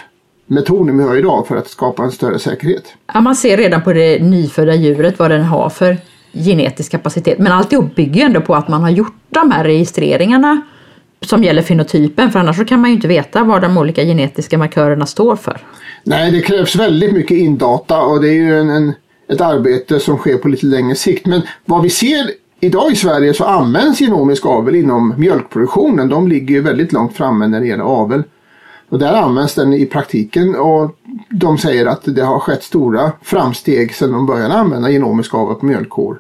blupp-metoden 0.48 0.98
vi 0.98 1.04
har 1.04 1.16
idag 1.16 1.46
för 1.46 1.56
att 1.56 1.68
skapa 1.68 2.02
en 2.02 2.10
större 2.10 2.38
säkerhet. 2.38 2.94
Ja, 3.14 3.20
man 3.20 3.36
ser 3.36 3.56
redan 3.56 3.82
på 3.82 3.92
det 3.92 4.22
nyfödda 4.22 4.74
djuret 4.74 5.18
vad 5.18 5.30
den 5.30 5.44
har 5.44 5.70
för 5.70 5.96
genetisk 6.32 6.90
kapacitet. 6.90 7.38
Men 7.38 7.52
alltihop 7.52 7.94
bygger 7.94 8.14
ju 8.14 8.22
ändå 8.22 8.40
på 8.40 8.54
att 8.54 8.68
man 8.68 8.82
har 8.82 8.90
gjort 8.90 9.14
de 9.30 9.50
här 9.50 9.64
registreringarna 9.64 10.60
som 11.20 11.44
gäller 11.44 11.62
fenotypen 11.62 12.30
för 12.30 12.38
annars 12.38 12.66
kan 12.66 12.80
man 12.80 12.90
ju 12.90 12.96
inte 12.96 13.08
veta 13.08 13.44
vad 13.44 13.62
de 13.62 13.78
olika 13.78 14.04
genetiska 14.04 14.58
markörerna 14.58 15.06
står 15.06 15.36
för. 15.36 15.60
Nej, 16.04 16.30
det 16.30 16.40
krävs 16.40 16.76
väldigt 16.76 17.12
mycket 17.12 17.36
indata 17.36 18.00
och 18.00 18.22
det 18.22 18.28
är 18.28 18.32
ju 18.32 18.60
en, 18.60 18.70
en, 18.70 18.92
ett 19.28 19.40
arbete 19.40 20.00
som 20.00 20.16
sker 20.16 20.36
på 20.36 20.48
lite 20.48 20.66
längre 20.66 20.94
sikt. 20.94 21.26
Men 21.26 21.42
vad 21.64 21.82
vi 21.82 21.90
ser 21.90 22.30
idag 22.60 22.92
i 22.92 22.96
Sverige 22.96 23.34
så 23.34 23.44
används 23.44 23.98
genomisk 23.98 24.46
avel 24.46 24.74
inom 24.74 25.14
mjölkproduktionen. 25.18 26.08
De 26.08 26.28
ligger 26.28 26.54
ju 26.54 26.60
väldigt 26.60 26.92
långt 26.92 27.16
framme 27.16 27.46
när 27.46 27.60
det 27.60 27.66
gäller 27.66 27.84
avel. 27.84 28.22
Och 28.88 28.98
där 28.98 29.12
används 29.12 29.54
den 29.54 29.72
i 29.72 29.86
praktiken 29.86 30.54
och 30.54 30.96
de 31.30 31.58
säger 31.58 31.86
att 31.86 32.02
det 32.04 32.22
har 32.22 32.38
skett 32.38 32.62
stora 32.62 33.12
framsteg 33.22 33.94
sedan 33.94 34.12
de 34.12 34.26
började 34.26 34.54
använda 34.54 34.90
genomisk 34.90 35.34
avel 35.34 35.54
på 35.54 35.66
mjölkkor. 35.66 36.18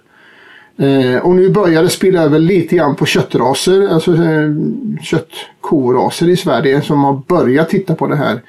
Eh, 0.78 1.16
och 1.16 1.34
nu 1.34 1.50
börjar 1.50 1.82
det 1.82 1.88
spilla 1.88 2.22
över 2.22 2.38
lite 2.38 2.76
grann 2.76 2.94
på 2.94 3.06
köttraser, 3.06 3.88
alltså 3.88 4.14
eh, 4.14 4.50
köttkoraser 5.02 6.28
i 6.28 6.36
Sverige 6.36 6.82
som 6.82 7.04
har 7.04 7.22
börjat 7.28 7.68
titta 7.68 7.94
på 7.94 8.06
det 8.06 8.16
här. 8.16 8.42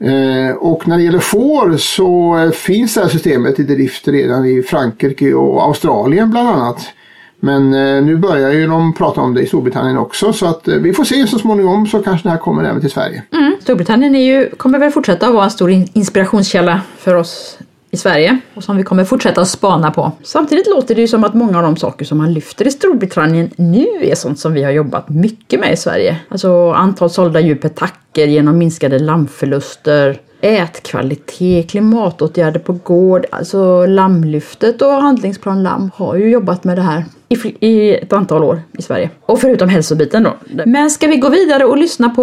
Eh, 0.00 0.56
och 0.56 0.88
när 0.88 0.96
det 0.96 1.02
gäller 1.02 1.18
får 1.18 1.76
så 1.76 2.38
eh, 2.38 2.50
finns 2.50 2.94
det 2.94 3.00
här 3.00 3.08
systemet 3.08 3.60
i 3.60 3.62
drift 3.62 4.08
redan 4.08 4.46
i 4.46 4.62
Frankrike 4.62 5.34
och 5.34 5.62
Australien 5.62 6.30
bland 6.30 6.48
annat. 6.48 6.92
Men 7.40 7.74
eh, 7.74 8.02
nu 8.02 8.16
börjar 8.16 8.50
ju 8.50 8.66
de 8.66 8.94
prata 8.94 9.20
om 9.20 9.34
det 9.34 9.42
i 9.42 9.46
Storbritannien 9.46 9.98
också 9.98 10.32
så 10.32 10.46
att 10.46 10.68
eh, 10.68 10.74
vi 10.74 10.92
får 10.92 11.04
se 11.04 11.26
så 11.26 11.38
småningom 11.38 11.86
så 11.86 12.02
kanske 12.02 12.28
det 12.28 12.32
här 12.32 12.38
kommer 12.38 12.64
även 12.64 12.80
till 12.80 12.90
Sverige. 12.90 13.22
Mm. 13.32 13.56
Storbritannien 13.60 14.14
är 14.14 14.24
ju, 14.24 14.50
kommer 14.50 14.78
väl 14.78 14.90
fortsätta 14.90 15.26
att 15.26 15.34
vara 15.34 15.44
en 15.44 15.50
stor 15.50 15.70
inspirationskälla 15.70 16.80
för 16.98 17.14
oss 17.14 17.58
i 17.90 17.96
Sverige 17.96 18.38
och 18.54 18.64
som 18.64 18.76
vi 18.76 18.82
kommer 18.82 19.04
fortsätta 19.04 19.40
att 19.40 19.48
spana 19.48 19.90
på. 19.90 20.12
Samtidigt 20.22 20.66
låter 20.66 20.94
det 20.94 21.00
ju 21.00 21.08
som 21.08 21.24
att 21.24 21.34
många 21.34 21.56
av 21.56 21.62
de 21.62 21.76
saker 21.76 22.04
som 22.04 22.18
man 22.18 22.32
lyfter 22.32 22.66
i 22.66 22.70
Storbritannien 22.70 23.50
nu 23.56 23.86
är 24.00 24.14
sånt 24.14 24.38
som 24.38 24.52
vi 24.52 24.62
har 24.62 24.70
jobbat 24.70 25.08
mycket 25.08 25.60
med 25.60 25.72
i 25.72 25.76
Sverige. 25.76 26.16
Alltså 26.28 26.70
antal 26.70 27.10
sålda 27.10 27.40
djur 27.40 27.54
per 27.54 27.68
tacker 27.68 28.26
genom 28.26 28.58
minskade 28.58 28.98
lammförluster, 28.98 30.20
ätkvalitet, 30.40 31.70
klimatåtgärder 31.70 32.60
på 32.60 32.72
gård, 32.72 33.26
alltså 33.30 33.86
lammlyftet 33.86 34.82
och 34.82 34.92
handlingsplan 34.92 35.62
lamm 35.62 35.90
har 35.94 36.16
ju 36.16 36.30
jobbat 36.30 36.64
med 36.64 36.78
det 36.78 36.82
här 36.82 37.04
i, 37.28 37.66
i 37.66 37.94
ett 37.94 38.12
antal 38.12 38.44
år 38.44 38.60
i 38.78 38.82
Sverige. 38.82 39.10
Och 39.20 39.40
förutom 39.40 39.68
hälsobiten 39.68 40.22
då. 40.22 40.36
Men 40.66 40.90
ska 40.90 41.06
vi 41.06 41.16
gå 41.16 41.28
vidare 41.28 41.64
och 41.64 41.76
lyssna 41.76 42.10
på 42.10 42.22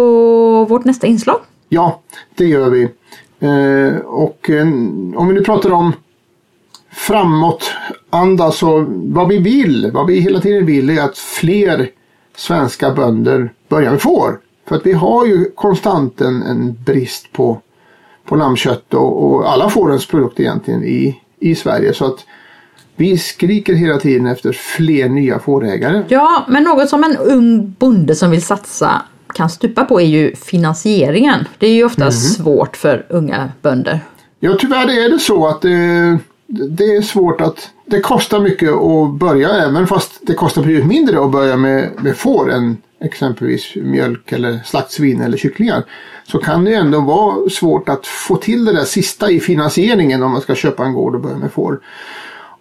vårt 0.64 0.84
nästa 0.84 1.06
inslag? 1.06 1.40
Ja, 1.68 2.00
det 2.34 2.44
gör 2.44 2.70
vi. 2.70 2.82
Eh, 3.40 3.98
och 3.98 4.50
eh, 4.50 4.66
om 5.16 5.28
vi 5.28 5.34
nu 5.34 5.44
pratar 5.44 5.72
om 5.72 5.92
framåtanda 6.92 8.50
så 8.50 8.86
vad 8.88 9.28
vi 9.28 9.38
vill, 9.38 9.90
vad 9.94 10.06
vi 10.06 10.20
hela 10.20 10.40
tiden 10.40 10.66
vill 10.66 10.90
är 10.90 11.02
att 11.02 11.18
fler 11.18 11.90
svenska 12.36 12.90
bönder 12.90 13.52
börjar 13.68 13.90
med 13.90 14.02
får. 14.02 14.40
För 14.68 14.76
att 14.76 14.86
vi 14.86 14.92
har 14.92 15.26
ju 15.26 15.50
konstant 15.54 16.20
en, 16.20 16.42
en 16.42 16.76
brist 16.84 17.32
på, 17.32 17.60
på 18.24 18.36
lammkött 18.36 18.94
och, 18.94 19.24
och 19.24 19.52
alla 19.52 19.70
fårens 19.70 20.06
produkter 20.06 20.42
egentligen 20.42 20.84
i, 20.84 21.20
i 21.38 21.54
Sverige. 21.54 21.94
Så 21.94 22.04
att 22.04 22.26
vi 22.96 23.18
skriker 23.18 23.74
hela 23.74 23.98
tiden 23.98 24.26
efter 24.26 24.52
fler 24.52 25.08
nya 25.08 25.38
fårägare. 25.38 26.04
Ja, 26.08 26.44
men 26.48 26.62
något 26.62 26.88
som 26.88 27.04
en 27.04 27.16
ung 27.16 27.74
bonde 27.78 28.14
som 28.14 28.30
vill 28.30 28.42
satsa 28.42 29.02
kan 29.34 29.50
stupa 29.50 29.84
på 29.84 30.00
är 30.00 30.06
ju 30.06 30.36
finansieringen. 30.36 31.44
Det 31.58 31.66
är 31.66 31.74
ju 31.74 31.84
ofta 31.84 32.02
mm. 32.02 32.12
svårt 32.12 32.76
för 32.76 33.06
unga 33.08 33.52
bönder. 33.62 34.00
Ja, 34.40 34.56
tyvärr 34.60 35.04
är 35.04 35.10
det 35.10 35.18
så 35.18 35.46
att 35.48 35.62
det, 35.62 36.18
det 36.46 36.96
är 36.96 37.02
svårt 37.02 37.40
att 37.40 37.70
det 37.86 38.00
kostar 38.00 38.40
mycket 38.40 38.72
att 38.72 39.14
börja 39.14 39.48
även 39.48 39.86
fast 39.86 40.18
det 40.20 40.34
kostar 40.34 40.62
betydligt 40.62 40.86
mindre 40.86 41.24
att 41.24 41.32
börja 41.32 41.56
med, 41.56 41.90
med 42.02 42.16
får 42.16 42.52
än 42.52 42.76
exempelvis 43.00 43.72
mjölk 43.76 44.32
eller 44.32 44.60
slaktsvin 44.64 45.20
eller 45.20 45.38
kycklingar. 45.38 45.84
Så 46.26 46.38
kan 46.38 46.64
det 46.64 46.74
ändå 46.74 47.00
vara 47.00 47.50
svårt 47.50 47.88
att 47.88 48.06
få 48.06 48.36
till 48.36 48.64
det 48.64 48.72
där 48.72 48.84
sista 48.84 49.30
i 49.30 49.40
finansieringen 49.40 50.22
om 50.22 50.32
man 50.32 50.40
ska 50.40 50.54
köpa 50.54 50.84
en 50.84 50.92
gård 50.92 51.14
och 51.14 51.20
börja 51.20 51.36
med 51.36 51.52
får. 51.52 51.80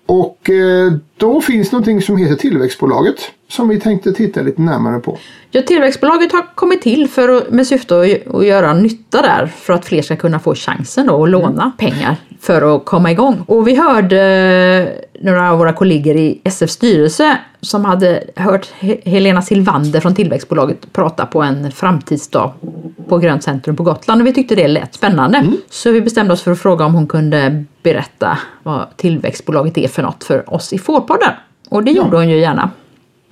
Och 0.05 0.49
eh, 0.49 0.93
då 1.17 1.41
finns 1.41 1.71
någonting 1.71 2.01
som 2.01 2.17
heter 2.17 2.35
Tillväxtbolaget 2.35 3.31
som 3.53 3.67
vi 3.67 3.79
tänkte 3.79 4.13
titta 4.13 4.41
lite 4.41 4.61
närmare 4.61 4.99
på. 4.99 5.17
Ja, 5.51 5.61
Tillväxtbolaget 5.61 6.31
har 6.31 6.55
kommit 6.55 6.81
till 6.81 7.09
för, 7.09 7.51
med 7.51 7.67
syfte 7.67 8.01
att, 8.01 8.35
att 8.35 8.45
göra 8.45 8.73
nytta 8.73 9.21
där 9.21 9.47
för 9.47 9.73
att 9.73 9.85
fler 9.85 10.01
ska 10.01 10.15
kunna 10.15 10.39
få 10.39 10.55
chansen 10.55 11.07
då 11.07 11.23
att 11.23 11.29
låna 11.29 11.63
mm. 11.63 11.71
pengar 11.77 12.15
för 12.41 12.75
att 12.75 12.85
komma 12.85 13.11
igång. 13.11 13.43
Och 13.47 13.67
vi 13.67 13.75
hörde 13.75 14.21
eh, 14.21 15.23
några 15.25 15.51
av 15.51 15.57
våra 15.57 15.73
kollegor 15.73 16.15
i 16.15 16.41
SF 16.43 16.69
styrelse 16.69 17.37
som 17.61 17.85
hade 17.85 18.23
hört 18.35 18.67
Helena 19.05 19.41
Silvander 19.41 19.99
från 19.99 20.15
Tillväxtbolaget 20.15 20.93
prata 20.93 21.25
på 21.25 21.41
en 21.41 21.71
framtidsdag 21.71 22.53
på 23.07 23.17
Grönt 23.17 23.43
Centrum 23.43 23.75
på 23.75 23.83
Gotland 23.83 24.21
och 24.21 24.27
vi 24.27 24.33
tyckte 24.33 24.55
det 24.55 24.67
lät 24.67 24.93
spännande. 24.93 25.37
Mm. 25.37 25.57
Så 25.69 25.91
vi 25.91 26.01
bestämde 26.01 26.33
oss 26.33 26.41
för 26.41 26.51
att 26.51 26.59
fråga 26.59 26.85
om 26.85 26.93
hon 26.93 27.07
kunde 27.07 27.63
berätta 27.83 28.37
vad 28.63 28.97
Tillväxtbolaget 28.97 29.77
är 29.77 29.87
för 29.87 30.01
något 30.01 30.23
för 30.23 30.53
oss 30.53 30.73
i 30.73 30.77
Fårpodden. 30.77 31.31
Och 31.69 31.83
det 31.83 31.91
ja. 31.91 32.03
gjorde 32.03 32.17
hon 32.17 32.29
ju 32.29 32.39
gärna. 32.39 32.71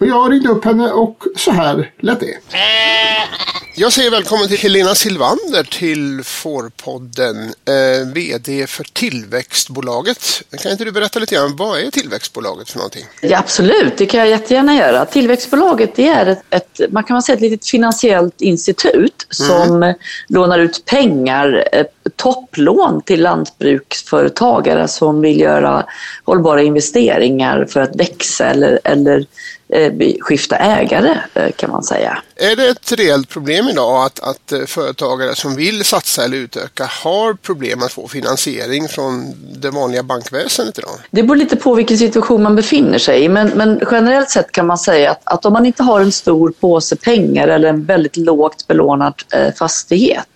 Och 0.02 0.08
jag 0.08 0.32
ringde 0.32 0.50
upp 0.50 0.66
henne 0.66 0.92
och 0.92 1.24
så 1.36 1.52
här 1.52 1.92
lät 2.00 2.20
det. 2.20 2.32
Eh, 2.32 3.24
jag 3.82 3.94
säger 3.94 4.12
välkommen 4.12 4.48
till 4.48 4.58
Helena 4.58 4.96
Silvander 4.96 5.64
till 5.64 6.24
Fårpodden, 6.24 7.38
eh, 7.46 8.14
VD 8.14 8.68
för 8.68 8.84
Tillväxtbolaget. 8.84 10.44
Kan 10.62 10.72
inte 10.72 10.84
du 10.84 10.92
berätta 10.92 11.20
lite 11.20 11.36
grann, 11.36 11.56
vad 11.56 11.80
är 11.80 11.92
Tillväxtbolaget 11.92 12.70
för 12.70 12.78
någonting? 12.78 13.06
Ja, 13.22 13.38
absolut, 13.38 13.98
det 13.98 14.06
kan 14.06 14.20
jag 14.20 14.30
jättegärna 14.30 14.76
göra. 14.76 15.06
Tillväxtbolaget 15.06 15.96
det 15.96 16.08
är 16.08 16.26
ett, 16.26 16.44
ett 16.50 16.82
man 16.92 17.04
kan 17.04 17.22
säga 17.22 17.36
ett 17.36 17.42
litet 17.42 17.70
finansiellt 17.70 18.42
institut 18.42 19.28
som 19.30 19.76
mm. 19.76 19.96
lånar 20.28 20.60
ut 20.60 20.86
pengar, 20.86 21.68
eh, 21.72 21.86
topplån 22.16 23.02
till 23.02 23.22
lantbruksföretagare 23.22 24.88
som 24.88 25.22
vill 25.22 25.40
göra 25.40 25.86
hållbara 26.24 26.62
investeringar 26.62 27.66
för 27.70 27.82
att 27.82 27.96
växa 27.96 28.46
eller, 28.46 28.80
eller 28.84 29.26
Eh, 29.74 29.94
skifta 30.20 30.56
ägare 30.56 31.18
eh, 31.34 31.52
kan 31.52 31.72
man 31.72 31.84
säga. 31.84 32.22
Är 32.42 32.56
det 32.56 32.70
ett 32.70 32.92
reellt 32.92 33.30
problem 33.30 33.68
idag 33.70 34.06
att, 34.06 34.20
att 34.20 34.52
eh, 34.52 34.66
företagare 34.66 35.36
som 35.36 35.56
vill 35.56 35.84
satsa 35.84 36.24
eller 36.24 36.38
utöka 36.38 36.86
har 37.04 37.34
problem 37.34 37.84
att 37.84 37.94
få 37.94 38.08
finansiering 38.08 38.88
från 38.88 39.34
det 39.62 39.70
vanliga 39.70 40.04
bankväsendet 40.04 40.78
idag? 40.78 40.92
Det 41.12 41.24
beror 41.24 41.36
lite 41.36 41.56
på 41.56 41.76
vilken 41.76 41.98
situation 41.98 42.44
man 42.44 42.56
befinner 42.56 42.98
sig 42.98 43.24
i 43.24 43.30
men, 43.30 43.48
men 43.48 43.82
generellt 43.92 44.30
sett 44.30 44.52
kan 44.52 44.68
man 44.68 44.78
säga 44.78 45.12
att, 45.12 45.22
att 45.24 45.46
om 45.46 45.54
man 45.54 45.66
inte 45.66 45.84
har 45.84 46.02
en 46.02 46.12
stor 46.12 46.54
påse 46.60 46.96
pengar 46.96 47.48
eller 47.48 47.70
en 47.70 47.86
väldigt 47.86 48.18
lågt 48.18 48.68
belånad 48.68 49.14
eh, 49.34 49.54
fastighet 49.54 50.28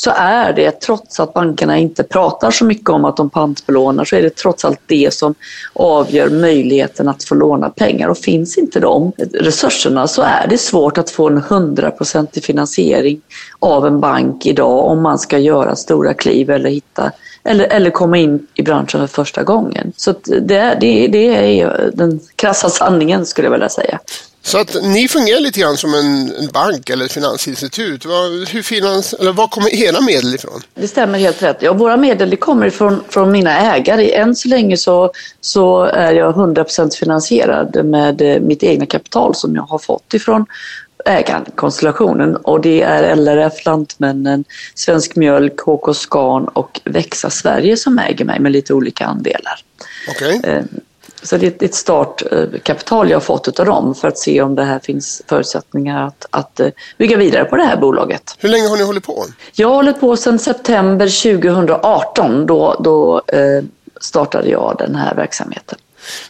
så 0.00 0.10
är 0.16 0.52
det, 0.52 0.80
trots 0.80 1.20
att 1.20 1.34
bankerna 1.34 1.78
inte 1.78 2.02
pratar 2.02 2.50
så 2.50 2.64
mycket 2.64 2.88
om 2.88 3.04
att 3.04 3.16
de 3.16 3.30
pantbelånar, 3.30 4.04
så 4.04 4.16
är 4.16 4.22
det 4.22 4.36
trots 4.36 4.64
allt 4.64 4.80
det 4.86 5.14
som 5.14 5.34
avgör 5.72 6.30
möjligheten 6.30 7.08
att 7.08 7.24
få 7.24 7.34
låna 7.34 7.70
pengar. 7.70 8.08
Och 8.08 8.18
finns 8.18 8.58
inte 8.58 8.80
de 8.80 9.12
resurserna 9.32 10.06
så 10.06 10.22
är 10.22 10.46
det 10.48 10.58
svårt 10.58 10.98
att 10.98 11.10
få 11.10 11.28
en 11.28 11.38
hundraprocentig 11.38 12.44
finansiering 12.44 13.20
av 13.58 13.86
en 13.86 14.00
bank 14.00 14.46
idag 14.46 14.84
om 14.84 15.02
man 15.02 15.18
ska 15.18 15.38
göra 15.38 15.76
stora 15.76 16.14
kliv 16.14 16.50
eller 16.50 16.70
hitta 16.70 17.12
eller, 17.44 17.64
eller 17.64 17.90
komma 17.90 18.18
in 18.18 18.46
i 18.54 18.62
branschen 18.62 19.00
för 19.00 19.06
första 19.06 19.42
gången. 19.42 19.92
Så 19.96 20.14
det, 20.22 20.78
det, 20.80 21.06
det 21.06 21.60
är 21.60 21.90
den 21.94 22.20
krassa 22.36 22.68
sanningen 22.68 23.26
skulle 23.26 23.46
jag 23.46 23.52
vilja 23.52 23.68
säga. 23.68 23.98
Så 24.42 24.58
att 24.58 24.76
ni 24.82 25.08
fungerar 25.08 25.40
lite 25.40 25.60
grann 25.60 25.76
som 25.76 25.94
en, 25.94 26.32
en 26.38 26.48
bank 26.48 26.90
eller 26.90 27.04
ett 27.04 27.12
finansinstitut. 27.12 28.04
Var, 28.04 28.52
hur 28.52 28.62
finans, 28.62 29.12
eller 29.12 29.32
var 29.32 29.48
kommer 29.48 29.74
era 29.74 30.00
medel 30.00 30.34
ifrån? 30.34 30.62
Det 30.74 30.88
stämmer 30.88 31.18
helt 31.18 31.42
rätt. 31.42 31.56
Ja, 31.60 31.72
våra 31.72 31.96
medel 31.96 32.36
kommer 32.36 32.66
ifrån, 32.66 33.04
från 33.08 33.32
mina 33.32 33.74
ägare. 33.74 34.14
Än 34.14 34.36
så 34.36 34.48
länge 34.48 34.76
så, 34.76 35.12
så 35.40 35.82
är 35.82 36.12
jag 36.12 36.34
100% 36.34 36.96
finansierad 36.96 37.84
med 37.84 38.22
eh, 38.22 38.40
mitt 38.40 38.62
egna 38.62 38.86
kapital 38.86 39.34
som 39.34 39.54
jag 39.54 39.62
har 39.62 39.78
fått 39.78 40.14
ifrån 40.14 40.46
ägarkonstellationen 41.04 42.36
och 42.36 42.60
det 42.60 42.82
är 42.82 43.16
LRF, 43.16 43.64
Lantmännen, 43.64 44.44
Svensk 44.74 45.16
Mjölk, 45.16 45.60
HK 45.60 45.94
Scan 45.94 46.48
och 46.48 46.80
Växa 46.84 47.30
Sverige 47.30 47.76
som 47.76 47.98
äger 47.98 48.24
mig 48.24 48.40
med 48.40 48.52
lite 48.52 48.74
olika 48.74 49.06
andelar. 49.06 49.60
Okay. 50.10 50.62
Så 51.22 51.36
det 51.36 51.62
är 51.62 51.66
ett 51.66 51.74
startkapital 51.74 53.10
jag 53.10 53.16
har 53.16 53.20
fått 53.20 53.60
av 53.60 53.66
dem 53.66 53.94
för 53.94 54.08
att 54.08 54.18
se 54.18 54.42
om 54.42 54.54
det 54.54 54.64
här 54.64 54.78
finns 54.78 55.22
förutsättningar 55.28 56.06
att, 56.06 56.26
att 56.30 56.60
eh, 56.60 56.68
bygga 56.98 57.16
vidare 57.16 57.44
på 57.44 57.56
det 57.56 57.62
här 57.62 57.76
bolaget. 57.76 58.34
Hur 58.38 58.48
länge 58.48 58.68
har 58.68 58.76
ni 58.76 58.82
hållit 58.82 59.04
på? 59.04 59.24
Jag 59.52 59.68
har 59.68 59.74
hållit 59.74 60.00
på 60.00 60.16
sedan 60.16 60.38
september 60.38 61.22
2018. 61.40 62.46
Då, 62.46 62.80
då 62.84 63.22
eh, 63.26 63.64
startade 64.00 64.48
jag 64.48 64.76
den 64.78 64.94
här 64.94 65.14
verksamheten. 65.14 65.78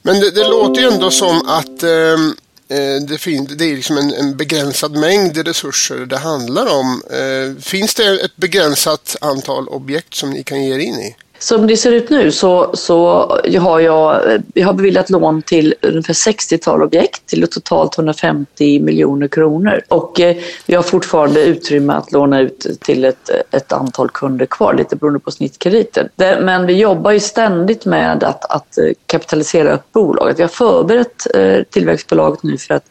Men 0.02 0.20
det, 0.20 0.30
det 0.30 0.48
låter 0.48 0.82
ju 0.82 0.88
ändå 0.88 1.10
som 1.10 1.42
att 1.46 1.82
ehm, 1.82 2.34
eh, 2.68 3.02
det, 3.08 3.18
fin- 3.18 3.48
det 3.58 3.64
är 3.64 3.76
liksom 3.76 3.98
en, 3.98 4.12
en, 4.14 4.36
begränsad 4.36 4.96
mängd 4.96 5.46
resurser 5.46 5.96
det 5.96 6.16
handlar 6.18 6.66
om. 6.78 7.02
Eh, 7.10 7.62
finns 7.62 7.94
det 7.94 8.20
ett 8.20 8.36
begränsat 8.36 9.16
antal 9.20 9.68
objekt 9.68 10.14
som 10.14 10.30
ni 10.30 10.42
kan 10.42 10.64
ge 10.64 10.74
er 10.74 10.78
in 10.78 10.94
i? 10.94 11.16
Som 11.42 11.66
det 11.66 11.76
ser 11.76 11.92
ut 11.92 12.10
nu 12.10 12.32
så, 12.32 12.70
så 12.74 13.26
har 13.60 13.80
jag, 13.80 14.20
jag 14.54 14.66
har 14.66 14.72
beviljat 14.72 15.10
lån 15.10 15.42
till 15.42 15.74
ungefär 15.82 16.14
60-tal 16.14 16.82
objekt 16.82 17.26
till 17.26 17.46
totalt 17.48 17.98
150 17.98 18.80
miljoner 18.80 19.28
kronor. 19.28 19.80
Och 19.88 20.20
eh, 20.20 20.36
vi 20.66 20.74
har 20.74 20.82
fortfarande 20.82 21.44
utrymme 21.44 21.92
att 21.92 22.12
låna 22.12 22.40
ut 22.40 22.66
till 22.80 23.04
ett, 23.04 23.30
ett 23.50 23.72
antal 23.72 24.10
kunder 24.10 24.46
kvar, 24.46 24.74
lite 24.74 24.96
beroende 24.96 25.20
på 25.20 25.30
snittkrediten. 25.30 26.08
Men 26.16 26.66
vi 26.66 26.72
jobbar 26.72 27.10
ju 27.10 27.20
ständigt 27.20 27.84
med 27.84 28.24
att, 28.24 28.50
att 28.50 28.78
eh, 28.78 28.84
kapitalisera 29.06 29.74
upp 29.74 29.92
bolaget. 29.92 30.38
Vi 30.38 30.42
har 30.42 30.48
förberett 30.48 31.26
eh, 31.34 31.62
tillväxtbolaget 31.70 32.42
nu 32.42 32.58
för 32.58 32.74
att 32.74 32.84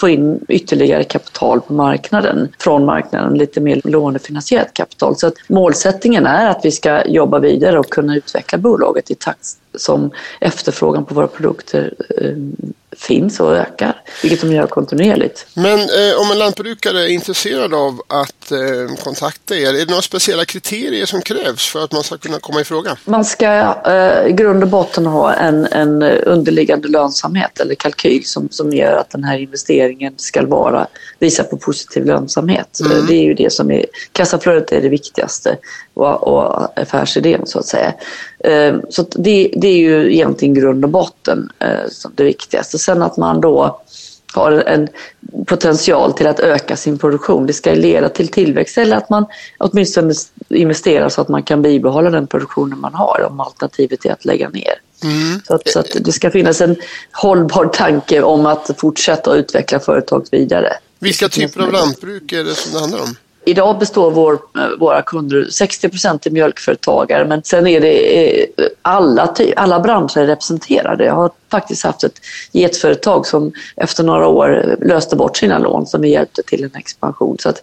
få 0.00 0.08
in 0.08 0.40
ytterligare 0.48 1.04
kapital 1.04 1.60
på 1.60 1.72
marknaden, 1.72 2.48
från 2.58 2.84
marknaden, 2.84 3.38
lite 3.38 3.60
mer 3.60 3.80
lånefinansierat 3.84 4.74
kapital. 4.74 5.16
Så 5.16 5.26
att 5.26 5.34
målsättningen 5.48 6.26
är 6.26 6.50
att 6.50 6.60
vi 6.64 6.70
ska 6.70 7.06
jobba 7.06 7.38
vidare 7.38 7.78
och 7.78 7.90
kunna 7.90 8.16
utveckla 8.16 8.58
bolaget 8.58 9.10
i 9.10 9.14
takt 9.14 9.46
som 9.74 10.10
efterfrågan 10.40 11.04
på 11.04 11.14
våra 11.14 11.26
produkter 11.26 11.94
eh, 12.20 12.36
finns 12.98 13.40
och 13.40 13.56
ökar, 13.56 14.02
vilket 14.22 14.40
de 14.40 14.52
gör 14.52 14.66
kontinuerligt. 14.66 15.46
Men 15.54 15.78
eh, 15.78 16.20
om 16.20 16.30
en 16.32 16.38
lantbrukare 16.38 17.02
är 17.02 17.08
intresserad 17.08 17.74
av 17.74 18.02
att 18.08 18.52
eh, 18.52 18.96
kontakta 19.04 19.56
er, 19.56 19.68
är 19.68 19.78
det 19.78 19.90
några 19.90 20.02
speciella 20.02 20.44
kriterier 20.44 21.06
som 21.06 21.22
krävs 21.22 21.68
för 21.68 21.84
att 21.84 21.92
man 21.92 22.02
ska 22.02 22.16
kunna 22.16 22.38
komma 22.38 22.60
i 22.60 22.64
fråga? 22.64 22.96
Man 23.04 23.24
ska 23.24 23.74
eh, 23.86 24.26
i 24.26 24.32
grund 24.32 24.62
och 24.62 24.68
botten 24.68 25.06
ha 25.06 25.32
en, 25.32 25.66
en 25.66 26.02
underliggande 26.02 26.88
lönsamhet 26.88 27.60
eller 27.60 27.74
kalkyl 27.74 28.24
som, 28.24 28.48
som 28.50 28.72
gör 28.72 28.96
att 28.96 29.10
den 29.10 29.24
här 29.24 29.38
investeringen 29.38 30.14
ska 30.16 30.46
vara, 30.46 30.86
visa 31.18 31.44
på 31.44 31.56
positiv 31.56 32.04
lönsamhet. 32.04 32.80
Mm. 32.80 33.06
Det 33.06 33.14
är 33.14 33.22
ju 33.22 33.34
det 33.34 33.52
som 33.52 33.70
är, 33.70 33.86
kassaflödet 34.12 34.72
är 34.72 34.80
det 34.80 34.88
viktigaste 34.88 35.58
och, 35.94 36.22
och 36.22 36.78
affärsidén 36.78 37.46
så 37.46 37.58
att 37.58 37.66
säga. 37.66 37.92
Eh, 38.44 38.76
så 38.88 39.06
det, 39.10 39.50
det, 39.56 39.68
är 39.68 39.76
ju 39.76 40.14
egentligen 40.14 40.54
grund 40.54 40.84
och 40.84 40.90
botten 40.90 41.50
eh, 41.58 41.90
som 41.90 42.12
det 42.14 42.24
viktigaste. 42.24 42.78
Sen 42.78 43.02
att 43.02 43.16
man 43.16 43.40
då 43.40 43.80
har 44.34 44.52
en 44.52 44.88
potential 45.46 46.12
till 46.12 46.26
att 46.26 46.40
öka 46.40 46.76
sin 46.76 46.98
produktion. 46.98 47.46
Det 47.46 47.52
ska 47.52 47.74
leda 47.74 48.08
till 48.08 48.28
tillväxt 48.28 48.78
eller 48.78 48.96
att 48.96 49.10
man 49.10 49.26
åtminstone 49.58 50.14
investerar 50.48 51.08
så 51.08 51.20
att 51.20 51.28
man 51.28 51.42
kan 51.42 51.62
bibehålla 51.62 52.10
den 52.10 52.26
produktionen 52.26 52.80
man 52.80 52.94
har 52.94 53.26
om 53.30 53.40
alternativet 53.40 54.04
är 54.04 54.12
att 54.12 54.24
lägga 54.24 54.48
ner. 54.48 54.74
Mm. 55.02 55.40
Så, 55.46 55.54
att, 55.54 55.68
så, 55.68 55.78
att, 55.78 55.96
det 56.00 56.12
ska 56.12 56.30
finnas 56.30 56.60
en 56.60 56.76
hållbar 57.12 57.66
tanke 57.66 58.22
om 58.22 58.46
att 58.46 58.70
fortsätta 58.78 59.34
utveckla 59.34 59.80
företaget 59.80 60.32
vidare. 60.32 60.72
Vilka 60.98 61.28
typer 61.28 61.60
av 61.60 61.72
lantbruk 61.72 62.32
är 62.32 62.44
det 62.44 62.54
som 62.54 62.72
det 62.72 62.78
handlar 62.80 63.00
om? 63.00 63.16
Idag 63.46 63.78
består 63.78 64.10
vår, 64.10 64.38
våra 64.78 65.02
kunder 65.02 65.46
60 65.50 65.88
procent 65.88 66.26
är 66.26 66.30
mjölkföretagare 66.30 67.24
men 67.24 67.42
sen 67.42 67.66
är 67.66 67.80
det 67.80 68.42
eh, 68.42 68.66
alla, 68.82 69.34
alla 69.56 69.80
branscher 69.80 70.26
representerade. 70.26 71.04
Jag 71.04 71.14
har 71.14 71.30
faktiskt 71.50 71.84
haft 71.84 72.04
ett 72.04 72.20
getföretag 72.52 73.26
som 73.26 73.52
efter 73.76 74.04
några 74.04 74.28
år 74.28 74.76
löste 74.80 75.16
bort 75.16 75.36
sina 75.36 75.58
lån 75.58 75.86
som 75.86 76.00
vi 76.00 76.08
hjälpte 76.08 76.42
till 76.42 76.64
en 76.64 76.74
expansion. 76.74 77.36
Så 77.38 77.48
att, 77.48 77.62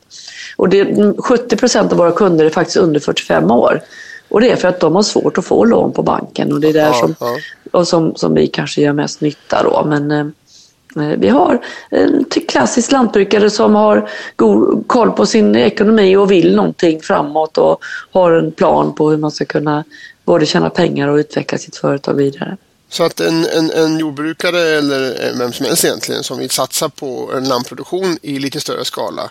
och 0.57 0.69
det, 0.69 1.13
70 1.17 1.57
procent 1.57 1.91
av 1.91 1.97
våra 1.97 2.11
kunder 2.11 2.45
är 2.45 2.49
faktiskt 2.49 2.77
under 2.77 2.99
45 2.99 3.51
år. 3.51 3.82
Och 4.29 4.41
det 4.41 4.51
är 4.51 4.55
för 4.55 4.67
att 4.67 4.79
de 4.79 4.95
har 4.95 5.03
svårt 5.03 5.38
att 5.38 5.45
få 5.45 5.65
lån 5.65 5.91
på 5.91 6.03
banken 6.03 6.53
och 6.53 6.61
det 6.61 6.69
är 6.69 6.73
där 6.73 6.93
som, 6.93 7.15
och 7.71 7.88
som, 7.88 8.15
som 8.15 8.34
vi 8.34 8.47
kanske 8.47 8.82
gör 8.82 8.93
mest 8.93 9.21
nytta 9.21 9.63
då. 9.63 9.86
Men, 9.86 10.11
eh, 10.11 10.25
Eh, 10.95 11.17
vi 11.17 11.29
har 11.29 11.65
eh, 11.91 12.01
en 12.01 12.25
klassisk 12.47 12.91
lantbrukare 12.91 13.49
som 13.49 13.75
har 13.75 14.09
god 14.35 14.87
koll 14.87 15.11
på 15.11 15.25
sin 15.25 15.55
ekonomi 15.55 16.15
och 16.15 16.31
vill 16.31 16.55
någonting 16.55 17.01
framåt 17.01 17.57
och 17.57 17.79
har 18.11 18.31
en 18.31 18.51
plan 18.51 18.95
på 18.95 19.09
hur 19.09 19.17
man 19.17 19.31
ska 19.31 19.45
kunna 19.45 19.83
både 20.25 20.45
tjäna 20.45 20.69
pengar 20.69 21.07
och 21.07 21.15
utveckla 21.15 21.57
sitt 21.57 21.75
företag 21.75 22.13
vidare. 22.13 22.57
Så 22.89 23.03
att 23.03 23.19
en, 23.19 23.45
en, 23.45 23.71
en 23.71 23.99
jordbrukare 23.99 24.59
eller 24.59 25.31
vem 25.37 25.53
som 25.53 25.65
helst 25.65 25.85
egentligen 25.85 26.23
som 26.23 26.37
vill 26.37 26.49
satsa 26.49 26.89
på 26.89 27.31
en 27.35 27.47
lantproduktion 27.47 28.17
i 28.21 28.39
lite 28.39 28.59
större 28.59 28.85
skala 28.85 29.29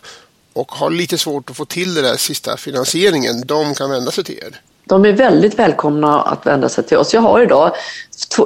och 0.53 0.73
har 0.73 0.91
lite 0.91 1.19
svårt 1.19 1.51
att 1.51 1.57
få 1.57 1.65
till 1.65 1.95
den 1.95 2.05
där 2.05 2.17
sista 2.17 2.57
finansieringen, 2.57 3.47
de 3.47 3.75
kan 3.75 3.91
vända 3.91 4.11
sig 4.11 4.25
till 4.25 4.39
er? 4.39 4.61
De 4.91 5.05
är 5.05 5.13
väldigt 5.13 5.59
välkomna 5.59 6.23
att 6.23 6.47
vända 6.47 6.69
sig 6.69 6.85
till 6.85 6.97
oss. 6.97 7.15
Jag 7.15 7.21
har 7.21 7.43
idag 7.43 7.73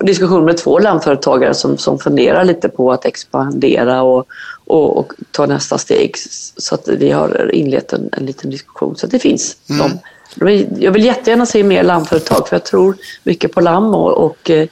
diskussion 0.03 0.45
med 0.45 0.57
två 0.57 0.79
lammföretagare 0.79 1.55
som, 1.55 1.79
som 1.79 1.99
funderar 1.99 2.45
lite 2.45 2.69
på 2.69 2.93
att 2.93 3.05
expandera 3.05 4.03
och, 4.03 4.27
och, 4.67 4.99
och 4.99 5.13
ta 5.31 5.47
nästa 5.47 5.79
steg. 5.79 6.15
Så 6.57 6.75
att 6.75 6.89
vi 6.89 7.11
har 7.11 7.55
inlett 7.55 7.93
en, 7.93 8.09
en 8.13 8.27
liten 8.27 8.51
diskussion. 8.51 8.97
Så 8.97 9.07
det 9.07 9.19
finns. 9.19 9.57
Mm. 9.71 9.91
De, 10.35 10.67
jag 10.85 10.93
vill 10.93 11.05
jättegärna 11.05 11.47
se 11.47 11.65
mer 11.65 11.83
lammföretag 11.83 12.49
för 12.49 12.57
jag 12.57 12.65
tror 12.65 12.97
mycket 13.23 13.53
på 13.53 13.61
lamm 13.61 13.95
och, 13.95 14.25
och 14.25 14.51
eh, 14.51 14.69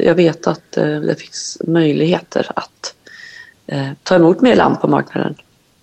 jag 0.00 0.14
vet 0.14 0.46
att 0.46 0.76
eh, 0.76 0.84
det 0.84 1.14
finns 1.20 1.58
möjligheter 1.66 2.46
att 2.56 2.94
eh, 3.66 3.88
ta 4.02 4.14
emot 4.14 4.40
mer 4.40 4.56
lamm 4.56 4.76
på 4.76 4.88
marknaden. 4.88 5.34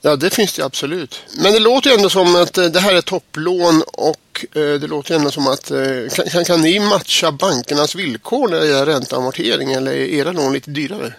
Ja, 0.02 0.16
det 0.16 0.30
finns 0.30 0.54
det 0.54 0.66
absolut. 0.66 1.24
Men 1.44 1.54
det 1.54 1.60
låter 1.60 1.90
ju 1.90 1.96
ändå 1.96 2.10
som 2.10 2.36
att 2.36 2.58
eh, 2.58 2.66
det 2.66 2.80
här 2.80 2.96
är 2.96 3.02
topplån 3.02 3.84
och 3.94 4.46
eh, 4.56 4.80
det 4.82 4.88
låter 4.88 5.12
ju 5.12 5.18
ändå 5.18 5.32
som 5.32 5.48
att 5.48 5.72
eh, 5.72 6.28
kan, 6.32 6.46
kan 6.46 6.62
ni 6.62 6.80
matcha 6.80 7.32
bankernas 7.32 7.96
villkor 7.96 8.48
när 8.48 8.60
det 8.60 8.68
gäller 8.68 8.86
ränta 8.86 9.16
och 9.16 9.22
amortering 9.22 9.74
eller 9.74 9.92
är 9.92 10.06
era 10.06 10.32
lån 10.32 10.54
lite 10.54 10.72
dyrare? 10.72 11.14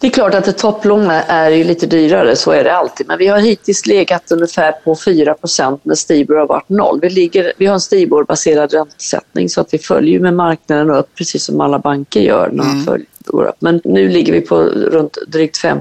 Det 0.00 0.06
är 0.06 0.10
klart 0.10 0.34
att 0.34 0.48
ett 0.48 0.58
topplån 0.58 1.10
är 1.10 1.50
ju 1.50 1.64
lite 1.64 1.86
dyrare, 1.86 2.36
så 2.36 2.50
är 2.50 2.64
det 2.64 2.76
alltid. 2.76 3.06
Men 3.06 3.18
vi 3.18 3.26
har 3.26 3.38
hittills 3.38 3.86
legat 3.86 4.32
ungefär 4.32 4.72
på 4.72 4.94
4% 4.94 5.80
när 5.82 5.94
Stibor 5.94 6.36
har 6.36 6.46
varit 6.46 6.68
noll. 6.68 7.00
Vi, 7.02 7.10
ligger, 7.10 7.52
vi 7.56 7.66
har 7.66 7.74
en 7.74 7.80
Stibor-baserad 7.80 8.72
räntesättning 8.72 9.48
så 9.48 9.60
att 9.60 9.74
vi 9.74 9.78
följer 9.78 10.20
med 10.20 10.34
marknaden 10.34 10.90
upp 10.90 11.14
precis 11.14 11.44
som 11.44 11.60
alla 11.60 11.78
banker 11.78 12.20
gör 12.20 12.50
när 12.52 12.64
mm. 12.64 12.84
följer 12.84 13.06
upp. 13.32 13.56
Men 13.58 13.80
nu 13.84 14.08
ligger 14.08 14.32
vi 14.32 14.40
på 14.40 14.62
runt 14.62 15.18
drygt 15.26 15.56
5 15.56 15.78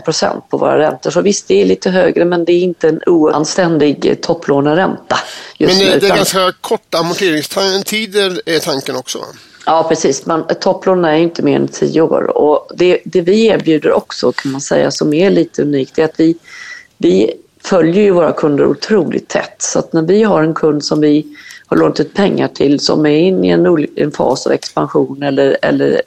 på 0.50 0.58
våra 0.58 0.78
räntor. 0.78 1.12
Så 1.12 1.22
visst, 1.22 1.48
det 1.48 1.62
är 1.62 1.66
lite 1.66 1.90
högre 1.90 2.26
men 2.26 2.46
det 2.46 2.52
är 2.52 2.60
inte 2.60 2.90
en 2.90 3.02
oanständig 3.06 4.22
topplåneränta. 4.22 5.18
men 5.60 5.68
det, 5.68 5.76
nu, 5.76 6.00
det 6.00 6.08
är 6.08 6.16
ganska 6.16 6.54
korta 6.62 6.98
amorteringstider 6.98 8.42
är 8.46 8.60
tanken 8.60 8.96
också? 8.96 9.20
Ja, 9.66 9.86
precis. 9.90 10.26
Man, 10.26 10.48
topplån 10.62 11.06
är 11.06 11.18
inte 11.18 11.42
mer 11.42 11.56
än 11.56 11.68
tio 11.68 12.02
år. 12.02 12.38
Och 12.38 12.68
det, 12.76 13.00
det 13.06 13.22
vi 13.22 13.46
erbjuder 13.46 13.92
också, 13.92 14.32
kan 14.32 14.52
man 14.52 14.62
säga, 14.62 14.92
som 14.92 15.14
är 15.14 15.30
lite 15.30 15.62
unikt, 15.62 16.00
är 16.00 16.06
att 16.06 16.20
vi, 16.20 16.36
vi 16.98 17.34
följer 17.64 18.04
ju 18.04 18.12
våra 18.12 18.32
kunder 18.32 18.66
otroligt 18.66 19.28
tätt. 19.28 19.56
Så 19.62 19.80
att 19.80 19.94
när 19.94 20.02
vi 20.02 20.24
har 20.24 20.44
en 20.44 20.54
kund 20.54 20.84
som 20.86 21.02
vi 21.02 21.38
har 21.66 21.78
lånat 21.78 22.00
ut 22.00 22.14
pengar 22.14 22.48
till 22.48 22.80
som 22.80 23.06
är 23.06 23.20
inne 23.20 23.48
i 23.48 23.52
en, 23.52 23.88
en 23.96 24.12
fas 24.12 24.48
av 24.48 24.54
expansion 24.54 25.24
eller, 25.24 25.58
eller 25.62 26.02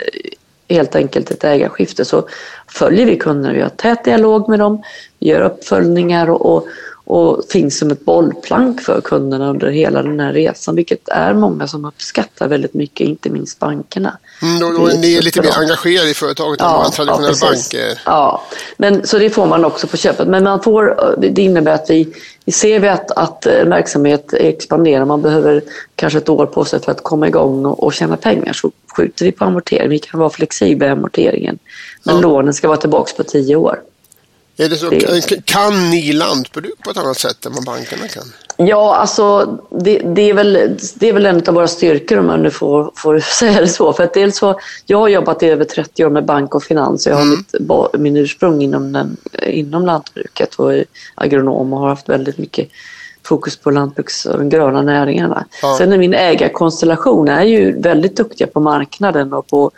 helt 0.71 0.95
enkelt 0.95 1.31
ett 1.31 1.45
ägarskifte 1.45 2.05
så 2.05 2.29
följer 2.69 3.07
vi 3.07 3.17
kunderna. 3.17 3.55
Vi 3.55 3.61
har 3.61 3.69
tät 3.69 4.05
dialog 4.05 4.49
med 4.49 4.59
dem, 4.59 4.83
vi 5.19 5.29
gör 5.29 5.41
uppföljningar 5.41 6.31
och, 6.31 6.57
och, 6.57 6.67
och 7.05 7.45
finns 7.51 7.79
som 7.79 7.91
ett 7.91 8.05
bollplank 8.05 8.81
för 8.81 9.01
kunderna 9.01 9.51
under 9.51 9.71
hela 9.71 10.03
den 10.03 10.21
här 10.21 10.33
resan, 10.33 10.77
vilket 10.77 11.09
är 11.09 11.35
många 11.35 11.67
som 11.67 11.85
uppskattar 11.85 12.49
väldigt 12.49 12.75
mycket, 12.75 13.09
inte 13.09 13.31
minst 13.31 13.59
bankerna. 13.59 14.19
Mm, 14.43 14.61
då, 14.61 14.73
då 14.73 14.87
är 14.87 14.97
ni 14.97 15.21
lite 15.21 15.43
mer 15.43 15.59
engagerade 15.59 16.11
i 16.11 16.15
företaget 16.15 16.61
ja, 16.61 16.81
än 16.81 16.87
en 16.87 16.93
traditionell 16.93 17.35
ja, 17.41 17.49
bank 17.49 17.99
Ja, 18.05 18.45
men, 18.77 19.07
så 19.07 19.19
det 19.19 19.31
får 19.31 19.47
man 19.47 19.65
också 19.65 19.87
på 19.87 19.97
köpet. 19.97 20.29
Men 20.29 20.45
man 20.45 20.63
får, 20.63 21.15
det 21.19 21.43
innebär 21.43 21.73
att 21.73 21.91
vi, 21.91 22.15
vi 22.45 22.53
ser 22.53 22.81
vi 22.81 22.89
att, 22.89 23.11
att 23.11 23.47
verksamhet 23.47 24.33
expanderar, 24.33 25.05
man 25.05 25.23
behöver 25.23 25.63
kanske 25.97 26.19
ett 26.19 26.29
år 26.29 26.47
på 26.47 26.65
sig 26.65 26.81
för 26.83 26.93
att 26.93 27.03
komma 27.03 27.29
igång 27.29 27.67
och, 27.67 27.83
och 27.83 27.95
tjäna 27.95 28.17
pengar, 28.17 28.53
så 28.53 28.71
skjuter 28.97 29.25
vi 29.25 29.33
på 29.33 29.45
amortering. 29.45 29.89
Vi 29.89 29.99
kan 29.99 30.21
vara 30.21 30.31
flexibla 30.31 30.87
i 30.87 30.91
amorteringen. 30.91 31.59
Men 32.03 32.15
ja. 32.15 32.21
lånen 32.21 32.55
ska 32.55 32.69
vara 32.69 32.79
tillbaka 32.79 33.13
på 33.17 33.25
tio 33.25 33.57
år. 33.57 33.81
Är 34.57 34.69
det 34.69 34.77
så, 34.77 34.91
det... 34.91 35.47
Kan 35.47 35.91
ni 35.91 36.13
lantbruk 36.13 36.79
på 36.85 36.91
ett 36.91 36.97
annat 36.97 37.19
sätt 37.19 37.47
än 37.47 37.53
vad 37.53 37.65
bankerna 37.65 38.09
kan? 38.09 38.33
Ja, 38.67 38.97
alltså 38.97 39.59
det, 39.71 39.99
det, 39.99 40.31
är 40.31 40.35
väl, 40.35 40.77
det 40.95 41.09
är 41.09 41.13
väl 41.13 41.27
en 41.27 41.43
av 41.49 41.55
våra 41.55 41.69
styrkor 41.69 42.19
om 42.19 42.27
man 42.27 42.43
nu 42.43 42.51
får, 42.51 42.91
får 42.97 43.21
säga 43.39 43.61
det 43.61 43.69
så. 43.69 43.93
För 43.93 44.05
att 44.05 44.15
dels 44.15 44.37
så, 44.37 44.61
jag 44.87 44.99
har 44.99 45.09
jobbat 45.09 45.43
i 45.43 45.47
över 45.47 45.65
30 45.65 46.05
år 46.05 46.11
med 46.11 46.25
bank 46.25 46.55
och 46.55 46.63
finans 46.63 47.07
jag 47.07 47.15
har 47.15 47.23
Mm. 47.23 47.37
mitt, 47.37 48.01
min 48.01 48.17
ursprung 48.17 48.63
inom, 48.63 48.93
den, 48.93 49.17
inom 49.47 49.87
lantbruket 49.87 50.55
och 50.55 50.75
är 50.75 50.85
agronom 51.15 51.73
och 51.73 51.81
har 51.81 51.89
haft 51.89 52.09
väldigt 52.09 52.39
mycket 52.39 52.69
fokus 53.23 53.57
på 53.57 53.71
lantbruks 53.71 54.27
och 54.27 54.39
de 54.39 54.49
gröna 54.49 54.83
näringarna. 54.83 55.45
Ja. 55.63 55.75
Sen 55.79 55.93
är 55.93 55.99
min 55.99 56.15
ägarkonstellation 56.15 57.29
är 57.29 57.45
ju 57.45 57.81
väldigt 57.81 58.17
duktiga 58.17 58.47
på 58.47 58.61
marknaden 58.61 59.33
och 59.33 59.47
på, 59.47 59.71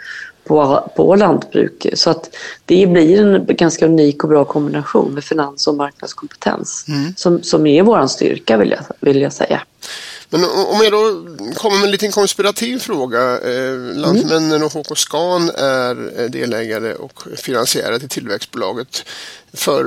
på, 0.45 0.91
på 0.97 1.15
lantbruk. 1.15 1.87
Så 1.95 2.11
att 2.11 2.31
det 2.65 2.87
blir 2.87 3.21
en 3.21 3.47
ganska 3.47 3.87
unik 3.87 4.23
och 4.23 4.29
bra 4.29 4.45
kombination 4.45 5.15
med 5.15 5.25
finans 5.25 5.67
och 5.67 5.75
marknadskompetens. 5.75 6.85
Mm. 6.89 7.15
Som, 7.17 7.43
som 7.43 7.67
är 7.67 7.83
vår 7.83 8.07
styrka 8.07 8.57
vill 8.57 8.71
jag, 8.71 8.81
vill 9.01 9.21
jag 9.21 9.33
säga. 9.33 9.63
Men 10.33 10.45
om 10.45 10.81
jag 10.83 10.93
då 10.93 11.01
kommer 11.55 11.77
med 11.77 11.85
en 11.85 11.91
liten 11.91 12.13
konspirativ 12.13 12.79
fråga. 12.79 13.39
Eh, 13.41 13.77
Lantmännen 13.95 14.63
och 14.63 14.73
HK 14.73 14.97
Scan 14.97 15.51
är 15.57 16.21
eh, 16.21 16.31
delägare 16.31 16.95
och 16.95 17.23
finansiärer 17.37 17.99
till 17.99 18.09
tillväxtbolaget. 18.09 19.05
För, 19.55 19.81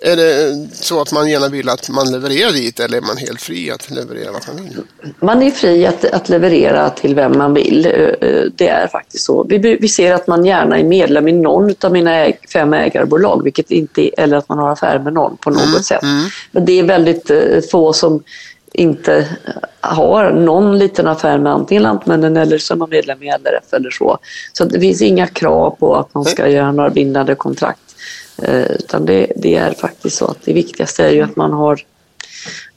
är 0.00 0.16
det 0.16 0.68
så 0.72 1.00
att 1.00 1.12
man 1.12 1.30
gärna 1.30 1.48
vill 1.48 1.68
att 1.68 1.88
man 1.88 2.12
levererar 2.12 2.52
dit 2.52 2.80
eller 2.80 2.98
är 2.98 3.02
man 3.02 3.16
helt 3.16 3.40
fri 3.40 3.70
att 3.70 3.90
leverera 3.90 4.32
vad 4.32 4.42
man 4.46 4.64
vill? 4.64 4.82
Man 5.20 5.42
är 5.42 5.50
fri 5.50 5.86
att, 5.86 6.04
att 6.04 6.28
leverera 6.28 6.90
till 6.90 7.14
vem 7.14 7.38
man 7.38 7.54
vill. 7.54 7.86
Eh, 7.86 8.40
Det 8.54 8.68
är 8.68 8.88
faktiskt 8.88 9.24
så. 9.24 9.44
Vi, 9.44 9.58
vi 9.58 9.88
ser 9.88 10.12
att 10.12 10.26
man 10.26 10.44
gärna 10.44 10.78
är 10.78 10.84
medlem 10.84 11.28
i 11.28 11.32
någon 11.32 11.74
av 11.80 11.92
mina 11.92 12.14
äg, 12.14 12.38
fem 12.52 12.72
ägarbolag, 12.74 13.42
vilket 13.44 13.70
inte, 13.70 14.08
eller 14.08 14.36
att 14.36 14.48
man 14.48 14.58
har 14.58 14.72
affär 14.72 14.98
med 14.98 15.12
någon 15.12 15.36
på 15.36 15.50
något 15.50 15.84
sätt. 15.84 16.02
Men 16.50 16.64
det 16.64 16.78
är 16.78 16.82
väldigt 16.82 17.30
få 17.70 17.92
som 17.92 18.22
inte 18.72 19.28
har 19.80 20.30
någon 20.30 20.78
liten 20.78 21.06
affär 21.06 21.38
med 21.38 21.52
antingen 21.52 21.82
Lantmännen 21.82 22.36
eller 22.36 22.58
som 22.58 22.82
är 22.82 22.86
medlem 22.86 23.22
i 23.22 23.26
LRF 23.26 23.72
eller 23.72 23.90
så. 23.90 24.18
Så 24.52 24.64
det 24.64 24.80
finns 24.80 25.02
inga 25.02 25.26
krav 25.26 25.70
på 25.70 25.96
att 25.96 26.14
man 26.14 26.24
ska 26.24 26.48
göra 26.48 26.72
några 26.72 26.90
bindande 26.90 27.34
kontrakt. 27.34 27.80
Eh, 28.42 28.60
Utan 28.60 29.06
det, 29.06 29.32
det 29.36 29.56
är 29.56 29.72
faktiskt 29.72 30.16
så 30.16 30.26
att 30.26 30.38
det 30.44 30.52
viktigaste 30.52 31.04
är 31.04 31.10
ju 31.10 31.22
att 31.22 31.36
man 31.36 31.52
har 31.52 31.80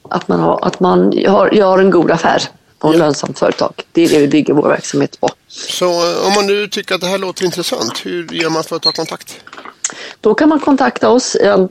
att 0.09 0.27
man, 0.27 0.39
har, 0.39 0.59
att 0.67 0.79
man 0.79 1.13
har, 1.27 1.49
gör 1.53 1.79
en 1.79 1.89
god 1.89 2.11
affär 2.11 2.41
och 2.79 2.93
ett 2.93 2.99
lönsamt 2.99 3.39
företag. 3.39 3.73
Det 3.91 4.01
är 4.01 4.09
det 4.09 4.19
vi 4.19 4.27
bygger 4.27 4.53
vår 4.53 4.69
verksamhet 4.69 5.19
på. 5.19 5.29
Så 5.47 5.85
eh, 5.85 6.27
om 6.27 6.33
man 6.35 6.47
nu 6.47 6.67
tycker 6.67 6.95
att 6.95 7.01
det 7.01 7.07
här 7.07 7.17
låter 7.17 7.45
intressant, 7.45 8.05
hur 8.05 8.33
gör 8.33 8.49
man 8.49 8.63
för 8.63 8.75
att 8.75 8.81
ta 8.81 8.91
kontakt? 8.91 9.39
Då 10.21 10.33
kan 10.33 10.49
man 10.49 10.59
kontakta 10.59 11.09
oss. 11.09 11.35
Eh, 11.35 11.65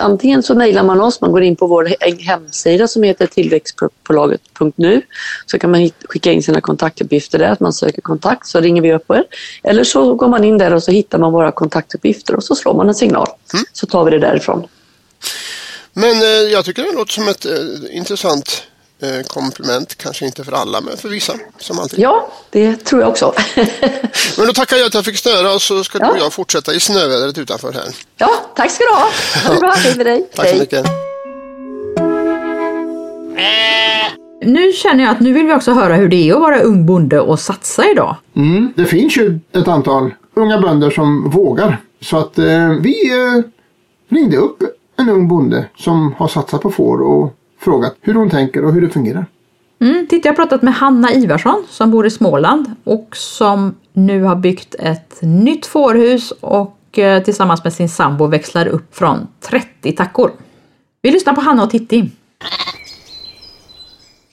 Antingen 0.00 0.42
så 0.42 0.54
mejlar 0.54 0.82
man 0.82 1.00
oss, 1.00 1.20
man 1.20 1.32
går 1.32 1.42
in 1.42 1.56
på 1.56 1.66
vår 1.66 1.84
he- 1.84 2.22
hemsida 2.22 2.88
som 2.88 3.02
heter 3.02 3.26
tillväxtbolaget.nu. 3.26 5.02
Så 5.46 5.58
kan 5.58 5.70
man 5.70 5.90
skicka 6.08 6.32
in 6.32 6.42
sina 6.42 6.60
kontaktuppgifter 6.60 7.38
där, 7.38 7.50
att 7.50 7.60
man 7.60 7.72
söker 7.72 8.02
kontakt, 8.02 8.46
så 8.46 8.60
ringer 8.60 8.82
vi 8.82 8.92
upp 8.92 9.10
er. 9.10 9.24
Eller 9.62 9.84
så 9.84 10.14
går 10.14 10.28
man 10.28 10.44
in 10.44 10.58
där 10.58 10.74
och 10.74 10.82
så 10.82 10.90
hittar 10.90 11.18
man 11.18 11.32
våra 11.32 11.52
kontaktuppgifter 11.52 12.34
och 12.36 12.44
så 12.44 12.54
slår 12.54 12.74
man 12.74 12.88
en 12.88 12.94
signal. 12.94 13.28
Så 13.72 13.86
tar 13.86 14.04
vi 14.04 14.10
det 14.10 14.18
därifrån. 14.18 14.66
Men 15.92 16.22
eh, 16.22 16.28
jag 16.28 16.64
tycker 16.64 16.82
det 16.82 16.92
låter 16.92 17.12
som 17.12 17.28
ett 17.28 17.46
eh, 17.46 17.52
intressant 17.96 18.62
komplement. 19.28 19.94
Kanske 19.94 20.26
inte 20.26 20.44
för 20.44 20.52
alla, 20.52 20.80
men 20.80 20.96
för 20.96 21.08
vissa. 21.08 21.32
Som 21.58 21.78
alltid. 21.78 21.98
Ja, 22.00 22.28
det 22.50 22.76
tror 22.76 23.00
jag 23.00 23.10
också. 23.10 23.34
Men 24.38 24.46
då 24.46 24.52
tackar 24.52 24.76
jag 24.76 24.86
att 24.86 24.94
jag 24.94 25.04
fick 25.04 25.18
snöra 25.18 25.54
och 25.54 25.62
så 25.62 25.84
ska 25.84 25.98
Ja. 25.98 26.06
du 26.06 26.12
och 26.12 26.18
jag 26.18 26.32
fortsätta 26.32 26.74
i 26.74 26.80
snövädret 26.80 27.38
utanför 27.38 27.72
här. 27.72 27.84
ja, 28.16 28.30
tack 28.56 28.70
ska 28.70 28.84
du 28.84 28.94
ha. 28.94 29.08
Ha 29.46 29.54
det 29.54 29.60
bra. 29.60 29.70
Hej 29.76 29.96
med 29.96 30.06
dig. 30.06 30.28
Tack 30.34 30.48
så 30.48 30.56
mycket. 30.56 30.86
Nu 34.42 34.72
känner 34.72 35.04
jag 35.04 35.10
att 35.12 35.20
nu 35.20 35.32
vill 35.32 35.46
vi 35.46 35.52
också 35.54 35.72
höra 35.72 35.94
hur 35.94 36.08
det 36.08 36.16
är 36.28 36.34
att 36.34 36.40
vara 36.40 36.60
ung 36.60 36.86
bonde 36.86 37.20
och 37.20 37.40
satsa 37.40 37.90
idag. 37.90 38.16
Mm, 38.36 38.72
det 38.76 38.84
finns 38.84 39.16
ju 39.16 39.38
ett 39.52 39.68
antal 39.68 40.14
unga 40.34 40.60
bönder 40.60 40.90
som 40.90 41.30
vågar. 41.30 41.80
Så 42.02 42.16
att 42.18 42.38
eh, 42.38 42.68
vi 42.80 43.10
eh, 43.12 43.42
ringde 44.16 44.36
upp 44.36 44.62
en 44.98 45.08
ung 45.08 45.28
bonde 45.28 45.68
som 45.78 46.14
har 46.18 46.28
satsat 46.28 46.62
på 46.62 46.70
får 46.70 47.02
och 47.02 47.32
frågat 47.66 47.96
hur 48.00 48.14
hon 48.14 48.30
tänker 48.30 48.64
och 48.64 48.72
hur 48.72 48.80
det 48.80 48.88
fungerar. 48.88 49.26
Mm, 49.80 50.06
titta, 50.06 50.28
jag 50.28 50.32
har 50.32 50.36
pratat 50.36 50.62
med 50.62 50.74
Hanna 50.74 51.12
Ivarsson 51.12 51.64
som 51.68 51.90
bor 51.90 52.06
i 52.06 52.10
Småland 52.10 52.74
och 52.84 53.16
som 53.16 53.74
nu 53.92 54.22
har 54.22 54.36
byggt 54.36 54.74
ett 54.74 55.18
nytt 55.22 55.66
fårhus 55.66 56.30
och 56.40 56.98
eh, 56.98 57.22
tillsammans 57.22 57.64
med 57.64 57.72
sin 57.72 57.88
sambo 57.88 58.26
växlar 58.26 58.66
upp 58.66 58.96
från 58.96 59.26
30 59.40 59.92
tackor. 59.92 60.30
Vi 61.02 61.10
lyssnar 61.10 61.32
på 61.32 61.40
Hanna 61.40 61.62
och 61.62 61.70
Titti. 61.70 62.10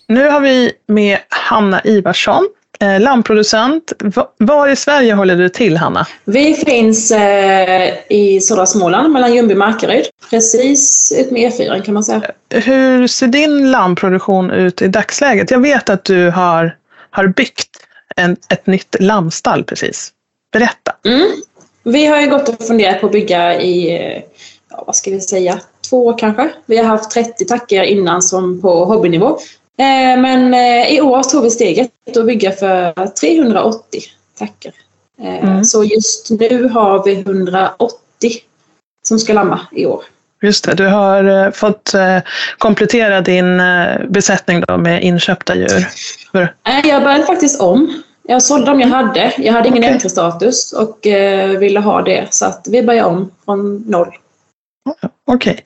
Nu 0.08 0.30
har 0.30 0.42
vi 0.42 0.72
med 0.88 1.20
Hanna 1.30 1.82
Ivarsson, 1.84 2.50
eh, 2.84 3.00
lammproducent. 3.00 3.94
Va- 4.00 4.28
Var 4.38 4.68
i 4.68 4.76
Sverige 4.76 5.14
håller 5.14 5.36
du 5.36 5.50
till, 5.50 5.78
Hanna? 5.78 6.08
Vi 6.26 6.54
finns 6.54 7.12
eh, 7.12 7.94
i 8.10 8.42
södra 8.42 8.66
Småland 8.66 9.14
mellan 9.14 9.34
Ljungby 9.36 9.54
och 9.54 9.58
Markaryd. 9.58 10.06
Precis 10.30 11.14
ut 11.18 11.32
med 11.32 11.52
E4 11.52 11.82
kan 11.82 11.94
man 11.94 12.04
säga. 12.04 12.22
Hur 12.50 13.08
ser 13.08 13.28
din 13.28 13.72
lammproduktion 13.72 14.52
ut 14.52 14.82
i 14.82 14.88
dagsläget? 14.88 15.52
Jag 15.52 15.60
vet 15.60 15.90
att 15.90 16.04
du 16.06 16.30
har, 16.30 16.76
har 17.10 17.28
byggt 17.28 17.70
en, 18.16 18.38
ett 18.50 18.68
nytt 18.68 18.96
lammstall 19.00 19.64
precis. 19.64 20.12
Berätta. 20.54 20.96
Mm. 21.06 21.28
Vi 21.84 22.06
har 22.06 22.22
ju 22.22 22.30
gått 22.30 22.50
och 22.50 22.68
funderat 22.68 23.00
på 23.02 23.06
att 23.06 23.12
bygga 23.12 23.62
i, 23.62 23.96
eh, 23.96 24.22
ja, 24.72 24.84
vad 24.88 24.96
ska 24.96 25.12
vi 25.12 25.22
säga, 25.22 25.60
två 25.90 26.06
år 26.06 26.18
kanske. 26.18 26.50
Vi 26.66 26.78
har 26.78 26.84
haft 26.86 27.12
30 27.12 27.46
tackor 27.46 27.84
innan 27.84 28.22
som 28.22 28.62
på 28.62 28.86
hobbynivå. 28.86 29.38
Eh, 29.78 30.20
men 30.22 30.54
eh, 30.54 30.94
i 30.96 31.02
år 31.02 31.24
tog 31.24 31.44
vi 31.44 31.50
steget 31.50 31.92
att 32.18 32.26
bygga 32.26 32.52
för 32.52 33.08
380 33.08 34.02
tackor. 34.40 34.72
Eh, 35.22 35.44
Mm. 35.44 35.64
Så 35.64 35.84
just 35.84 36.30
nu 36.30 36.68
har 36.70 37.04
vi 37.04 37.14
180 37.22 37.94
som 39.04 39.20
ska 39.20 39.34
lamma 39.34 39.60
i 39.72 39.86
år. 39.86 40.04
Just 40.42 40.66
det, 40.66 40.74
du 40.74 40.88
har 40.88 41.24
eh, 41.46 41.52
fått 41.52 41.94
eh, 41.94 42.18
komplettera 42.58 43.22
din 43.22 43.60
eh, 43.60 44.00
besättning 44.10 44.62
då 44.68 44.78
med 44.78 45.04
inköpta 45.04 45.56
djur. 45.56 45.88
Nej, 46.66 46.82
Jag 46.88 47.04
började 47.04 47.26
faktiskt 47.26 47.62
om. 47.62 48.04
Jag 48.28 48.44
sålde 48.44 48.66
dem 48.66 48.82
jag 48.82 48.88
hade. 48.88 49.34
Jag 49.38 49.54
hade 49.54 49.68
ingen 49.68 49.84
entry-status 49.84 50.74
och 50.74 51.08
eh, 51.08 51.50
ville 51.50 51.80
ha 51.80 52.02
det. 52.02 52.28
Så 52.30 52.46
att 52.46 52.68
vi 52.70 52.84
började 52.84 53.08
om 53.10 53.32
från 53.46 53.78
noll. 53.78 54.16
Okej. 55.28 55.64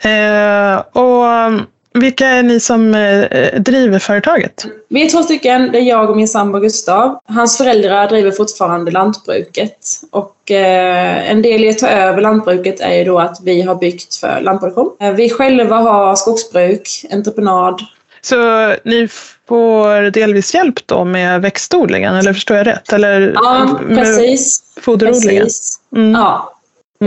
Eh, 0.00 0.76
och 0.92 1.24
um, 1.24 1.66
vilka 1.94 2.26
är 2.26 2.42
ni 2.42 2.60
som 2.60 2.94
eh, 2.94 3.60
driver 3.60 3.98
företaget? 3.98 4.66
Vi 4.88 5.04
är 5.06 5.10
två 5.10 5.22
stycken. 5.22 5.72
Det 5.72 5.78
är 5.78 5.82
jag 5.82 6.10
och 6.10 6.16
min 6.16 6.28
sambo 6.28 6.58
Gustav. 6.58 7.18
Hans 7.28 7.58
föräldrar 7.58 8.08
driver 8.08 8.30
fortfarande 8.30 8.90
lantbruket. 8.90 9.78
Och 10.10 10.50
eh, 10.50 11.30
en 11.30 11.42
del 11.42 11.64
i 11.64 11.70
att 11.70 11.78
ta 11.78 11.88
över 11.88 12.20
lantbruket 12.22 12.80
är 12.80 12.94
ju 12.94 13.04
då 13.04 13.18
att 13.18 13.38
vi 13.42 13.62
har 13.62 13.74
byggt 13.74 14.14
för 14.14 14.40
lammproduktion. 14.40 14.90
Eh, 15.00 15.12
vi 15.12 15.30
själva 15.30 15.76
har 15.76 16.16
skogsbruk, 16.16 17.04
entreprenad. 17.12 17.80
Så 18.22 18.36
ni 18.84 19.08
får 19.48 20.10
delvis 20.10 20.54
hjälp 20.54 20.86
då 20.86 21.04
med 21.04 21.42
växtodlingen, 21.42 22.14
eller 22.14 22.32
förstår 22.32 22.56
jag 22.56 22.66
rätt? 22.66 22.92
Eller 22.92 23.32
Ja, 23.34 23.78
med 23.88 23.98
precis. 23.98 24.62
foderodlingen? 24.80 25.42
precis. 25.44 25.78
Mm. 25.96 26.12
Ja. 26.12 26.50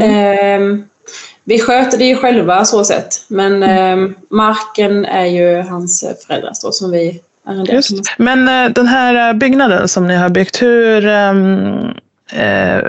Ehm, 0.01 0.83
vi 1.47 1.59
sköter 1.59 1.97
det 1.97 2.05
ju 2.05 2.15
själva 2.15 2.65
så 2.65 2.83
sett. 2.83 3.25
Men 3.27 3.63
ehm, 3.63 4.15
marken 4.29 5.05
är 5.05 5.25
ju 5.25 5.61
hans 5.61 6.05
föräldrars 6.27 6.59
då 6.59 6.71
som 6.71 6.91
vi 6.91 7.21
arrenderar. 7.45 7.75
Just. 7.75 7.93
Men 8.17 8.47
eh, 8.47 8.71
den 8.73 8.87
här 8.87 9.29
eh, 9.29 9.33
byggnaden 9.33 9.87
som 9.87 10.07
ni 10.07 10.15
har 10.15 10.29
byggt, 10.29 10.61
hur 10.61 11.05
ehm, 11.07 11.79
eh, 12.33 12.79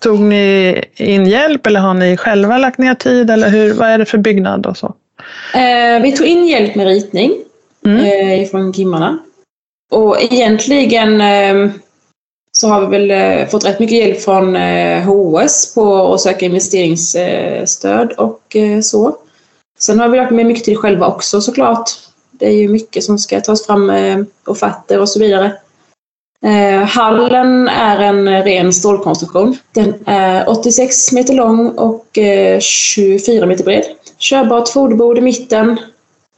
tog 0.00 0.20
ni 0.20 0.84
in 0.96 1.26
hjälp 1.26 1.66
eller 1.66 1.80
har 1.80 1.94
ni 1.94 2.16
själva 2.16 2.58
lagt 2.58 2.78
ner 2.78 2.94
tid? 2.94 3.30
Eller 3.30 3.48
hur, 3.48 3.74
vad 3.74 3.88
är 3.88 3.98
det 3.98 4.04
för 4.04 4.18
byggnad 4.18 4.66
och 4.66 4.76
så? 4.76 4.94
Eh, 5.54 6.02
vi 6.02 6.12
tog 6.12 6.26
in 6.26 6.46
hjälp 6.46 6.74
med 6.74 6.86
ritning 6.86 7.32
Mm. 7.86 8.40
eh, 8.42 8.48
från 8.48 8.72
Kimmarna. 8.74 9.18
Och 9.92 10.22
egentligen 10.22 11.20
eh, 11.20 11.70
så 12.62 12.68
har 12.68 12.80
vi 12.86 12.98
väl 12.98 13.10
eh, 13.10 13.48
fått 13.48 13.64
rätt 13.64 13.80
mycket 13.80 13.98
hjälp 13.98 14.20
från 14.20 14.56
eh, 14.56 15.02
HS 15.02 15.74
på 15.74 16.14
att 16.14 16.20
söka 16.20 16.46
investeringsstöd 16.46 18.12
och 18.12 18.56
eh, 18.56 18.80
så. 18.80 19.16
Sen 19.78 20.00
har 20.00 20.08
vi 20.08 20.18
lagt 20.18 20.32
med 20.32 20.46
mycket 20.46 20.64
till 20.64 20.76
själva 20.76 21.06
också 21.06 21.40
såklart. 21.40 21.90
Det 22.30 22.46
är 22.46 22.52
ju 22.52 22.68
mycket 22.68 23.04
som 23.04 23.18
ska 23.18 23.40
tas 23.40 23.66
fram, 23.66 23.92
offerter 24.46 25.00
och 25.00 25.08
så 25.08 25.18
vidare. 25.18 25.52
Hallen 26.88 27.68
är 27.68 27.98
en 27.98 28.42
ren 28.44 28.72
stålkonstruktion. 28.72 29.56
Den 29.74 29.94
är 30.06 30.48
86 30.48 31.12
meter 31.12 31.34
lång 31.34 31.68
och 31.68 32.18
24 32.60 33.46
meter 33.46 33.64
bred. 33.64 33.84
Körbart 34.18 34.68
foderbord 34.68 35.18
i 35.18 35.20
mitten. 35.20 35.76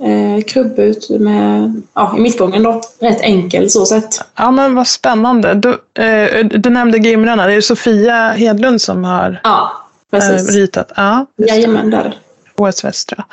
Eh, 0.02 0.44
krubbut 0.44 1.10
med, 1.20 1.82
ja, 1.94 2.14
i 2.18 2.20
mittgången 2.20 2.62
då. 2.62 2.80
Rätt 3.00 3.20
enkel 3.20 3.70
så 3.70 3.86
sett. 3.86 4.20
Ja, 4.36 4.50
men 4.50 4.74
vad 4.74 4.86
spännande. 4.86 5.54
Du, 5.54 6.02
eh, 6.02 6.44
du 6.46 6.70
nämnde 6.70 6.98
Gimrarna, 6.98 7.46
det 7.46 7.52
är 7.54 7.60
Sofia 7.60 8.32
Hedlund 8.32 8.80
som 8.80 9.04
har 9.04 9.40
Ja, 9.44 9.72
eh, 10.12 10.18
precis. 10.18 10.56
ritat. 10.56 10.92
Ja, 10.96 11.26
det. 11.36 11.46
Jajamän, 11.46 11.90
där. 11.90 12.18
OS 12.56 12.84
Västra. 12.84 13.24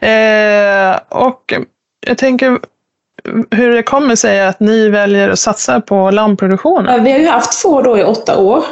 Eh, 0.00 0.98
och 1.08 1.54
jag 2.06 2.18
tänker 2.18 2.58
hur 3.50 3.72
det 3.76 3.82
kommer 3.82 4.16
sig 4.16 4.46
att 4.46 4.60
ni 4.60 4.88
väljer 4.88 5.28
att 5.28 5.38
satsa 5.38 5.80
på 5.80 6.10
lammproduktionen. 6.10 7.04
Vi 7.04 7.12
har 7.12 7.18
ju 7.18 7.26
haft 7.28 7.54
får 7.54 7.82
då 7.82 7.98
i 7.98 8.04
åtta 8.04 8.38
år 8.38 8.64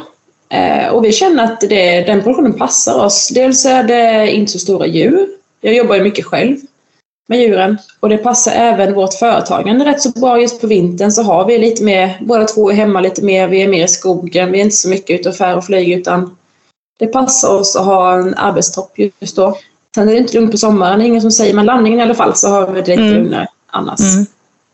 eh, 0.49 0.87
och 0.87 1.05
vi 1.05 1.11
känner 1.11 1.43
att 1.43 1.61
det, 1.61 2.01
den 2.01 2.21
produktionen 2.23 2.53
passar 2.53 3.03
oss. 3.05 3.29
Dels 3.29 3.65
är 3.65 3.83
det 3.83 4.31
inte 4.31 4.51
så 4.51 4.59
stora 4.59 4.85
djur. 4.87 5.27
Jag 5.61 5.73
jobbar 5.73 5.95
ju 5.95 6.03
mycket 6.03 6.25
själv 6.25 6.57
med 7.27 7.39
djuren 7.39 7.77
och 7.99 8.09
det 8.09 8.17
passar 8.17 8.51
även 8.51 8.93
vårt 8.93 9.13
företagande 9.13 9.85
rätt 9.85 10.01
så 10.01 10.09
bra. 10.09 10.41
Just 10.41 10.61
på 10.61 10.67
vintern 10.67 11.11
så 11.11 11.23
har 11.23 11.45
vi 11.45 11.57
lite 11.57 11.83
mer, 11.83 12.17
båda 12.21 12.45
två 12.45 12.71
är 12.71 12.75
hemma 12.75 13.01
lite 13.01 13.23
mer, 13.23 13.47
vi 13.47 13.61
är 13.61 13.67
mer 13.67 13.85
i 13.85 13.87
skogen, 13.87 14.51
vi 14.51 14.59
är 14.59 14.63
inte 14.63 14.75
så 14.75 14.89
mycket 14.89 15.19
ute 15.19 15.29
och 15.29 15.35
fär 15.35 15.57
och 15.57 15.65
flyger 15.65 15.97
utan 15.97 16.37
det 16.99 17.07
passar 17.07 17.49
oss 17.49 17.75
att 17.75 17.85
ha 17.85 18.13
en 18.13 18.35
arbetstopp 18.35 18.99
just 19.19 19.35
då. 19.35 19.57
Sen 19.95 20.09
är 20.09 20.11
det 20.11 20.17
inte 20.17 20.33
lugnt 20.33 20.51
på 20.51 20.57
sommaren, 20.57 21.01
ingen 21.01 21.21
som 21.21 21.31
säger, 21.31 21.53
men 21.53 21.65
landningen 21.65 21.99
i 21.99 22.01
alla 22.01 22.13
fall 22.13 22.35
så 22.35 22.49
har 22.49 22.67
vi 22.67 22.81
direkt 22.81 22.99
mm. 22.99 23.13
lugna 23.13 23.47
annars. 23.67 23.99
Mm. 23.99 24.25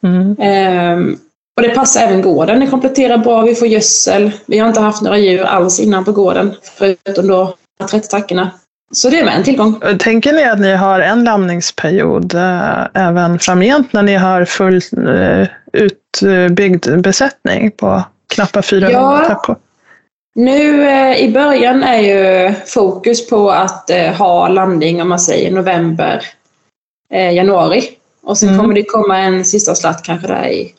Mm. 0.04 0.36
Ehm, 0.40 1.18
och 1.58 1.64
det 1.64 1.70
passar 1.70 2.02
även 2.02 2.22
gården, 2.22 2.60
det 2.60 2.68
kompletterar 2.68 3.18
bra, 3.18 3.42
vi 3.42 3.56
får 3.56 3.68
gödsel. 3.68 4.32
Vi 4.46 4.60
har 4.60 4.68
inte 4.68 4.80
haft 4.80 5.02
några 5.02 5.18
djur 5.18 5.42
alls 5.42 5.80
innan 5.80 6.06
på 6.06 6.12
gården, 6.12 6.56
förutom 6.78 7.28
då 7.28 7.56
30 7.90 8.08
tackorna. 8.08 8.52
Så 8.92 9.10
det 9.10 9.20
är 9.20 9.28
en 9.28 9.44
tillgång. 9.44 9.82
Tänker 10.00 10.34
ni 10.34 10.44
att 10.44 10.60
ni 10.60 10.74
har 10.74 11.00
en 11.00 11.24
lamningsperiod 11.24 12.36
äh, 12.36 12.86
även 12.94 13.40
framgent 13.40 13.94
när 13.94 14.04
ni 14.04 14.16
har 14.16 14.46
full 14.46 14.82
äh, 15.08 15.48
utbyggd 15.74 17.02
besättning 17.02 17.72
på 17.72 18.04
knappt 18.34 18.66
400 18.66 18.92
ja, 18.92 19.26
tackor? 19.28 19.56
Nu 20.36 20.84
äh, 20.84 21.18
i 21.18 21.32
början 21.32 21.84
är 21.84 22.00
ju 22.00 22.54
fokus 22.66 23.30
på 23.30 23.52
att 23.52 23.92
ha 24.18 24.48
landning 24.48 25.02
om 25.02 25.10
man 25.10 25.20
säger 25.20 25.52
november, 25.52 26.26
januari. 27.34 27.84
Och 28.24 28.38
sen 28.38 28.50
mm. 28.50 28.62
kommer 28.62 28.76
det 28.76 28.84
komma 28.84 29.18
en 29.18 29.46
sista 29.46 29.76
slatt 29.76 30.04
kanske 30.04 30.28
där 30.28 30.48
i 30.48 30.74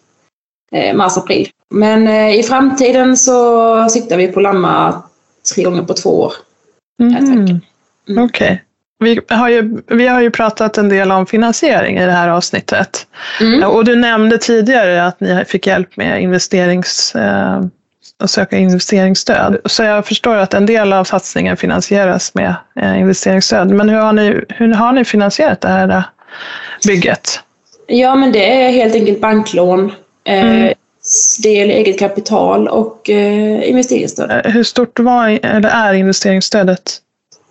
mars, 0.95 1.17
april. 1.17 1.49
Men 1.71 2.09
i 2.09 2.43
framtiden 2.43 3.17
så 3.17 3.89
siktar 3.89 4.17
vi 4.17 4.29
på 4.29 4.41
att 4.41 4.43
lamma 4.43 5.03
tre 5.55 5.65
gånger 5.65 5.83
på 5.83 5.95
två 5.95 6.21
år. 6.21 6.33
Mm. 7.01 7.61
Mm. 8.09 8.25
Okej. 8.25 8.47
Okay. 8.47 8.59
Vi 9.03 9.21
har, 9.29 9.49
ju, 9.49 9.83
vi 9.87 10.07
har 10.07 10.21
ju 10.21 10.31
pratat 10.31 10.79
en 10.79 10.89
del 10.89 11.11
om 11.11 11.27
finansiering 11.27 11.99
i 11.99 12.07
det 12.07 12.13
här 12.13 12.29
avsnittet. 12.29 13.07
Mm. 13.41 13.71
Och 13.71 13.85
du 13.85 13.97
nämnde 13.97 14.39
tidigare 14.39 15.05
att 15.05 15.21
ni 15.21 15.45
fick 15.45 15.67
hjälp 15.67 15.97
med 15.97 16.23
investerings, 16.23 17.15
eh, 17.15 17.61
att 18.19 18.31
söka 18.31 18.59
investeringsstöd. 18.59 19.61
Så 19.65 19.83
jag 19.83 20.07
förstår 20.07 20.37
att 20.37 20.55
en 20.55 20.67
del 20.67 20.93
av 20.93 21.05
satsningen 21.05 21.57
finansieras 21.57 22.35
med 22.35 22.55
eh, 22.77 23.01
investeringsstöd. 23.01 23.71
Men 23.71 23.89
hur 23.89 23.99
har, 23.99 24.13
ni, 24.13 24.45
hur 24.49 24.75
har 24.75 24.93
ni 24.93 25.05
finansierat 25.05 25.61
det 25.61 25.69
här 25.69 25.89
eh, 25.89 26.03
bygget? 26.87 27.41
Ja, 27.87 28.15
men 28.15 28.33
det 28.33 28.65
är 28.65 28.71
helt 28.71 28.95
enkelt 28.95 29.21
banklån. 29.21 29.93
Eh, 30.25 30.51
mm. 30.51 30.75
Del 31.43 31.71
eget 31.71 31.99
kapital 31.99 32.69
och 32.69 33.11
eh, 33.11 33.69
investeringsstöd. 33.69 34.47
Hur 34.47 34.65
stort 34.65 34.99
var, 34.99 35.29
eller 35.43 35.69
är 35.69 35.93
investeringsstödet? 35.93 36.99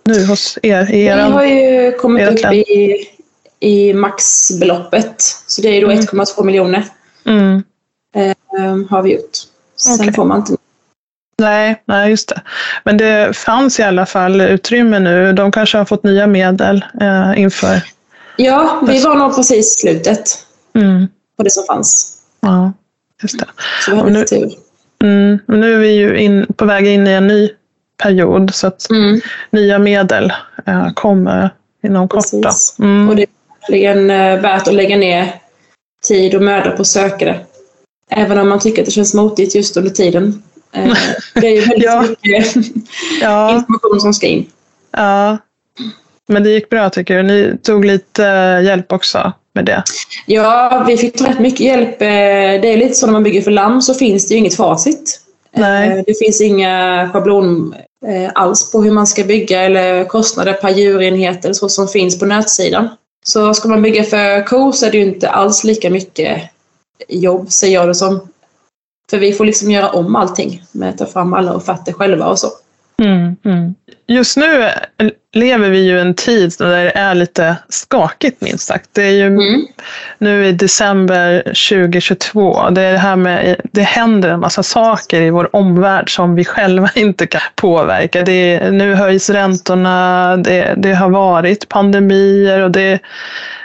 Nu 0.04 0.24
hos 0.26 0.58
er? 0.62 0.90
I 0.90 1.06
eran, 1.06 1.26
Vi 1.26 1.32
har 1.32 1.44
ju 1.44 1.92
kommit 1.92 2.28
upp 2.28 2.52
i, 2.52 2.94
i 3.60 3.94
maxbeloppet. 3.94 5.22
Så 5.46 5.62
det 5.62 5.68
är 5.68 5.80
då 5.80 5.90
mm. 5.90 6.04
1,2 6.04 6.44
miljoner. 6.44 6.84
Mm. 7.26 7.62
Eh, 8.16 8.90
har 8.90 9.02
vi 9.02 9.12
gjort. 9.12 9.36
Sen 9.76 9.94
okay. 9.94 10.12
får 10.12 10.24
man 10.24 10.38
inte 10.38 10.56
Nej, 11.38 11.82
nej, 11.84 12.10
just 12.10 12.28
det. 12.28 12.42
Men 12.84 12.96
det 12.96 13.36
fanns 13.36 13.80
i 13.80 13.82
alla 13.82 14.06
fall 14.06 14.40
utrymme 14.40 14.98
nu. 14.98 15.32
De 15.32 15.52
kanske 15.52 15.78
har 15.78 15.84
fått 15.84 16.02
nya 16.02 16.26
medel 16.26 16.84
eh, 17.00 17.40
inför... 17.40 17.82
Ja, 18.36 18.82
vi 18.86 19.02
var 19.02 19.14
nog 19.14 19.34
precis 19.34 19.80
slutet 19.80 20.46
mm. 20.74 21.06
på 21.36 21.42
det 21.42 21.50
som 21.50 21.64
fanns. 21.64 22.18
Ja, 22.40 22.72
just 23.22 23.38
det. 23.38 23.46
Så 23.84 23.90
vi 23.90 23.96
hade 23.96 24.10
lite 24.10 24.26
tur. 24.26 24.52
Mm, 25.02 25.38
nu 25.48 25.74
är 25.74 25.78
vi 25.78 25.92
ju 25.92 26.18
in, 26.18 26.46
på 26.56 26.64
väg 26.64 26.86
in 26.86 27.06
i 27.06 27.10
en 27.10 27.26
ny 27.26 27.50
period 28.02 28.54
så 28.54 28.66
att 28.66 28.90
mm. 28.90 29.20
nya 29.50 29.78
medel 29.78 30.32
eh, 30.66 30.92
kommer 30.94 31.50
inom 31.84 32.08
kort. 32.08 32.24
Mm. 32.78 33.08
Och 33.08 33.16
det 33.16 33.22
är 33.22 33.28
verkligen 33.60 34.10
eh, 34.10 34.40
värt 34.40 34.68
att 34.68 34.74
lägga 34.74 34.96
ner 34.96 35.34
tid 36.08 36.34
och 36.34 36.42
möda 36.42 36.70
på 36.70 36.82
att 36.82 36.86
söka 36.86 37.24
det. 37.24 37.40
Även 38.10 38.38
om 38.38 38.48
man 38.48 38.60
tycker 38.60 38.82
att 38.82 38.86
det 38.86 38.92
känns 38.92 39.14
motigt 39.14 39.54
just 39.54 39.76
under 39.76 39.90
tiden. 39.90 40.42
Eh, 40.74 40.94
det 41.34 41.46
är 41.46 41.54
ju 41.54 41.60
väldigt 41.60 41.84
ja. 41.84 42.02
mycket 42.02 42.56
information 43.54 44.00
som 44.00 44.14
ska 44.14 44.26
in. 44.26 44.46
Ja. 44.90 45.38
Men 46.28 46.42
det 46.42 46.50
gick 46.50 46.70
bra 46.70 46.90
tycker 46.90 47.16
du? 47.16 47.22
Ni 47.22 47.58
tog 47.62 47.84
lite 47.84 48.22
hjälp 48.64 48.92
också 48.92 49.32
med 49.54 49.64
det? 49.64 49.82
Ja, 50.26 50.84
vi 50.88 50.96
fick 50.96 51.20
rätt 51.20 51.38
mycket 51.38 51.60
hjälp. 51.60 51.98
Det 51.98 52.72
är 52.72 52.76
lite 52.76 52.94
så 52.94 53.06
när 53.06 53.12
man 53.12 53.22
bygger 53.22 53.42
för 53.42 53.50
lamm 53.50 53.82
så 53.82 53.94
finns 53.94 54.28
det 54.28 54.34
ju 54.34 54.38
inget 54.38 54.56
facit. 54.56 55.20
Nej. 55.56 56.04
Det 56.06 56.18
finns 56.18 56.40
inga 56.40 57.10
schablon 57.12 57.74
Eh, 58.06 58.30
alls 58.34 58.72
på 58.72 58.82
hur 58.82 58.90
man 58.90 59.06
ska 59.06 59.24
bygga 59.24 59.62
eller 59.62 60.04
kostnader 60.04 60.52
per 60.52 60.70
djurenhet 60.70 61.44
eller 61.44 61.54
så 61.54 61.68
som 61.68 61.88
finns 61.88 62.18
på 62.18 62.26
nötsidan. 62.26 62.88
Så 63.24 63.54
ska 63.54 63.68
man 63.68 63.82
bygga 63.82 64.04
för 64.04 64.46
kor 64.46 64.72
så 64.72 64.86
är 64.86 64.90
det 64.90 64.98
ju 64.98 65.04
inte 65.04 65.28
alls 65.28 65.64
lika 65.64 65.90
mycket 65.90 66.42
jobb, 67.08 67.52
säger 67.52 67.74
jag 67.74 67.88
det 67.88 67.94
som. 67.94 68.20
För 69.10 69.18
vi 69.18 69.32
får 69.32 69.44
liksom 69.44 69.70
göra 69.70 69.90
om 69.90 70.16
allting 70.16 70.62
med 70.72 70.88
att 70.88 70.98
ta 70.98 71.06
fram 71.06 71.34
alla 71.34 71.54
offerter 71.54 71.92
själva 71.92 72.26
och 72.26 72.38
så. 72.38 72.48
Mm, 73.02 73.36
mm. 73.44 73.74
Just 74.06 74.36
nu 74.36 74.70
lever 75.32 75.70
vi 75.70 75.78
ju 75.78 76.00
en 76.00 76.14
tid 76.14 76.52
där 76.58 76.84
det 76.84 76.90
är 76.90 77.14
lite 77.14 77.56
skakigt 77.68 78.40
minst 78.40 78.66
sagt. 78.66 78.88
Det 78.92 79.02
är 79.02 79.10
ju 79.10 79.26
mm. 79.26 79.66
nu 80.18 80.46
i 80.46 80.52
december 80.52 81.42
2022. 81.42 82.70
Det, 82.70 82.80
är 82.80 82.92
det, 82.92 82.98
här 82.98 83.16
med, 83.16 83.56
det 83.72 83.82
händer 83.82 84.28
en 84.28 84.40
massa 84.40 84.62
saker 84.62 85.20
i 85.20 85.30
vår 85.30 85.56
omvärld 85.56 86.14
som 86.14 86.34
vi 86.34 86.44
själva 86.44 86.90
inte 86.94 87.26
kan 87.26 87.40
påverka. 87.54 88.22
Det 88.22 88.54
är, 88.54 88.70
nu 88.70 88.94
höjs 88.94 89.30
räntorna, 89.30 90.36
det, 90.36 90.74
det 90.76 90.94
har 90.94 91.10
varit 91.10 91.68
pandemier 91.68 92.60
och 92.60 92.70
det, 92.70 93.00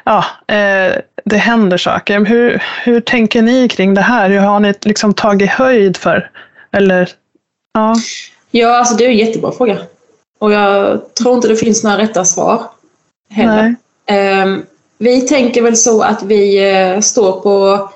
ja, 0.03 0.25
eh, 0.47 0.95
det 1.25 1.37
händer 1.37 1.77
saker. 1.77 2.25
Hur, 2.25 2.63
hur 2.83 3.01
tänker 3.01 3.41
ni 3.41 3.69
kring 3.69 3.93
det 3.93 4.01
här? 4.01 4.29
Hur 4.29 4.39
har 4.39 4.59
ni 4.59 4.73
liksom 4.81 5.13
tagit 5.13 5.49
höjd 5.49 5.97
för? 5.97 6.29
Eller, 6.71 7.09
ja. 7.73 7.95
Ja, 8.51 8.77
alltså 8.77 8.95
det 8.95 9.05
är 9.05 9.09
en 9.09 9.17
jättebra 9.17 9.51
fråga. 9.51 9.77
Och 10.39 10.51
jag 10.53 10.99
tror 11.13 11.35
inte 11.35 11.47
det 11.47 11.55
finns 11.55 11.83
några 11.83 11.97
rätta 11.97 12.25
svar 12.25 12.63
heller. 13.29 13.75
Um, 14.43 14.65
vi 14.97 15.21
tänker 15.21 15.61
väl 15.61 15.77
så 15.77 16.01
att 16.01 16.23
vi 16.23 16.73
uh, 16.73 17.01
står 17.01 17.41
på 17.41 17.89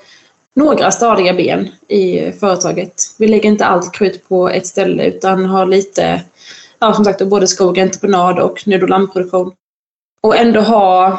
några 0.54 0.90
stadiga 0.90 1.34
ben 1.34 1.68
i 1.88 2.32
företaget. 2.32 3.02
Vi 3.18 3.28
lägger 3.28 3.48
inte 3.48 3.64
allt 3.64 3.92
krut 3.92 4.28
på 4.28 4.48
ett 4.48 4.66
ställe 4.66 5.04
utan 5.04 5.44
har 5.44 5.66
lite, 5.66 6.22
ja 6.78 6.94
som 6.94 7.04
sagt, 7.04 7.22
både 7.22 7.46
skog, 7.46 7.78
entreprenad 7.78 8.38
och 8.38 8.62
nu 8.66 8.78
då 8.78 8.86
lammproduktion. 8.86 9.52
Och 10.20 10.36
ändå 10.36 10.60
ha, 10.60 11.18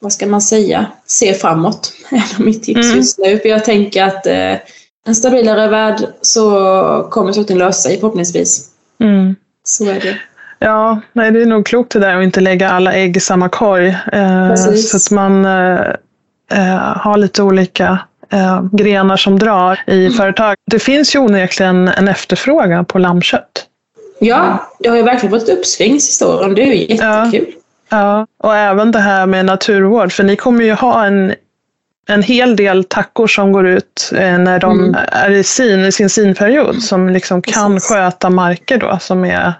vad 0.00 0.12
ska 0.12 0.26
man 0.26 0.42
säga, 0.42 0.86
se 1.06 1.34
framåt. 1.34 1.92
är 2.10 2.42
mitt 2.42 2.62
tips 2.62 2.86
mm. 2.86 2.96
just 2.96 3.18
nu. 3.18 3.38
För 3.38 3.48
jag 3.48 3.64
tänker 3.64 4.04
att 4.04 4.26
uh, 4.26 4.58
en 5.06 5.14
stabilare 5.14 5.68
värld 5.68 6.08
så 6.20 7.08
kommer 7.10 7.32
saker 7.32 7.54
lösa 7.54 7.88
sig 7.88 8.00
förhoppningsvis. 8.00 8.70
Mm. 9.00 9.36
Så 9.64 9.84
är 9.84 10.00
det. 10.00 10.18
Ja, 10.58 11.00
nej, 11.12 11.30
det 11.30 11.42
är 11.42 11.46
nog 11.46 11.66
klokt 11.66 11.92
det 11.92 11.98
där 11.98 12.16
att 12.16 12.24
inte 12.24 12.40
lägga 12.40 12.70
alla 12.70 12.92
ägg 12.92 13.16
i 13.16 13.20
samma 13.20 13.48
korg. 13.48 13.96
Eh, 14.12 14.54
så 14.54 14.96
att 14.96 15.10
man 15.10 15.44
eh, 15.44 15.80
eh, 16.52 16.96
har 16.96 17.18
lite 17.18 17.42
olika 17.42 17.98
eh, 18.32 18.64
grenar 18.72 19.16
som 19.16 19.38
drar 19.38 19.80
i 19.86 20.06
mm. 20.06 20.12
företag. 20.12 20.56
Det 20.70 20.78
finns 20.78 21.14
ju 21.14 21.18
onekligen 21.18 21.88
en 21.88 22.08
efterfrågan 22.08 22.84
på 22.84 22.98
lammkött. 22.98 23.66
Ja, 24.18 24.70
det 24.78 24.88
har 24.88 24.96
ju 24.96 25.02
verkligen 25.02 25.40
fått 25.40 25.48
ett 25.48 25.58
uppsving 25.58 26.00
sista 26.00 26.28
åren. 26.28 26.54
Det 26.54 26.62
är 26.62 26.66
ju 26.66 26.80
jättekul. 26.80 27.52
Ja, 27.88 28.18
ja, 28.18 28.26
och 28.42 28.56
även 28.56 28.92
det 28.92 28.98
här 28.98 29.26
med 29.26 29.44
naturvård. 29.44 30.12
För 30.12 30.24
ni 30.24 30.36
kommer 30.36 30.64
ju 30.64 30.72
ha 30.72 31.06
en 31.06 31.34
en 32.08 32.22
hel 32.22 32.56
del 32.56 32.84
tackor 32.84 33.26
som 33.26 33.52
går 33.52 33.66
ut 33.66 34.12
eh, 34.14 34.38
när 34.38 34.58
de 34.58 34.78
mm. 34.78 34.96
är 35.12 35.30
i, 35.30 35.44
sin, 35.44 35.84
i 35.84 35.92
sin 35.92 36.10
sinperiod 36.10 36.82
som 36.82 37.08
liksom 37.08 37.42
kan 37.42 37.74
Precis. 37.74 37.90
sköta 37.90 38.30
marker 38.30 38.78
då 38.78 38.98
som 39.00 39.24
är, 39.24 39.52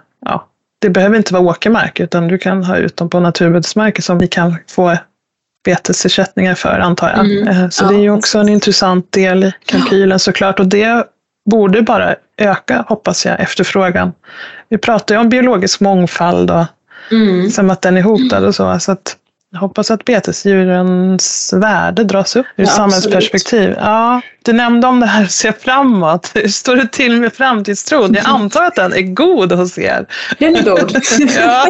det 0.81 0.89
behöver 0.89 1.17
inte 1.17 1.33
vara 1.33 1.43
åkermark 1.43 1.99
utan 1.99 2.27
du 2.27 2.37
kan 2.37 2.63
ha 2.63 2.77
ut 2.77 2.97
dem 2.97 3.09
på 3.09 3.19
naturbetesmarker 3.19 4.01
som 4.01 4.17
vi 4.17 4.27
kan 4.27 4.57
få 4.69 4.97
betesersättningar 5.65 6.55
för 6.55 6.79
antar 6.79 7.09
jag. 7.09 7.25
Mm. 7.25 7.47
Eh, 7.47 7.69
så 7.69 7.83
ja, 7.83 7.89
det 7.89 7.95
är 7.95 7.99
ju 7.99 8.11
också 8.11 8.39
en 8.39 8.49
intressant 8.49 9.11
del 9.11 9.43
i 9.43 9.53
kalkylen 9.65 10.09
ja. 10.09 10.19
såklart 10.19 10.59
och 10.59 10.67
det 10.67 11.07
borde 11.49 11.81
bara 11.81 12.15
öka, 12.37 12.85
hoppas 12.87 13.25
jag, 13.25 13.39
efterfrågan. 13.39 14.13
Vi 14.69 14.77
pratar 14.77 15.15
ju 15.15 15.21
om 15.21 15.29
biologisk 15.29 15.79
mångfald 15.79 16.51
och 16.51 16.65
mm. 17.11 17.49
som 17.49 17.69
att 17.69 17.81
den 17.81 17.97
är 17.97 18.01
hotad 18.01 18.45
och 18.45 18.55
så. 18.55 18.79
så 18.79 18.91
att 18.91 19.17
hoppas 19.57 19.91
att 19.91 20.05
betesdjurens 20.05 21.53
värde 21.55 22.03
dras 22.03 22.35
upp 22.35 22.45
ur 22.55 22.63
Ja, 22.63 22.69
samhällsperspektiv. 22.69 23.75
Ja, 23.77 24.21
du 24.43 24.53
nämnde 24.53 24.87
om 24.87 24.99
det 24.99 25.05
här 25.05 25.25
se 25.25 25.53
framåt. 25.53 26.31
Hur 26.33 26.47
står 26.47 26.75
det 26.75 26.87
till 26.91 27.21
med 27.21 27.33
framtidstron? 27.33 28.13
Jag 28.13 28.25
antar 28.25 28.63
att 28.63 28.75
den 28.75 28.93
är 28.93 29.01
god 29.01 29.51
hos 29.51 29.77
er. 29.77 30.05
Den 30.39 30.55
är 30.55 30.63
god. 30.63 30.97
Ja. 31.37 31.67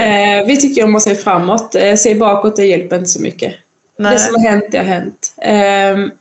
Eh, 0.00 0.46
vi 0.46 0.60
tycker 0.60 0.84
om 0.84 0.96
att 0.96 1.02
se 1.02 1.14
framåt. 1.14 1.74
Eh, 1.74 1.94
se 1.96 2.14
bakåt, 2.14 2.56
det 2.56 2.66
hjälper 2.66 2.96
inte 2.96 3.10
så 3.10 3.22
mycket. 3.22 3.54
Nej. 3.98 4.12
Det 4.12 4.18
som 4.18 4.34
har 4.34 4.50
hänt, 4.50 4.64
det 4.70 4.78
har 4.78 4.84
hänt. 4.84 5.34
Eh, 5.42 6.12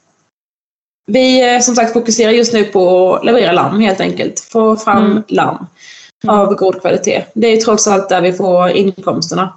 vi 1.08 1.60
som 1.62 1.76
sagt 1.76 1.94
fokuserar 1.94 2.32
just 2.32 2.54
nu 2.54 2.64
på 2.64 3.16
att 3.16 3.26
leverera 3.26 3.52
lamm 3.52 3.80
helt 3.80 4.02
enkelt. 4.02 4.40
Få 4.40 4.76
fram 4.76 5.06
Mm. 5.06 5.24
lamm 5.28 5.66
av 6.28 6.56
god 6.56 6.82
kvalitet. 6.82 7.24
Det 7.34 7.48
är 7.48 7.58
trots 7.58 7.88
allt 7.88 8.10
där 8.10 8.22
vi 8.22 8.34
får 8.34 8.70
inkomsterna. 8.70 9.54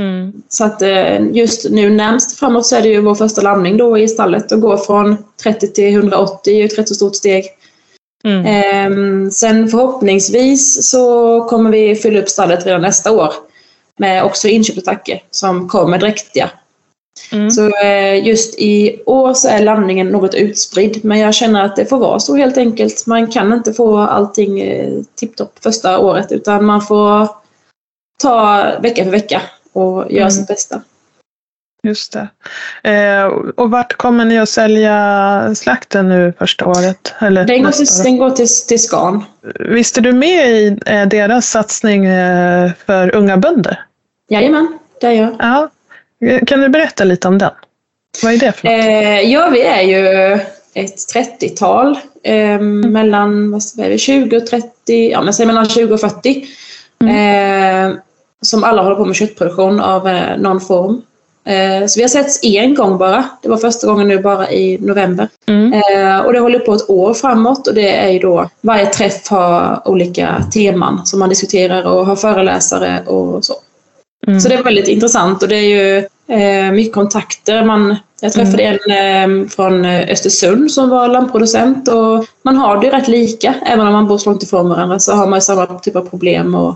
Mm. 0.00 0.42
Så 0.48 0.64
att 0.64 0.82
eh, 0.82 1.30
just 1.32 1.70
nu 1.70 1.90
närmst 1.90 2.38
framåt 2.38 2.66
så 2.66 2.76
är 2.76 2.82
det 2.82 2.88
ju 2.88 3.00
vår 3.00 3.14
första 3.14 3.42
landning 3.42 3.76
då 3.76 3.98
i 3.98 4.08
stallet. 4.08 4.52
Att 4.52 4.60
gå 4.60 4.76
från 4.76 5.16
30 5.42 5.72
till 5.72 5.94
180 5.94 6.60
är 6.60 6.64
ett 6.64 6.78
rätt 6.78 6.88
så 6.88 6.94
stort 6.94 7.16
steg. 7.16 7.44
Mm. 8.24 8.46
Ehm, 8.46 9.30
sen 9.30 9.68
förhoppningsvis 9.68 10.90
så 10.90 11.40
kommer 11.44 11.70
vi 11.70 11.94
fylla 11.94 12.20
upp 12.20 12.28
stallet 12.28 12.66
redan 12.66 12.82
nästa 12.82 13.12
år 13.12 13.32
med 13.98 14.24
också 14.24 14.48
inköpsattacker 14.48 15.22
som 15.30 15.68
kommer 15.68 15.98
dräktiga. 15.98 16.50
Mm. 17.32 17.50
Så 17.50 17.76
eh, 17.76 18.26
just 18.26 18.58
i 18.58 19.02
år 19.06 19.34
så 19.34 19.48
är 19.48 19.62
landningen 19.62 20.08
något 20.08 20.34
utspridd 20.34 21.04
men 21.04 21.18
jag 21.18 21.34
känner 21.34 21.64
att 21.64 21.76
det 21.76 21.86
får 21.86 21.98
vara 21.98 22.20
så 22.20 22.36
helt 22.36 22.58
enkelt. 22.58 23.06
Man 23.06 23.30
kan 23.30 23.52
inte 23.52 23.72
få 23.72 23.98
allting 23.98 24.60
eh, 24.60 25.02
tipptopp 25.14 25.58
första 25.62 25.98
året 25.98 26.32
utan 26.32 26.64
man 26.64 26.82
får 26.82 27.28
ta 28.22 28.64
vecka 28.82 29.04
för 29.04 29.10
vecka 29.10 29.42
och 29.74 30.12
göra 30.12 30.20
Mm. 30.22 30.30
sitt 30.30 30.48
bästa. 30.48 30.82
Just 31.82 32.12
det. 32.12 32.28
Eh, 32.90 33.24
och 33.56 33.70
vart 33.70 33.92
kommer 33.96 34.24
ni 34.24 34.38
att 34.38 34.48
sälja 34.48 35.54
slakten 35.54 36.08
nu 36.08 36.32
första 36.38 36.66
året? 36.66 37.14
Eller 37.20 37.44
Den 37.44 37.62
går 37.62 37.70
till, 37.70 37.82
år? 37.82 38.04
den 38.04 38.16
går 38.18 38.30
till, 38.30 38.48
till 38.68 38.82
Scan. 38.82 39.24
Visst 39.60 39.98
är 39.98 40.00
du 40.00 40.12
med 40.12 40.50
i 40.50 40.78
eh, 40.86 41.06
deras 41.08 41.46
satsning 41.48 42.06
eh, 42.06 42.70
för 42.86 43.14
unga 43.14 43.36
bönder? 43.36 43.84
Jajamän, 44.30 44.78
det 45.00 45.06
är 45.06 45.12
jag. 45.12 45.36
Ja. 45.38 45.70
Kan 46.46 46.60
du 46.60 46.68
berätta 46.68 47.04
lite 47.04 47.28
om 47.28 47.38
den? 47.38 47.50
Vad 48.22 48.32
är 48.32 48.38
det 48.38 48.52
för 48.52 48.68
något? 48.68 48.84
Eh, 48.84 49.20
ja, 49.20 49.48
vi 49.48 49.62
är 49.62 49.82
ju 49.82 50.32
ett 50.74 50.96
30-tal. 51.14 51.98
Eh, 52.22 52.60
mellan 52.60 53.50
vad 53.50 53.62
är 53.78 53.88
vi, 53.90 53.98
20 53.98 54.36
och 54.36 54.46
30, 54.46 55.10
ja 55.10 55.22
men 55.22 55.34
säg 55.34 55.46
mellan 55.46 55.68
20 55.68 55.94
och 55.94 56.00
40. 56.00 56.46
Eh, 57.02 57.90
som 58.44 58.64
alla 58.64 58.82
håller 58.82 58.96
på 58.96 59.04
med 59.04 59.16
köttproduktion 59.16 59.80
av 59.80 60.08
eh, 60.08 60.36
någon 60.38 60.60
form. 60.60 61.02
Eh, 61.46 61.86
så 61.86 61.98
vi 61.98 62.02
har 62.02 62.08
setts 62.08 62.40
en 62.42 62.74
gång 62.74 62.98
bara. 62.98 63.24
Det 63.42 63.48
var 63.48 63.56
första 63.56 63.86
gången 63.86 64.08
nu 64.08 64.18
bara 64.18 64.50
i 64.50 64.78
november. 64.80 65.28
Mm. 65.46 65.72
Eh, 65.72 66.18
och 66.18 66.32
det 66.32 66.38
håller 66.38 66.58
på 66.58 66.74
ett 66.74 66.90
år 66.90 67.14
framåt 67.14 67.66
och 67.66 67.74
det 67.74 67.96
är 67.96 68.08
ju 68.08 68.18
då 68.18 68.48
varje 68.60 68.86
träff 68.86 69.28
har 69.28 69.82
olika 69.84 70.44
teman 70.54 71.06
som 71.06 71.18
man 71.18 71.28
diskuterar 71.28 71.82
och 71.86 72.06
har 72.06 72.16
föreläsare 72.16 73.02
och 73.06 73.44
så. 73.44 73.54
Mm. 74.26 74.40
Så 74.40 74.48
det 74.48 74.54
är 74.54 74.62
väldigt 74.62 74.88
intressant 74.88 75.42
och 75.42 75.48
det 75.48 75.56
är 75.56 75.68
ju 75.68 75.96
eh, 76.38 76.72
mycket 76.72 76.94
kontakter. 76.94 77.64
Man, 77.64 77.96
jag 78.20 78.32
träffade 78.32 78.62
en 78.62 79.42
eh, 79.42 79.48
från 79.48 79.84
eh, 79.84 80.10
Östersund 80.10 80.70
som 80.70 80.88
var 80.88 81.08
lammproducent 81.08 81.88
och 81.88 82.26
man 82.42 82.56
har 82.56 82.80
det 82.80 82.86
ju 82.86 82.92
rätt 82.92 83.08
lika. 83.08 83.54
Även 83.66 83.86
om 83.86 83.92
man 83.92 84.06
bor 84.06 84.18
så 84.18 84.30
långt 84.30 84.42
ifrån 84.42 84.68
varandra 84.68 84.98
så 84.98 85.12
har 85.12 85.26
man 85.26 85.36
ju 85.36 85.40
samma 85.40 85.66
typ 85.66 85.96
av 85.96 86.08
problem 86.08 86.54
och 86.54 86.74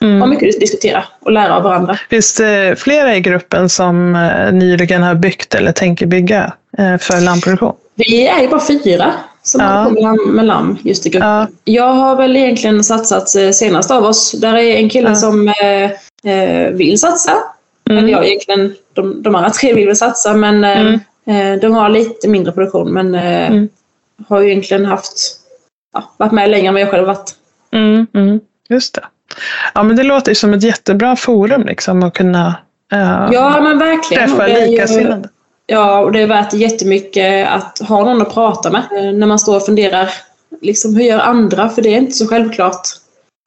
Mm. 0.00 0.20
har 0.20 0.28
mycket 0.28 0.54
att 0.54 0.60
diskutera 0.60 1.04
och 1.20 1.32
lära 1.32 1.56
av 1.56 1.62
varandra. 1.62 1.98
Finns 2.10 2.34
det 2.34 2.78
flera 2.78 3.16
i 3.16 3.20
gruppen 3.20 3.68
som 3.68 4.14
eh, 4.16 4.52
nyligen 4.52 5.02
har 5.02 5.14
byggt 5.14 5.54
eller 5.54 5.72
tänker 5.72 6.06
bygga 6.06 6.52
eh, 6.78 6.96
för 6.98 7.20
lammproduktion? 7.20 7.74
Vi 7.94 8.26
är 8.26 8.40
ju 8.42 8.48
bara 8.48 8.60
fyra 8.66 9.12
som 9.42 9.60
Ja. 9.60 9.66
håller 9.82 10.16
på 10.16 10.30
med 10.32 10.44
lamm, 10.46 10.78
just 10.82 11.06
i 11.06 11.08
gruppen. 11.08 11.28
Ja. 11.28 11.46
Jag 11.64 11.92
har 11.94 12.16
väl 12.16 12.36
egentligen 12.36 12.84
satsat 12.84 13.34
eh, 13.36 13.50
senast 13.50 13.90
av 13.90 14.04
oss. 14.04 14.32
Där 14.32 14.56
är 14.56 14.76
en 14.76 14.90
kille 14.90 15.08
Ja. 15.08 15.14
som 15.14 15.48
eh, 15.48 16.70
vill 16.72 16.98
satsa. 17.00 17.32
Mm. 17.90 18.02
Men 18.04 18.12
jag 18.12 18.26
egentligen, 18.26 18.74
de, 18.92 19.22
de 19.22 19.34
andra 19.34 19.50
tre 19.50 19.74
vill 19.74 19.86
väl 19.86 19.96
satsa 19.96 20.34
men 20.34 20.64
Mm. 20.64 21.00
eh, 21.26 21.60
de 21.60 21.72
har 21.74 21.88
lite 21.88 22.28
mindre 22.28 22.52
produktion. 22.52 22.92
Men 22.92 23.14
eh, 23.14 23.46
Mm. 23.50 23.68
har 24.28 24.40
ju 24.40 24.50
egentligen 24.50 24.84
haft, 24.86 25.12
ja, 25.92 26.14
varit 26.16 26.32
med 26.32 26.50
längre 26.50 26.68
än 26.68 26.74
vad 26.74 26.80
jag 26.82 26.90
själv 26.90 27.06
varit. 27.06 27.34
Mm, 27.72 28.06
mm, 28.14 28.40
just 28.68 28.94
det. 28.94 29.04
Ja, 29.74 29.82
men 29.82 29.96
det 29.96 30.02
låter 30.02 30.30
ju 30.30 30.34
som 30.34 30.54
ett 30.54 30.62
jättebra 30.62 31.16
forum 31.16 31.62
liksom 31.62 32.02
att 32.02 32.14
kunna 32.14 32.54
eh, 32.92 33.28
Ja 33.32 33.60
men 33.60 33.78
verkligen. 33.78 34.28
Träffa 34.28 34.46
likasinnade. 34.46 35.28
Ja, 35.66 35.98
och 35.98 36.12
det 36.12 36.20
är 36.20 36.26
värt 36.26 36.52
jättemycket 36.52 37.48
att 37.48 37.78
ha 37.78 38.04
någon 38.04 38.22
att 38.22 38.34
prata 38.34 38.70
med 38.70 38.82
eh, 38.92 39.12
när 39.12 39.26
man 39.26 39.38
står 39.38 39.56
och 39.56 39.66
funderar. 39.66 40.10
Liksom, 40.62 40.96
hur 40.96 41.04
gör 41.04 41.18
andra? 41.18 41.68
För 41.68 41.82
det 41.82 41.94
är 41.94 41.98
inte 41.98 42.12
så 42.12 42.26
självklart 42.26 42.86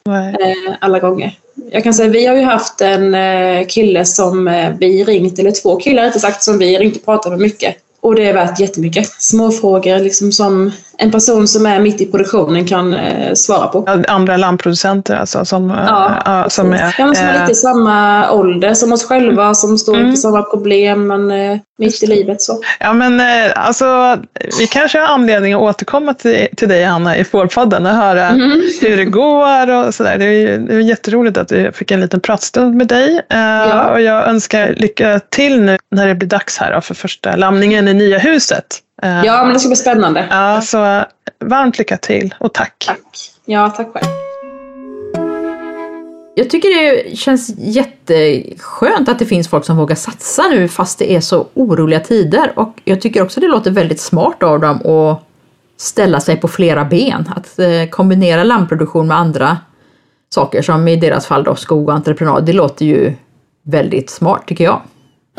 eh, 0.09 0.75
alla 0.79 0.99
gånger. 0.99 1.37
Jag 1.71 1.83
kan 1.83 1.93
säga 1.93 2.09
vi 2.09 2.25
har 2.25 2.35
ju 2.35 2.43
haft 2.43 2.81
en 2.81 3.15
eh, 3.15 3.65
kille 3.67 4.05
som 4.05 4.47
eh, 4.47 4.73
vi 4.79 5.03
ringt, 5.03 5.39
eller 5.39 5.51
två 5.51 5.75
killar 5.75 6.03
rättare 6.03 6.19
sagt, 6.19 6.43
som 6.43 6.57
vi 6.57 6.77
ringt 6.77 6.97
och 6.97 7.05
pratat 7.05 7.31
med 7.31 7.41
mycket. 7.41 7.75
Och 8.01 8.15
det 8.15 8.27
är 8.27 8.33
värt 8.33 8.59
jättemycket. 8.59 9.07
Småfrågor 9.07 9.99
liksom 9.99 10.31
som 10.31 10.71
en 11.01 11.11
person 11.11 11.47
som 11.47 11.65
är 11.65 11.79
mitt 11.79 12.01
i 12.01 12.05
produktionen 12.05 12.67
kan 12.67 12.93
eh, 12.93 13.33
svara 13.33 13.67
på. 13.67 13.83
Ja, 13.87 13.97
Andra 14.07 14.37
lampproducenter 14.37 15.15
alltså 15.15 15.45
som, 15.45 15.71
eh, 15.71 15.77
Ja, 15.87 16.11
ja, 16.25 16.49
som 16.49 16.73
är... 16.73 16.95
Ja, 16.97 17.13
som 17.15 17.25
är 17.27 17.39
lite 17.39 17.51
i 17.51 17.55
samma 17.55 18.31
ålder 18.31 18.73
som 18.73 18.93
oss 18.93 19.05
själva, 19.05 19.53
som 19.53 19.77
står 19.77 19.93
Mm. 19.95 20.05
inför 20.07 20.17
samma 20.17 20.41
problem, 20.41 21.07
men 21.07 21.31
eh, 21.31 21.57
mitt 21.77 22.03
i 22.03 22.07
livet 22.07 22.41
så. 22.41 22.61
Ja, 22.79 22.93
men 22.93 23.19
eh, 23.19 23.51
alltså, 23.55 24.17
vi 24.59 24.67
kanske 24.67 24.99
har 24.99 25.07
anledning 25.07 25.53
att 25.53 25.61
återkomma 25.61 26.13
till, 26.13 26.47
till 26.57 26.69
dig, 26.69 26.83
Hanna, 26.83 27.17
i 27.17 27.23
Fårpodden 27.23 27.85
och 27.85 27.91
höra 27.91 28.31
Mhm. 28.31 28.61
hur 28.81 28.97
det 28.97 29.05
går 29.05 29.69
och 29.87 29.93
sådär. 29.93 30.17
Det 30.17 30.25
är, 30.25 30.57
det 30.57 30.75
är 30.75 30.79
jätteroligt 30.79 31.37
att 31.37 31.51
vi 31.51 31.71
fick 31.71 31.91
en 31.91 32.01
liten 32.01 32.19
pratstund 32.19 32.75
med 32.75 32.87
dig. 32.87 33.21
Eh, 33.29 33.85
Och 33.91 34.01
jag 34.01 34.27
önskar 34.27 34.73
lycka 34.77 35.19
till 35.29 35.61
nu 35.61 35.77
när 35.91 36.07
det 36.07 36.15
blir 36.15 36.29
dags 36.29 36.57
här 36.57 36.73
då, 36.73 36.81
för 36.81 36.93
första 36.95 37.35
lamningen 37.35 37.87
i 37.87 37.93
nya 37.93 38.17
huset. 38.17 38.65
Eh, 39.03 39.25
Ja, 39.25 39.43
men 39.43 39.53
det 39.53 39.59
ska 39.59 39.69
bli 39.69 39.75
spännande. 39.75 40.27
ja, 40.29 40.61
så 40.61 41.03
varmt 41.45 41.77
lycka 41.77 41.97
till 41.97 42.35
och 42.39 42.53
tack. 42.53 42.83
Tack. 42.87 43.31
Ja, 43.45 43.69
tack 43.69 43.87
själv. 43.93 44.05
Jag 46.35 46.49
tycker 46.49 46.69
det 46.69 47.17
känns 47.17 47.49
jätteskönt 47.57 49.09
att 49.09 49.19
det 49.19 49.25
finns 49.25 49.47
folk 49.47 49.65
som 49.65 49.77
vågar 49.77 49.95
satsa 49.95 50.43
nu 50.47 50.67
fast 50.67 50.99
det 50.99 51.15
är 51.15 51.21
så 51.21 51.47
oroliga 51.53 51.99
tider. 51.99 52.51
Och 52.55 52.73
jag 52.85 53.01
tycker 53.01 53.23
också 53.23 53.39
det 53.39 53.47
låter 53.47 53.71
väldigt 53.71 53.99
smart 53.99 54.43
av 54.43 54.59
dem 54.59 54.85
att 54.85 55.23
ställa 55.77 56.19
sig 56.19 56.37
på 56.37 56.47
flera 56.47 56.85
ben. 56.85 57.29
Att 57.35 57.59
eh, 57.59 57.89
kombinera 57.89 58.43
lammproduktion 58.43 59.07
med 59.07 59.17
andra 59.17 59.57
saker 60.29 60.61
som 60.61 60.87
i 60.87 60.95
deras 60.95 61.25
fall 61.25 61.43
då 61.43 61.55
skog 61.55 61.89
och 61.89 61.95
entreprenad. 61.95 62.45
Det 62.45 62.53
låter 62.53 62.85
ju 62.85 63.13
väldigt 63.63 64.09
smart 64.09 64.43
tycker 64.47 64.63
jag. 64.63 64.81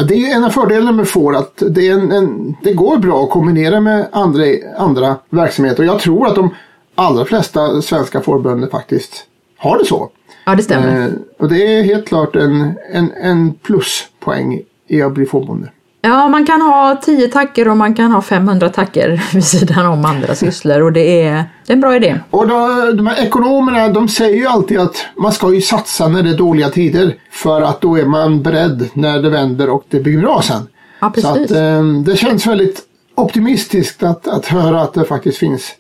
Ja, 0.01 0.07
det 0.07 0.15
är 0.15 0.19
ju 0.19 0.27
en 0.27 0.45
av 0.45 0.51
fördelarna 0.51 0.93
med 0.93 1.09
får 1.09 1.37
att 1.37 1.63
det, 1.69 1.89
en, 1.89 2.13
en, 2.13 2.57
det 2.63 2.73
går 2.73 2.99
bra 2.99 3.25
att 3.25 3.31
kombinera 3.31 3.81
med 3.81 4.09
andra, 4.13 4.45
andra 4.79 5.17
verksamheter. 5.31 5.83
Och 5.83 5.87
jag 5.87 6.01
tror 6.01 6.27
att 6.27 6.35
de 6.35 6.55
allra 6.95 7.25
flesta 7.25 7.83
svenska 7.83 8.21
fårbönder 8.21 8.69
faktiskt 8.69 9.25
har 9.59 9.79
det 9.79 9.85
så. 9.85 10.11
Ja, 10.47 10.55
det 10.55 10.63
stämmer. 10.63 11.07
Eh, 11.07 11.13
och 11.39 11.49
det 11.49 11.67
är 11.67 11.83
helt 11.83 12.09
klart 12.09 12.37
en, 12.37 12.75
en, 12.93 13.13
en 13.13 13.55
pluspoäng 13.55 14.61
i 14.87 15.03
att 15.03 15.13
bli 15.13 15.27
fårbonde. 15.27 15.71
Ja, 16.03 16.29
man 16.29 16.47
kan 16.47 16.61
ha 16.63 16.97
10 17.03 17.29
tacker 17.29 17.69
och 17.69 17.77
man 17.77 17.95
kan 17.95 18.13
ha 18.13 18.23
500 18.23 18.69
tacker 18.69 19.23
vid 19.35 19.45
sidan 19.45 19.87
om 19.87 20.05
andra 20.05 20.35
sysslor 20.35 20.83
och 20.83 20.93
det 20.93 21.23
är, 21.23 21.45
det 21.67 21.73
är 21.73 21.75
en 21.75 21.81
bra 21.81 21.97
idé. 21.97 22.21
Och 22.31 22.49
då, 22.49 22.93
de 22.95 23.07
här 23.07 23.25
ekonomerna 23.27 23.89
de 23.89 24.09
säger 24.09 24.37
ju 24.37 24.47
alltid 24.47 24.81
att 24.81 25.07
man 25.17 25.33
ska 25.33 25.55
ju 25.55 25.61
satsa 25.61 26.09
när 26.09 26.23
det 26.23 26.31
är 26.31 26.37
dåliga 26.37 26.69
tider. 26.71 27.15
För 27.31 27.63
att 27.63 27.81
då 27.81 27.99
är 27.99 28.05
man 28.05 28.43
beredd 28.43 28.89
när 28.95 29.23
det 29.23 29.31
vänder 29.31 29.71
och 29.71 29.85
det 29.89 30.01
blir 30.01 30.21
bra 30.21 30.43
sen. 30.43 30.67
Ja, 31.01 31.13
Så 31.15 31.35
precis. 31.35 31.51
att, 31.51 31.57
eh, 31.57 31.83
det 31.83 32.17
känns 32.17 32.47
väldigt 32.47 32.81
optimistiskt 33.15 34.03
att, 34.03 34.29
att 34.29 34.47
höra 34.47 34.83
att 34.83 34.95
det 34.95 35.05
faktiskt 35.05 35.39
finns 35.39 35.71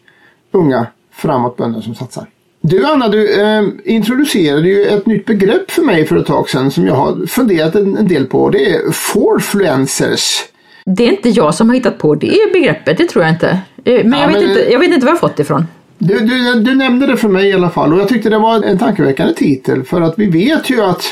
unga 0.53 0.87
framåtbönder 1.15 1.81
som 1.81 1.95
satsar. 1.95 2.27
Du 2.63 2.85
Anna, 2.87 3.09
du 3.09 3.41
eh, 3.41 3.63
introducerade 3.85 4.69
ju 4.69 4.85
ett 4.85 5.07
nytt 5.07 5.27
begrepp 5.27 5.71
för 5.71 5.83
mig 5.83 6.07
för 6.07 6.17
ett 6.17 6.27
tag 6.27 6.51
sedan 6.51 6.71
som 6.71 6.87
jag 6.87 6.95
har 6.95 7.27
funderat 7.27 7.75
en, 7.75 7.97
en 7.97 8.09
del 8.09 8.27
på. 8.27 8.51
Det 8.51 8.71
är 8.75 8.93
forfluencers. 8.93 10.43
Det 10.85 11.09
är 11.09 11.13
inte 11.13 11.29
jag 11.29 11.55
som 11.55 11.69
har 11.69 11.77
hittat 11.77 11.99
på 11.99 12.15
det 12.15 12.53
begreppet, 12.53 12.99
det 12.99 13.05
tror 13.09 13.25
jag 13.25 13.35
inte. 13.35 13.49
Eh, 13.85 14.05
Men, 14.05 14.13
Ja, 14.13 14.21
jag, 14.21 14.29
vet 14.29 14.41
men- 14.41 14.49
inte 14.51 14.73
jag 14.73 14.79
vet 14.79 14.91
inte 14.91 15.07
var 15.07 15.13
jag 15.13 15.21
fått 15.21 15.37
det 15.37 15.43
ifrån. 15.43 15.65
Du, 15.99 16.19
du, 16.21 16.61
du 16.61 16.75
nämnde 16.75 17.07
det 17.07 17.17
för 17.17 17.29
mig 17.29 17.49
i 17.49 17.53
alla 17.53 17.71
fall 17.71 17.93
och 17.93 18.01
jag 18.01 18.09
tyckte 18.09 18.31
det 18.31 18.39
var 18.39 18.63
en 18.63 18.79
tankeväckande 18.79 19.35
titel 19.35 19.83
för 19.85 20.01
att 20.01 20.19
vi 20.19 20.27
vet 20.27 20.71
ju 20.71 20.81
att 20.83 21.03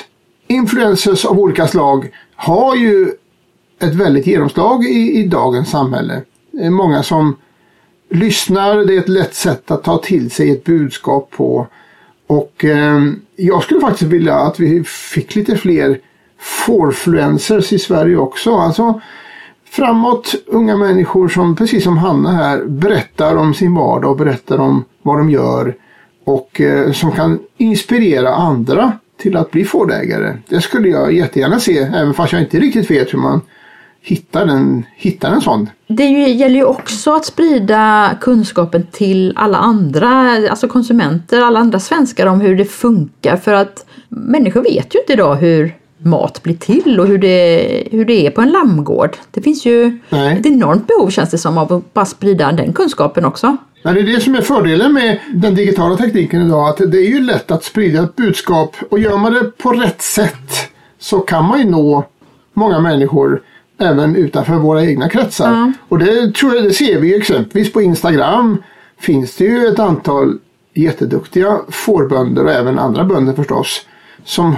influencers 0.48 1.24
av 1.24 1.38
olika 1.40 1.66
slag 1.66 2.08
har 2.36 2.76
ju 2.76 3.08
ett 3.82 3.94
väldigt 3.94 4.26
genomslag 4.26 4.84
i, 4.84 5.12
i 5.18 5.26
dagens 5.26 5.70
samhälle. 5.70 6.22
Många 6.70 7.02
som 7.02 7.36
lyssnar, 8.10 8.76
det 8.76 8.94
är 8.94 8.98
ett 8.98 9.08
lätt 9.08 9.34
sätt 9.34 9.70
att 9.70 9.84
ta 9.84 9.98
till 9.98 10.30
sig 10.30 10.50
ett 10.50 10.64
budskap 10.64 11.30
på. 11.30 11.66
Och 12.26 12.64
eh, 12.64 13.00
jag 13.36 13.62
skulle 13.62 13.80
faktiskt 13.80 14.10
vilja 14.10 14.34
att 14.34 14.60
vi 14.60 14.84
fick 14.84 15.34
lite 15.34 15.56
fler 15.56 16.00
forfluencers 16.38 17.72
i 17.72 17.78
Sverige 17.78 18.16
också. 18.16 18.54
Alltså 18.54 19.00
framåt 19.70 20.34
unga 20.46 20.76
människor 20.76 21.28
som 21.28 21.56
precis 21.56 21.84
som 21.84 21.98
Hanna 21.98 22.32
här 22.32 22.64
berättar 22.64 23.36
om 23.36 23.54
sin 23.54 23.74
vardag 23.74 24.10
och 24.10 24.16
berättar 24.16 24.58
om 24.58 24.84
vad 25.02 25.18
de 25.18 25.30
gör 25.30 25.74
och 26.24 26.60
eh, 26.60 26.92
som 26.92 27.12
kan 27.12 27.38
inspirera 27.56 28.34
andra 28.34 28.92
till 29.20 29.36
att 29.36 29.50
bli 29.50 29.64
fårägare. 29.64 30.36
Det 30.48 30.60
skulle 30.60 30.88
jag 30.88 31.12
jättegärna 31.12 31.60
se 31.60 31.78
även 31.78 32.14
fast 32.14 32.32
jag 32.32 32.42
inte 32.42 32.60
riktigt 32.60 32.90
vet 32.90 33.14
hur 33.14 33.18
man 33.18 33.40
hittar 34.02 34.46
en, 34.46 34.86
hittar 34.96 35.30
en 35.30 35.40
sån. 35.40 35.70
Det 35.86 36.04
gäller 36.08 36.56
ju 36.56 36.64
också 36.64 37.14
att 37.14 37.24
sprida 37.24 38.10
kunskapen 38.20 38.86
till 38.92 39.32
alla 39.36 39.58
andra, 39.58 40.08
alltså 40.50 40.68
konsumenter, 40.68 41.40
alla 41.40 41.58
andra 41.58 41.80
svenskar 41.80 42.26
om 42.26 42.40
hur 42.40 42.56
det 42.56 42.64
funkar 42.64 43.36
för 43.36 43.52
att 43.52 43.86
människor 44.08 44.62
vet 44.62 44.94
ju 44.94 45.00
inte 45.00 45.12
idag 45.12 45.36
hur 45.36 45.74
mat 45.98 46.42
blir 46.42 46.56
till 46.56 47.00
och 47.00 47.06
hur 47.06 47.18
det, 47.18 47.88
hur 47.90 48.04
det 48.04 48.26
är 48.26 48.30
på 48.30 48.40
en 48.40 48.50
lammgård. 48.50 49.16
Det 49.30 49.40
finns 49.40 49.66
ju 49.66 49.98
Nej. 50.08 50.38
ett 50.38 50.46
enormt 50.46 50.86
behov 50.86 51.10
känns 51.10 51.30
det 51.30 51.38
som 51.38 51.58
av 51.58 51.72
att 51.72 51.94
bara 51.94 52.04
sprida 52.04 52.52
den 52.52 52.72
kunskapen 52.72 53.24
också. 53.24 53.56
Men 53.84 53.94
det 53.94 54.00
är 54.00 54.06
det 54.06 54.20
som 54.20 54.34
är 54.34 54.40
fördelen 54.40 54.92
med 54.92 55.20
den 55.34 55.54
digitala 55.54 55.96
tekniken 55.96 56.46
idag. 56.46 56.68
Att 56.68 56.90
det 56.92 56.98
är 56.98 57.08
ju 57.08 57.20
lätt 57.20 57.50
att 57.50 57.64
sprida 57.64 58.02
ett 58.02 58.16
budskap 58.16 58.76
och 58.90 58.98
gör 58.98 59.16
man 59.16 59.32
det 59.32 59.58
på 59.58 59.72
rätt 59.72 60.02
sätt 60.02 60.70
så 60.98 61.18
kan 61.18 61.44
man 61.44 61.58
ju 61.58 61.70
nå 61.70 62.04
många 62.54 62.80
människor 62.80 63.42
även 63.78 64.16
utanför 64.16 64.54
våra 64.54 64.84
egna 64.84 65.08
kretsar. 65.08 65.52
Ja. 65.52 65.72
Och 65.88 65.98
det 65.98 66.34
tror 66.34 66.54
jag 66.54 66.64
det 66.64 66.72
ser 66.72 67.00
vi 67.00 67.16
exempelvis 67.16 67.72
på 67.72 67.82
Instagram. 67.82 68.62
Finns 68.98 69.36
det 69.36 69.44
ju 69.44 69.66
ett 69.66 69.78
antal 69.78 70.38
jätteduktiga 70.74 71.58
fårbönder 71.68 72.44
och 72.44 72.50
även 72.50 72.78
andra 72.78 73.04
bönder 73.04 73.32
förstås. 73.32 73.86
Som 74.24 74.56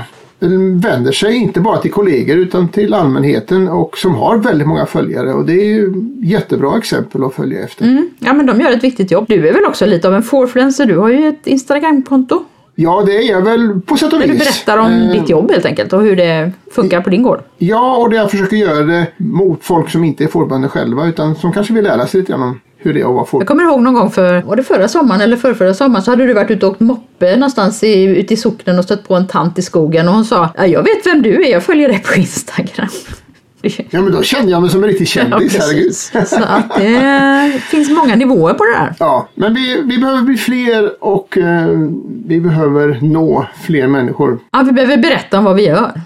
vänder 0.82 1.12
sig 1.12 1.34
inte 1.34 1.60
bara 1.60 1.78
till 1.78 1.90
kollegor 1.90 2.36
utan 2.36 2.68
till 2.68 2.94
allmänheten 2.94 3.68
och 3.68 3.98
som 3.98 4.14
har 4.14 4.38
väldigt 4.38 4.66
många 4.66 4.86
följare 4.86 5.32
och 5.32 5.44
det 5.46 5.52
är 5.52 5.64
ju 5.64 5.92
jättebra 6.22 6.78
exempel 6.78 7.24
att 7.24 7.34
följa 7.34 7.64
efter. 7.64 7.84
Mm. 7.84 8.10
Ja 8.18 8.32
men 8.32 8.46
de 8.46 8.60
gör 8.60 8.72
ett 8.72 8.84
viktigt 8.84 9.10
jobb. 9.10 9.24
Du 9.28 9.48
är 9.48 9.52
väl 9.52 9.64
också 9.64 9.86
lite 9.86 10.08
av 10.08 10.14
en 10.14 10.22
fårfluencer, 10.22 10.86
du 10.86 10.98
har 10.98 11.08
ju 11.08 11.28
ett 11.28 11.46
Instagramkonto. 11.46 12.44
Ja, 12.74 13.02
det 13.06 13.16
är 13.16 13.30
jag 13.30 13.42
väl 13.42 13.80
på 13.80 13.96
sätt 13.96 14.12
och 14.12 14.20
vis. 14.20 14.26
du 14.30 14.38
berättar 14.38 14.78
om 14.78 14.92
Eh, 14.92 15.10
ditt 15.12 15.28
jobb 15.28 15.50
helt 15.50 15.66
enkelt 15.66 15.92
och 15.92 16.02
hur 16.02 16.16
det 16.16 16.52
funkar 16.70 17.00
på 17.00 17.10
din 17.10 17.22
gård. 17.22 17.40
Ja, 17.58 17.96
och 17.96 18.10
det 18.10 18.16
jag 18.16 18.30
försöker 18.30 18.56
göra 18.56 18.84
det 18.84 19.06
mot 19.16 19.64
folk 19.64 19.90
som 19.90 20.04
inte 20.04 20.24
är 20.24 20.28
fårbönder 20.28 20.68
själva 20.68 21.06
utan 21.06 21.34
som 21.34 21.52
kanske 21.52 21.72
vill 21.72 21.84
lära 21.84 22.06
sig 22.06 22.20
lite 22.20 22.32
grann 22.32 22.42
om 22.42 22.60
hur 22.76 22.94
det 22.94 23.00
är 23.00 23.04
att 23.04 23.14
vara 23.14 23.24
får. 23.24 23.40
Jag 23.40 23.48
kommer 23.48 23.62
ihåg 23.62 23.82
någon 23.82 23.94
gång 23.94 24.10
för, 24.10 24.42
var 24.42 24.56
det 24.56 24.62
förra 24.62 24.88
sommaren 24.88 25.20
eller 25.20 25.36
förra 25.36 25.74
sommaren 25.74 26.02
så 26.04 26.10
hade 26.10 26.26
du 26.26 26.34
varit 26.34 26.50
ute 26.50 26.66
och 26.66 26.72
åkt 26.72 26.80
moppe 26.80 27.36
någonstans 27.36 27.82
i, 27.82 28.02
ute 28.02 28.34
i 28.34 28.36
socknen 28.36 28.78
och 28.78 28.84
stött 28.84 29.08
på 29.08 29.14
en 29.14 29.26
tant 29.26 29.58
i 29.58 29.62
skogen 29.62 30.08
och 30.08 30.14
hon 30.14 30.24
sa 30.24 30.48
ja, 30.56 30.66
jag 30.66 30.82
vet 30.82 31.06
vem 31.06 31.22
du 31.22 31.44
är, 31.44 31.52
jag 31.52 31.62
följer 31.62 31.88
dig 31.88 32.02
på 32.02 32.14
Instagram. 32.14 32.88
Ja, 33.62 34.00
men 34.02 34.12
då 34.12 34.22
kände 34.22 34.50
jag 34.52 34.60
mig 34.62 34.70
som 34.70 34.82
en 34.84 34.88
riktig 34.90 35.08
kändis, 35.08 35.56
herregud. 35.58 35.84
precis. 35.86 36.12
Så 36.30 36.42
att 36.44 36.76
det 36.76 37.60
finns 37.70 37.90
många 37.90 38.16
nivåer 38.16 38.54
på 38.54 38.64
det 38.64 38.72
där. 38.72 38.94
Ja, 38.98 39.28
men 39.34 39.54
vi, 39.54 39.82
vi 39.84 39.98
behöver 39.98 40.22
bli 40.22 40.36
fler 40.36 41.04
och 41.04 41.38
eh, 41.38 41.68
vi 42.26 42.40
behöver 42.40 42.98
nå 43.02 43.46
fler 43.66 43.86
människor. 43.86 44.38
Ja, 44.52 44.62
vi 44.66 44.72
behöver 44.72 44.96
berätta 44.96 45.38
om 45.38 45.44
vad 45.44 45.56
vi 45.56 45.66
gör. 45.66 46.00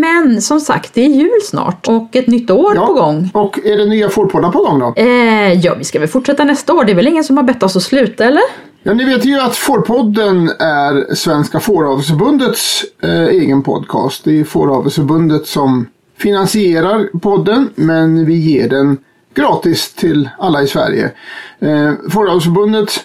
Men 0.00 0.42
som 0.42 0.60
sagt, 0.60 0.94
det 0.94 1.00
är 1.04 1.08
jul 1.08 1.40
snart 1.42 1.88
och 1.88 2.16
ett 2.16 2.26
nytt 2.26 2.50
år 2.50 2.72
Ja. 2.74 2.86
på 2.86 2.92
gång. 2.92 3.30
Och 3.34 3.58
är 3.64 3.76
det 3.76 3.86
nya 3.86 4.08
fårpoddar 4.08 4.50
på 4.50 4.58
gång 4.58 4.78
då? 4.78 4.94
Eh, 4.96 5.52
ja, 5.52 5.74
vi 5.78 5.84
ska 5.84 5.98
väl 5.98 6.08
fortsätta 6.08 6.44
nästa 6.44 6.74
år. 6.74 6.84
Det 6.84 6.92
är 6.92 6.96
väl 6.96 7.08
ingen 7.08 7.24
som 7.24 7.36
har 7.36 7.44
bett 7.44 7.62
oss 7.62 7.76
att 7.76 7.82
sluta, 7.82 8.24
eller? 8.24 8.42
Ja, 8.82 8.94
ni 8.94 9.04
vet 9.04 9.24
ju 9.24 9.40
att 9.40 9.56
Fårpodden 9.56 10.48
är 10.58 11.14
Svenska 11.14 11.60
Fåravelsförbundets 11.60 12.84
eh, 13.02 13.26
egen 13.26 13.62
podcast. 13.62 14.24
Det 14.24 14.40
är 14.40 14.44
Fåravelsförbundet 14.44 15.46
som 15.46 15.86
finansierar 16.18 17.18
podden 17.18 17.70
men 17.74 18.26
vi 18.26 18.34
ger 18.34 18.68
den 18.68 18.98
gratis 19.34 19.92
till 19.92 20.28
alla 20.38 20.62
i 20.62 20.66
Sverige. 20.66 21.10
Eh, 21.58 21.92
Fårdalsförbundet 22.10 23.04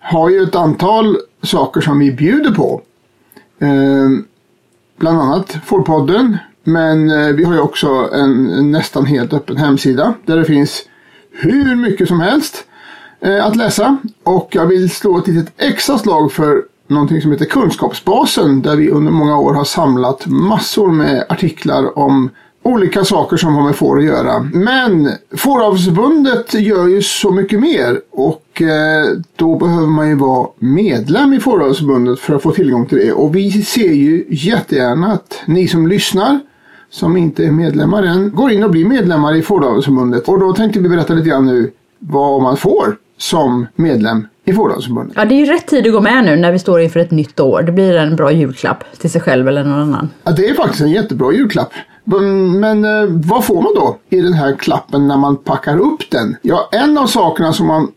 har 0.00 0.30
ju 0.30 0.42
ett 0.42 0.54
antal 0.54 1.16
saker 1.42 1.80
som 1.80 1.98
vi 1.98 2.12
bjuder 2.12 2.50
på. 2.50 2.82
Eh, 3.58 4.08
bland 4.96 5.20
annat 5.20 5.56
Fårpodden 5.64 6.38
men 6.64 7.10
eh, 7.10 7.28
vi 7.28 7.44
har 7.44 7.54
ju 7.54 7.60
också 7.60 7.88
en, 8.12 8.50
en 8.50 8.70
nästan 8.70 9.06
helt 9.06 9.32
öppen 9.32 9.56
hemsida 9.56 10.14
där 10.26 10.36
det 10.36 10.44
finns 10.44 10.82
hur 11.32 11.76
mycket 11.76 12.08
som 12.08 12.20
helst 12.20 12.64
eh, 13.20 13.46
att 13.46 13.56
läsa. 13.56 13.96
Och 14.22 14.48
jag 14.52 14.66
vill 14.66 14.90
slå 14.90 15.18
ett 15.18 15.28
litet 15.28 15.52
extra 15.56 15.98
slag 15.98 16.32
för 16.32 16.62
någonting 16.86 17.22
som 17.22 17.32
heter 17.32 17.44
Kunskapsbasen 17.44 18.62
där 18.62 18.76
vi 18.76 18.90
under 18.90 19.12
många 19.12 19.38
år 19.38 19.54
har 19.54 19.64
samlat 19.64 20.26
massor 20.26 20.92
med 20.92 21.26
artiklar 21.28 21.98
om 21.98 22.30
olika 22.62 23.04
saker 23.04 23.36
som 23.36 23.54
har 23.54 23.64
med 23.64 23.76
får 23.76 23.98
att 23.98 24.04
göra. 24.04 24.40
Men 24.52 25.10
Fåravelsförbundet 25.36 26.54
gör 26.54 26.86
ju 26.86 27.02
så 27.02 27.30
mycket 27.30 27.60
mer 27.60 28.00
och 28.10 28.62
eh, 28.62 29.06
då 29.36 29.56
behöver 29.56 29.86
man 29.86 30.08
ju 30.08 30.14
vara 30.14 30.48
medlem 30.58 31.32
i 31.32 31.40
Fåravelsförbundet 31.40 32.20
för 32.20 32.34
att 32.34 32.42
få 32.42 32.50
tillgång 32.50 32.86
till 32.86 32.98
det. 32.98 33.12
Och 33.12 33.36
vi 33.36 33.62
ser 33.62 33.92
ju 33.92 34.24
jättegärna 34.28 35.12
att 35.12 35.40
ni 35.46 35.68
som 35.68 35.86
lyssnar 35.86 36.40
som 36.90 37.16
inte 37.16 37.44
är 37.44 37.50
medlemmar 37.50 38.02
än 38.02 38.30
går 38.34 38.50
in 38.50 38.64
och 38.64 38.70
blir 38.70 38.84
medlemmar 38.84 39.34
i 39.34 39.42
Fåravelsförbundet. 39.42 40.28
Och 40.28 40.40
då 40.40 40.52
tänkte 40.52 40.80
vi 40.80 40.88
berätta 40.88 41.14
lite 41.14 41.28
grann 41.28 41.46
nu 41.46 41.70
vad 41.98 42.42
man 42.42 42.56
får 42.56 42.96
som 43.18 43.66
medlem 43.76 44.26
i 44.44 44.52
Fåravelsförbundet. 44.52 45.16
Ja, 45.16 45.24
det 45.24 45.34
är 45.34 45.38
ju 45.38 45.44
rätt 45.46 45.66
tid 45.66 45.86
att 45.86 45.92
gå 45.92 46.00
med 46.00 46.24
nu 46.24 46.36
när 46.36 46.52
vi 46.52 46.58
står 46.58 46.80
inför 46.80 47.00
ett 47.00 47.10
nytt 47.10 47.40
år. 47.40 47.62
Det 47.62 47.72
blir 47.72 47.96
en 47.96 48.16
bra 48.16 48.32
julklapp 48.32 48.84
till 48.98 49.10
sig 49.10 49.20
själv 49.20 49.48
eller 49.48 49.64
någon 49.64 49.78
annan. 49.80 50.08
Ja, 50.24 50.32
det 50.32 50.48
är 50.48 50.54
faktiskt 50.54 50.80
en 50.80 50.90
jättebra 50.90 51.32
julklapp. 51.32 51.72
Men, 52.60 52.84
eh, 52.84 53.04
vad 53.08 53.44
får 53.44 53.62
man 53.62 53.74
då 53.74 53.98
i 54.10 54.20
den 54.20 54.32
här 54.32 54.56
klappen 54.56 55.08
när 55.08 55.16
man 55.16 55.36
packar 55.36 55.78
upp 55.78 56.10
den? 56.10 56.36
Ja, 56.42 56.68
en 56.72 56.98
av 56.98 57.06
sakerna 57.06 57.52
som 57.52 57.66
man 57.66 57.88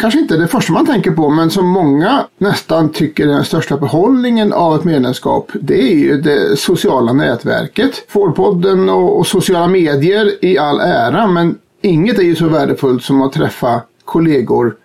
kanske 0.00 0.20
inte 0.20 0.34
är 0.34 0.38
det 0.38 0.48
första 0.48 0.72
man 0.72 0.86
tänker 0.86 1.10
på, 1.10 1.30
men 1.30 1.50
som 1.50 1.66
många 1.66 2.26
nästan 2.38 2.88
tycker 2.88 3.24
är 3.24 3.32
den 3.32 3.44
största 3.44 3.76
behållningen 3.76 4.52
av 4.52 4.74
ett 4.74 4.84
medlemskap, 4.84 5.50
det 5.60 5.92
är 5.92 5.96
ju 5.96 6.20
det 6.20 6.58
sociala 6.58 7.12
nätverket. 7.12 8.04
Fårpodden 8.08 8.88
och, 8.88 9.18
och 9.18 9.26
sociala 9.26 9.68
medier 9.68 10.44
i 10.44 10.58
all 10.58 10.80
ära, 10.80 11.26
men 11.26 11.58
inget 11.82 12.18
är 12.18 12.22
ju 12.22 12.36
så 12.36 12.48
värdefullt 12.48 13.04
som 13.04 13.22
att 13.22 13.32
träffa 13.32 13.80
kollegor 14.04 14.76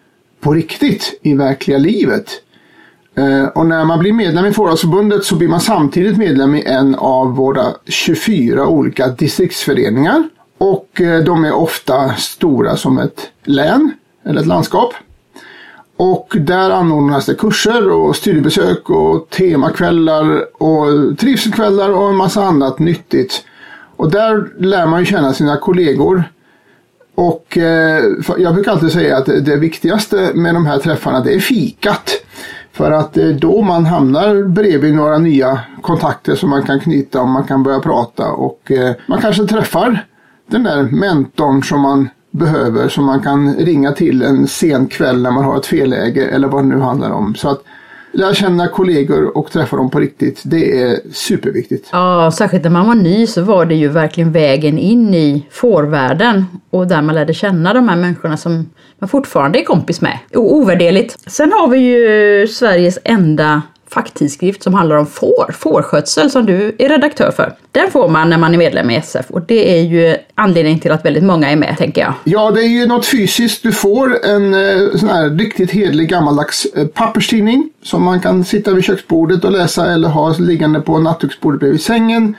på 0.42 0.54
riktigt 0.54 1.20
i 1.22 1.34
verkliga 1.34 1.78
livet. 1.78 2.30
Eh, 3.16 3.46
och 3.46 3.66
när 3.66 3.86
man 3.86 4.00
blir 4.00 4.14
medlem 4.14 4.46
i 4.46 4.54
Fåravelsförbundet 4.54 5.26
så 5.26 5.36
blir 5.36 5.48
man 5.48 5.60
samtidigt 5.62 6.18
medlem 6.18 6.56
i 6.56 6.64
en 6.66 6.96
av 6.96 7.36
våra 7.36 7.66
24 7.86 8.68
olika 8.68 9.08
distriktsföreningar. 9.08 10.30
Och 10.58 11.02
eh, 11.02 11.24
de 11.24 11.46
är 11.46 11.54
ofta 11.54 12.14
stora 12.14 12.76
som 12.76 12.98
ett 12.98 13.30
län 13.44 13.92
eller 14.26 14.42
ett 14.42 14.48
landskap. 14.48 14.94
Och 15.98 16.36
där 16.40 16.70
anordnas 16.70 17.26
det 17.26 17.36
kurser 17.36 17.90
och 17.90 18.16
studiebesök 18.16 18.90
och 18.90 19.30
temakvällar 19.30 20.46
och 20.64 21.18
trivselkvällar 21.18 21.90
och 21.90 22.10
en 22.10 22.16
massa 22.16 22.44
annat 22.44 22.80
nyttigt. 22.80 23.44
Och 23.96 24.12
där 24.12 24.48
lär 24.60 24.86
man 24.86 25.00
ju 25.00 25.06
känna 25.06 25.34
sina 25.34 25.58
kollegor. 25.58 26.24
Och 27.16 27.58
eh, 27.58 28.04
jag 28.38 28.54
brukar 28.54 28.72
alltid 28.72 28.92
säga 28.92 29.18
att 29.18 29.26
det, 29.26 29.42
det 29.42 29.56
viktigaste 29.56 30.32
med 30.34 30.54
de 30.54 30.66
här 30.66 30.78
träffarna 30.78 31.20
det 31.20 31.34
är 31.34 31.40
fikat. 31.40 32.12
För 32.74 32.92
att 32.92 33.14
det 33.14 33.24
är 33.24 33.34
då 33.34 33.62
man 33.62 33.86
hamnar 33.86 34.44
bredvid 34.44 34.94
några 34.94 35.18
nya 35.18 35.60
kontakter 35.82 36.36
som 36.36 36.50
man 36.50 36.64
kan 36.64 36.80
knyta 36.80 37.22
och 37.22 37.28
man 37.28 37.44
kan 37.44 37.64
börja 37.64 37.80
prata 37.80 38.32
och 38.32 38.72
eh, 38.72 38.96
man 39.08 39.22
kanske 39.22 39.44
träffar 39.44 40.06
den 40.48 40.64
där 40.64 40.84
mentorn 40.84 41.64
som 41.64 41.82
man 41.82 42.10
behöver 42.32 42.90
som 42.90 43.06
man 43.06 43.20
kan 43.20 43.56
ringa 43.56 43.92
till 43.92 44.22
en 44.22 44.48
sen 44.48 44.88
kväll 44.88 45.22
när 45.22 45.32
man 45.32 45.44
har 45.44 45.58
ett 45.58 45.66
felläge 45.66 46.26
eller 46.26 46.48
vad 46.48 46.64
det 46.64 46.68
nu 46.68 46.80
handlar 46.80 47.12
om. 47.12 47.36
Så 47.36 47.50
att 47.50 47.64
lära 48.14 48.34
känna 48.34 48.68
kollegor 48.68 49.38
och 49.38 49.52
träffa 49.52 49.76
dem 49.78 49.90
på 49.90 50.00
riktigt, 50.00 50.42
det 50.46 50.82
är 50.82 51.00
superviktigt. 51.14 51.90
Ja, 51.92 52.32
särskilt 52.34 52.64
när 52.64 52.72
man 52.72 52.88
var 52.88 52.96
ny 52.96 53.28
så 53.28 53.42
var 53.42 53.66
det 53.66 53.76
ju 53.76 53.88
verkligen 53.88 54.32
vägen 54.32 54.78
in 54.80 55.14
i 55.14 55.48
fårvärlden 55.52 56.46
och 56.70 56.88
där 56.88 57.02
man 57.02 57.16
lärde 57.16 57.34
känna 57.34 57.74
de 57.74 57.90
här 57.90 57.96
människorna 57.96 58.38
som 58.38 58.70
man 59.00 59.08
fortfarande 59.08 59.60
är 59.60 59.64
kompis 59.64 60.02
med. 60.02 60.20
O- 60.34 60.62
Ovärderligt. 60.62 61.18
Sen 61.32 61.52
har 61.52 61.68
vi 61.68 61.78
ju 61.80 62.48
Sveriges 62.48 63.00
enda 63.04 63.62
facktidskrift 63.94 64.64
som 64.64 64.74
handlar 64.74 64.96
om 64.96 65.06
får, 65.06 65.52
fårskötsel 65.54 66.32
som 66.32 66.46
du 66.46 66.76
är 66.80 66.90
redaktör 66.90 67.32
för. 67.32 67.54
Den 67.72 67.92
får 67.92 68.10
man 68.10 68.30
när 68.30 68.38
man 68.38 68.54
är 68.54 68.58
medlem 68.58 68.90
i 68.90 68.96
SF 68.96 69.26
och 69.30 69.42
det 69.42 69.80
är 69.80 69.82
ju 69.82 70.16
anledningen 70.36 70.80
till 70.80 70.92
att 70.92 71.06
väldigt 71.06 71.24
många 71.24 71.52
är 71.52 71.56
med 71.56 71.76
tänker 71.78 72.02
jag. 72.02 72.14
Ja, 72.24 72.52
det 72.52 72.62
är 72.62 72.68
ju 72.68 72.86
något 72.86 73.06
fysiskt. 73.06 73.64
Du 73.64 73.72
får 73.72 74.26
en 74.26 74.54
eh, 74.54 74.96
sån 74.96 75.10
här 75.10 75.30
riktigt 75.30 75.72
hedlig 75.72 76.10
gammaldags 76.10 76.66
eh, 76.66 76.88
papperstidning 76.88 77.70
som 77.84 78.04
man 78.04 78.20
kan 78.20 78.44
sitta 78.44 78.72
vid 78.72 78.84
köksbordet 78.84 79.46
och 79.46 79.52
läsa 79.52 79.94
eller 79.94 80.10
ha 80.10 80.36
liggande 80.38 80.82
på 80.82 81.00
nattduksbordet 81.00 81.60
bredvid 81.60 81.82
sängen. 81.82 82.36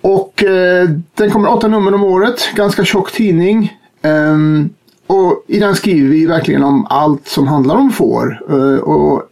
Och 0.00 0.44
eh, 0.44 0.88
den 1.14 1.30
kommer 1.30 1.50
åtta 1.50 1.68
nummer 1.68 1.94
om 1.94 2.04
året, 2.04 2.50
ganska 2.54 2.84
tjock 2.84 3.12
tidning. 3.12 3.76
Um, 4.02 4.70
och 5.06 5.44
i 5.46 5.58
den 5.58 5.74
skriver 5.74 6.08
vi 6.08 6.26
verkligen 6.26 6.64
om 6.64 6.86
allt 6.90 7.28
som 7.28 7.46
handlar 7.46 7.76
om 7.76 7.90
får. 7.90 8.42
Uh, 8.50 8.78
och 8.78 9.22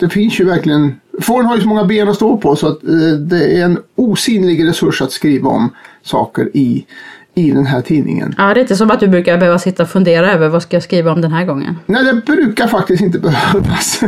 det 0.00 0.08
finns 0.08 0.40
ju 0.40 0.44
verkligen 0.44 1.00
fåren 1.20 1.46
har 1.46 1.56
ju 1.56 1.62
så 1.62 1.68
många 1.68 1.84
ben 1.84 2.08
att 2.08 2.16
stå 2.16 2.36
på 2.36 2.56
så 2.56 2.66
att 2.66 2.84
eh, 2.84 3.18
det 3.18 3.58
är 3.58 3.64
en 3.64 3.78
osynlig 3.96 4.68
resurs 4.68 5.02
att 5.02 5.12
skriva 5.12 5.48
om 5.48 5.70
saker 6.02 6.50
i, 6.54 6.86
i 7.34 7.50
den 7.50 7.66
här 7.66 7.80
tidningen. 7.80 8.34
Ja, 8.38 8.54
det 8.54 8.60
är 8.60 8.62
inte 8.62 8.76
som 8.76 8.90
att 8.90 9.00
du 9.00 9.08
brukar 9.08 9.38
behöva 9.38 9.58
sitta 9.58 9.82
och 9.82 9.88
fundera 9.88 10.32
över 10.32 10.48
vad 10.48 10.62
ska 10.62 10.76
jag 10.76 10.82
skriva 10.82 11.12
om 11.12 11.20
den 11.20 11.32
här 11.32 11.44
gången. 11.44 11.78
Nej, 11.86 12.04
det 12.04 12.14
brukar 12.14 12.66
faktiskt 12.66 13.02
inte 13.02 13.18
behövas. 13.28 14.00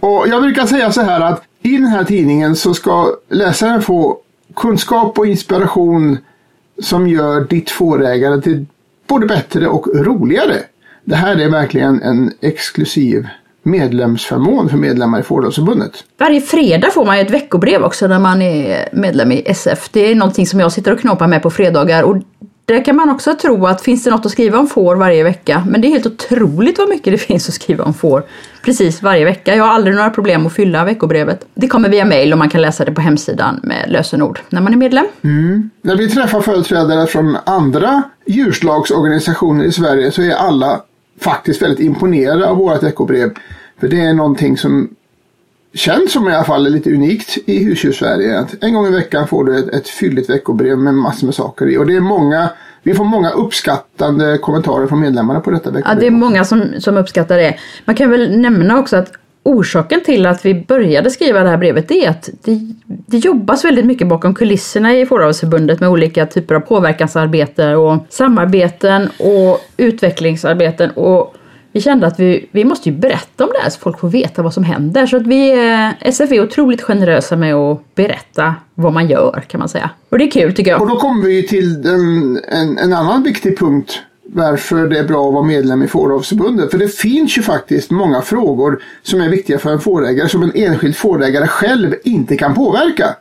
och 0.00 0.28
jag 0.28 0.42
brukar 0.42 0.66
säga 0.66 0.92
så 0.92 1.00
här 1.00 1.20
att 1.20 1.42
i 1.62 1.76
den 1.76 1.86
här 1.86 2.04
tidningen 2.04 2.56
så 2.56 2.74
ska 2.74 3.10
läsaren 3.28 3.82
få 3.82 4.18
kunskap 4.56 5.18
och 5.18 5.26
inspiration 5.26 6.18
som 6.82 7.08
gör 7.08 7.40
ditt 7.40 7.70
fårägare 7.70 8.40
till 8.40 8.66
både 9.06 9.26
bättre 9.26 9.66
och 9.66 9.86
roligare. 9.94 10.56
Det 11.04 11.16
här 11.16 11.36
är 11.36 11.48
verkligen 11.48 12.02
en 12.02 12.32
exklusiv 12.40 13.28
medlemsförmån 13.64 14.68
för 14.68 14.76
medlemmar 14.76 15.20
i 15.20 15.22
Fårdalsförbundet. 15.22 16.04
Varje 16.18 16.40
fredag 16.40 16.90
får 16.90 17.04
man 17.04 17.16
ju 17.16 17.22
ett 17.22 17.30
veckobrev 17.30 17.82
också 17.82 18.06
när 18.06 18.18
man 18.18 18.42
är 18.42 18.88
medlem 18.92 19.32
i 19.32 19.42
SF. 19.46 19.88
Det 19.92 20.10
är 20.10 20.14
någonting 20.14 20.46
som 20.46 20.60
jag 20.60 20.72
sitter 20.72 20.92
och 20.92 21.00
knåpar 21.00 21.26
med 21.26 21.42
på 21.42 21.50
fredagar 21.50 22.02
och 22.02 22.16
där 22.66 22.84
kan 22.84 22.96
man 22.96 23.10
också 23.10 23.34
tro 23.34 23.66
att 23.66 23.80
finns 23.80 24.04
det 24.04 24.10
något 24.10 24.26
att 24.26 24.32
skriva 24.32 24.58
om 24.58 24.66
får 24.66 24.96
varje 24.96 25.24
vecka. 25.24 25.64
Men 25.68 25.80
det 25.80 25.88
är 25.88 25.90
helt 25.90 26.06
otroligt 26.06 26.78
vad 26.78 26.88
mycket 26.88 27.12
det 27.12 27.18
finns 27.28 27.48
att 27.48 27.54
skriva 27.54 27.84
om 27.84 27.94
får 27.94 28.24
precis 28.64 29.02
varje 29.02 29.24
vecka. 29.24 29.56
Jag 29.56 29.64
har 29.64 29.70
aldrig 29.70 29.96
några 29.96 30.10
problem 30.10 30.46
att 30.46 30.52
fylla 30.52 30.84
veckobrevet. 30.84 31.46
Det 31.54 31.68
kommer 31.68 31.88
via 31.88 32.04
mail 32.04 32.32
och 32.32 32.38
man 32.38 32.48
kan 32.48 32.62
läsa 32.62 32.84
det 32.84 32.92
på 32.92 33.00
hemsidan 33.00 33.60
med 33.62 33.84
lösenord 33.88 34.40
när 34.48 34.60
man 34.60 34.72
är 34.72 34.76
medlem. 34.76 35.06
Mm. 35.22 35.70
När 35.82 35.96
vi 35.96 36.10
träffar 36.10 36.40
företrädare 36.40 37.06
från 37.06 37.36
andra 37.46 38.02
djurslagsorganisationer 38.26 39.64
i 39.64 39.72
Sverige 39.72 40.10
så 40.10 40.22
är 40.22 40.34
alla 40.34 40.80
faktiskt 41.20 41.62
väldigt 41.62 41.80
imponerade 41.80 42.48
av 42.48 42.56
vårt 42.56 42.82
veckobrev. 42.82 43.30
För 43.80 43.88
det 43.88 44.00
är 44.00 44.14
någonting 44.14 44.56
som 44.56 44.88
känns 45.74 46.12
som 46.12 46.28
i 46.28 46.32
alla 46.32 46.44
fall 46.44 46.68
lite 46.68 46.94
unikt 46.94 47.38
i 47.46 47.64
husdjurssverige. 47.64 48.46
En 48.60 48.74
gång 48.74 48.86
i 48.86 48.90
veckan 48.90 49.28
får 49.28 49.44
du 49.44 49.58
ett, 49.58 49.68
ett 49.68 49.88
fylligt 49.88 50.30
veckobrev 50.30 50.78
med 50.78 50.94
massor 50.94 51.26
med 51.26 51.34
saker 51.34 51.66
i. 51.70 51.78
Och 51.78 51.86
det 51.86 51.96
är 51.96 52.00
många, 52.00 52.50
vi 52.82 52.94
får 52.94 53.04
många 53.04 53.30
uppskattande 53.30 54.38
kommentarer 54.38 54.86
från 54.86 55.00
medlemmarna 55.00 55.40
på 55.40 55.50
detta 55.50 55.70
veckobrev. 55.70 55.96
Ja, 55.96 56.00
det 56.00 56.06
är 56.06 56.10
många 56.10 56.44
som, 56.44 56.62
som 56.78 56.96
uppskattar 56.96 57.36
det. 57.36 57.58
Man 57.84 57.96
kan 57.96 58.10
väl 58.10 58.38
nämna 58.38 58.78
också 58.78 58.96
att 58.96 59.12
orsaken 59.44 60.00
till 60.04 60.26
att 60.26 60.46
vi 60.46 60.54
började 60.54 61.10
skriva 61.10 61.42
det 61.42 61.48
här 61.48 61.56
brevet 61.56 61.90
är 61.90 62.10
att 62.10 62.28
det, 62.42 62.60
det 62.86 63.18
jobbas 63.18 63.64
väldigt 63.64 63.84
mycket 63.84 64.08
bakom 64.08 64.34
kulisserna 64.34 64.94
i 64.94 65.06
Fåravelsförbundet 65.06 65.80
med 65.80 65.88
olika 65.88 66.26
typer 66.26 66.54
av 66.54 66.60
påverkansarbete 66.60 67.74
och 67.74 68.06
samarbeten 68.08 69.08
och 69.18 69.60
utvecklingsarbeten. 69.76 70.90
Och 70.90 71.34
vi 71.72 71.80
kände 71.80 72.06
att 72.06 72.20
vi, 72.20 72.48
vi 72.50 72.64
måste 72.64 72.88
ju 72.88 72.96
berätta 72.96 73.44
om 73.44 73.50
det 73.54 73.62
här 73.62 73.70
så 73.70 73.80
folk 73.80 74.00
får 74.00 74.08
veta 74.08 74.42
vad 74.42 74.54
som 74.54 74.64
händer. 74.64 75.06
Så 75.06 75.16
att 75.16 75.26
vi, 75.26 75.50
eh, 75.50 76.08
SF 76.08 76.32
är 76.32 76.42
otroligt 76.42 76.82
generösa 76.82 77.36
med 77.36 77.54
att 77.54 77.94
berätta 77.94 78.54
vad 78.74 78.92
man 78.92 79.08
gör 79.08 79.44
kan 79.46 79.58
man 79.58 79.68
säga. 79.68 79.90
Och 80.08 80.18
det 80.18 80.24
är 80.24 80.30
kul 80.30 80.54
tycker 80.54 80.70
jag. 80.70 80.82
Och 80.82 80.88
då 80.88 80.96
kommer 80.96 81.26
vi 81.26 81.46
till 81.46 81.86
en, 81.86 82.38
en, 82.48 82.78
en 82.78 82.92
annan 82.92 83.22
viktig 83.22 83.58
punkt 83.58 84.02
varför 84.26 84.88
det 84.88 84.98
är 84.98 85.04
bra 85.04 85.28
att 85.28 85.34
vara 85.34 85.44
medlem 85.44 85.82
i 85.82 85.86
Fåravsförbundet. 85.86 86.70
För 86.70 86.78
det 86.78 86.88
finns 86.88 87.38
ju 87.38 87.42
faktiskt 87.42 87.90
många 87.90 88.22
frågor 88.22 88.82
som 89.02 89.20
är 89.20 89.28
viktiga 89.28 89.58
för 89.58 89.72
en 89.72 89.80
fårägare 89.80 90.28
som 90.28 90.42
en 90.42 90.52
enskild 90.54 90.96
fårägare 90.96 91.46
själv 91.46 91.94
inte 92.04 92.36
kan 92.36 92.54
påverka. 92.54 93.16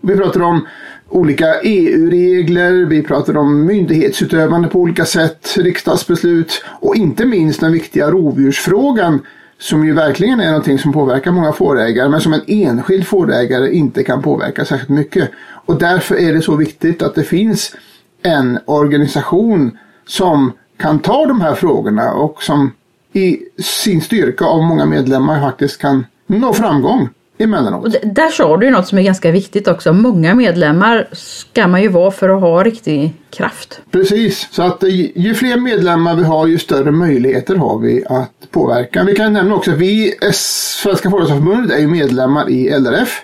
Vi 0.00 0.16
pratar 0.16 0.40
om 0.42 0.66
olika 1.08 1.60
EU-regler, 1.62 2.72
vi 2.72 3.02
pratar 3.02 3.36
om 3.36 3.66
myndighetsutövande 3.66 4.68
på 4.68 4.78
olika 4.78 5.04
sätt, 5.04 5.54
riksdagsbeslut 5.56 6.64
och 6.80 6.96
inte 6.96 7.26
minst 7.26 7.60
den 7.60 7.72
viktiga 7.72 8.10
rovdjursfrågan 8.10 9.20
som 9.58 9.86
ju 9.86 9.92
verkligen 9.92 10.40
är 10.40 10.46
någonting 10.46 10.78
som 10.78 10.92
påverkar 10.92 11.30
många 11.30 11.52
fårägare 11.52 12.08
men 12.08 12.20
som 12.20 12.32
en 12.32 12.42
enskild 12.46 13.06
fårägare 13.06 13.74
inte 13.74 14.04
kan 14.04 14.22
påverka 14.22 14.64
särskilt 14.64 14.90
mycket. 14.90 15.30
Och 15.66 15.78
därför 15.78 16.14
är 16.20 16.32
det 16.32 16.42
så 16.42 16.56
viktigt 16.56 17.02
att 17.02 17.14
det 17.14 17.24
finns 17.24 17.76
en 18.22 18.58
organisation 18.64 19.78
som 20.06 20.52
kan 20.78 20.98
ta 20.98 21.26
de 21.26 21.40
här 21.40 21.54
frågorna 21.54 22.12
och 22.12 22.42
som 22.42 22.72
i 23.12 23.38
sin 23.62 24.00
styrka 24.00 24.44
av 24.44 24.62
många 24.62 24.86
medlemmar 24.86 25.40
faktiskt 25.40 25.80
kan 25.80 26.06
nå 26.26 26.52
framgång 26.52 27.08
emellanåt. 27.38 27.84
Och 27.84 27.90
där 28.02 28.30
sa 28.30 28.56
du 28.56 28.66
ju 28.66 28.72
något 28.72 28.88
som 28.88 28.98
är 28.98 29.02
ganska 29.02 29.30
viktigt 29.30 29.68
också. 29.68 29.92
Många 29.92 30.34
medlemmar 30.34 31.08
ska 31.12 31.66
man 31.66 31.82
ju 31.82 31.88
vara 31.88 32.10
för 32.10 32.28
att 32.28 32.40
ha 32.40 32.62
riktig 32.62 33.14
kraft. 33.30 33.80
Precis, 33.90 34.48
så 34.50 34.62
att 34.62 34.82
ju 35.14 35.34
fler 35.34 35.56
medlemmar 35.56 36.16
vi 36.16 36.22
har 36.24 36.46
ju 36.46 36.58
större 36.58 36.90
möjligheter 36.90 37.56
har 37.56 37.78
vi 37.78 38.04
att 38.06 38.50
påverka. 38.50 39.04
Vi 39.04 39.16
kan 39.16 39.32
nämna 39.32 39.54
också 39.54 39.70
att 39.70 39.78
vi, 39.78 40.14
Svenska 40.32 41.10
Fårhusförbundet, 41.10 41.76
är 41.76 41.80
ju 41.80 41.88
medlemmar 41.88 42.50
i 42.50 42.70
LRF. 42.70 43.22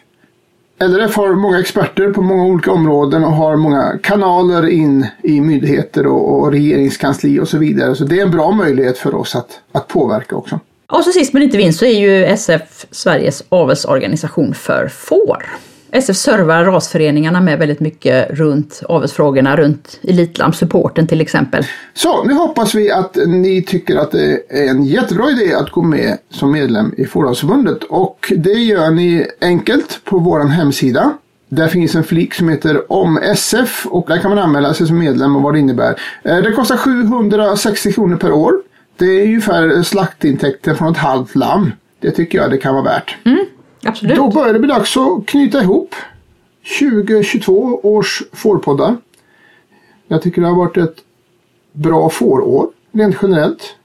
LRF 0.84 1.16
har 1.16 1.34
många 1.34 1.60
experter 1.60 2.12
på 2.12 2.22
många 2.22 2.44
olika 2.44 2.72
områden 2.72 3.24
och 3.24 3.32
har 3.32 3.56
många 3.56 3.98
kanaler 4.02 4.68
in 4.68 5.06
i 5.22 5.40
myndigheter 5.40 6.06
och, 6.06 6.38
och 6.38 6.52
regeringskansli 6.52 7.40
och 7.40 7.48
så 7.48 7.58
vidare. 7.58 7.94
Så 7.94 8.04
det 8.04 8.18
är 8.18 8.22
en 8.22 8.30
bra 8.30 8.52
möjlighet 8.52 8.98
för 8.98 9.14
oss 9.14 9.34
att, 9.34 9.60
att 9.72 9.88
påverka 9.88 10.36
också. 10.36 10.60
Och 10.86 11.04
så 11.04 11.12
sist 11.12 11.32
men 11.32 11.42
inte 11.42 11.56
minst 11.56 11.78
så 11.78 11.84
är 11.84 12.00
ju 12.00 12.24
SF 12.24 12.86
Sveriges 12.90 13.42
avelsorganisation 13.48 14.54
för 14.54 14.88
får. 14.88 15.46
SF 15.92 16.16
servar 16.16 16.64
rasföreningarna 16.64 17.40
med 17.40 17.58
väldigt 17.58 17.80
mycket 17.80 18.30
runt 18.30 18.82
avelsfrågorna, 18.88 19.56
runt 19.56 19.98
Elitlamm-supporten 20.02 21.06
till 21.06 21.20
exempel. 21.20 21.64
Så 21.94 22.24
nu 22.24 22.34
hoppas 22.34 22.74
vi 22.74 22.90
att 22.90 23.16
ni 23.26 23.62
tycker 23.62 23.96
att 23.96 24.10
det 24.10 24.32
är 24.48 24.68
en 24.68 24.84
jättebra 24.84 25.30
idé 25.30 25.54
att 25.54 25.70
gå 25.70 25.82
med 25.82 26.18
som 26.30 26.52
medlem 26.52 26.94
i 26.96 27.04
Fåravelsförbundet 27.04 27.82
och 27.84 28.32
det 28.36 28.52
gör 28.52 28.90
ni 28.90 29.26
enkelt 29.40 30.00
på 30.04 30.18
vår 30.18 30.40
hemsida. 30.40 31.12
Där 31.48 31.68
finns 31.68 31.94
en 31.94 32.04
flik 32.04 32.34
som 32.34 32.48
heter 32.48 32.92
Om 32.92 33.18
SF 33.18 33.86
och 33.86 34.04
där 34.08 34.18
kan 34.18 34.30
man 34.30 34.38
anmäla 34.38 34.74
sig 34.74 34.86
som 34.86 34.98
medlem 34.98 35.36
och 35.36 35.42
vad 35.42 35.54
det 35.54 35.58
innebär. 35.58 36.00
Eh, 36.22 36.36
det 36.36 36.52
kostar 36.52 36.76
760 36.76 37.92
kronor 37.92 38.16
per 38.16 38.32
år. 38.32 38.52
Det 38.96 39.06
är 39.06 39.24
ungefär 39.24 39.82
slaktintäkten 39.82 40.76
från 40.76 40.92
ett 40.92 40.98
halvt 40.98 41.34
lamm. 41.34 41.72
Det 42.00 42.10
tycker 42.10 42.38
jag 42.38 42.50
det 42.50 42.58
kan 42.58 42.74
vara 42.74 42.84
värt. 42.84 43.16
Mm, 43.24 43.46
absolut. 43.82 44.16
Då 44.16 44.30
börjar 44.30 44.52
det 44.52 44.58
bli 44.58 44.68
dags 44.68 44.96
att 44.96 45.26
knyta 45.26 45.62
ihop 45.62 45.94
2022 46.80 47.80
års 47.82 48.22
fårpoddar. 48.32 48.96
Jag 50.08 50.22
tycker 50.22 50.42
det 50.42 50.48
har 50.48 50.56
varit 50.56 50.76
ett 50.76 50.96
bra 51.72 52.10
fårår 52.10 52.70
rent 52.92 53.16
generellt. 53.22 53.76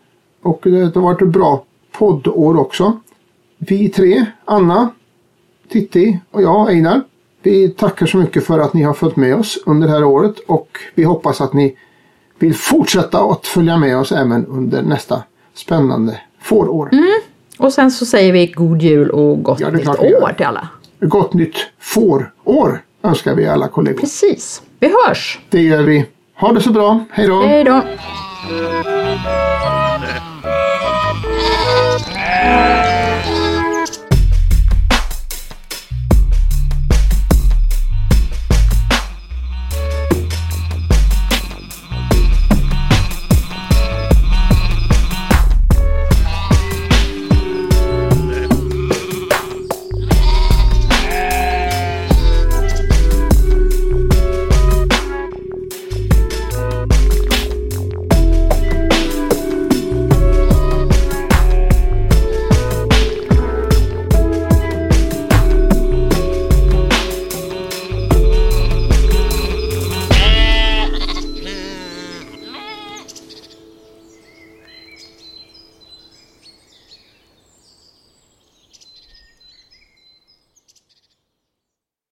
Och 0.41 0.59
det 0.63 0.95
har 0.95 1.01
varit 1.01 1.21
ett 1.21 1.27
bra 1.27 1.63
poddår 1.91 2.59
också. 2.59 2.99
Vi 3.57 3.89
tre, 3.89 4.25
Anna, 4.45 4.89
Titti 5.69 6.19
och 6.31 6.41
jag, 6.41 6.69
Einar. 6.69 7.01
Vi 7.41 7.69
tackar 7.69 8.05
så 8.05 8.17
mycket 8.17 8.45
för 8.45 8.59
att 8.59 8.73
ni 8.73 8.83
har 8.83 8.93
följt 8.93 9.15
med 9.15 9.35
oss 9.35 9.57
under 9.65 9.87
det 9.87 9.93
här 9.93 10.03
året 10.03 10.39
och 10.39 10.77
vi 10.95 11.03
hoppas 11.03 11.41
att 11.41 11.53
ni 11.53 11.77
vill 12.39 12.55
fortsätta 12.55 13.19
att 13.19 13.47
följa 13.47 13.77
med 13.77 13.97
oss 13.97 14.11
även 14.11 14.45
under 14.45 14.81
nästa 14.81 15.23
spännande 15.53 16.21
fårår. 16.41 16.89
Mm. 16.91 17.05
Och 17.57 17.73
sen 17.73 17.91
så 17.91 18.05
säger 18.05 18.33
vi 18.33 18.47
god 18.47 18.81
jul 18.81 19.09
och 19.09 19.43
gott 19.43 19.59
Ja, 19.59 19.69
nytt 19.69 19.87
år 19.87 20.33
till 20.37 20.45
alla. 20.45 20.67
Gott 20.99 21.33
nytt 21.33 21.55
fårår 21.79 22.81
önskar 23.03 23.35
vi 23.35 23.47
alla 23.47 23.67
kollegor. 23.67 23.99
Precis. 23.99 24.61
Vi 24.79 24.87
hörs! 24.87 25.39
Det 25.49 25.61
gör 25.61 25.83
vi. 25.83 26.05
Ha 26.35 26.51
det 26.51 26.61
så 26.61 26.71
bra. 26.71 27.05
Hej 27.11 27.27
då! 27.27 27.41
Hej 27.41 27.63
då! 27.63 27.81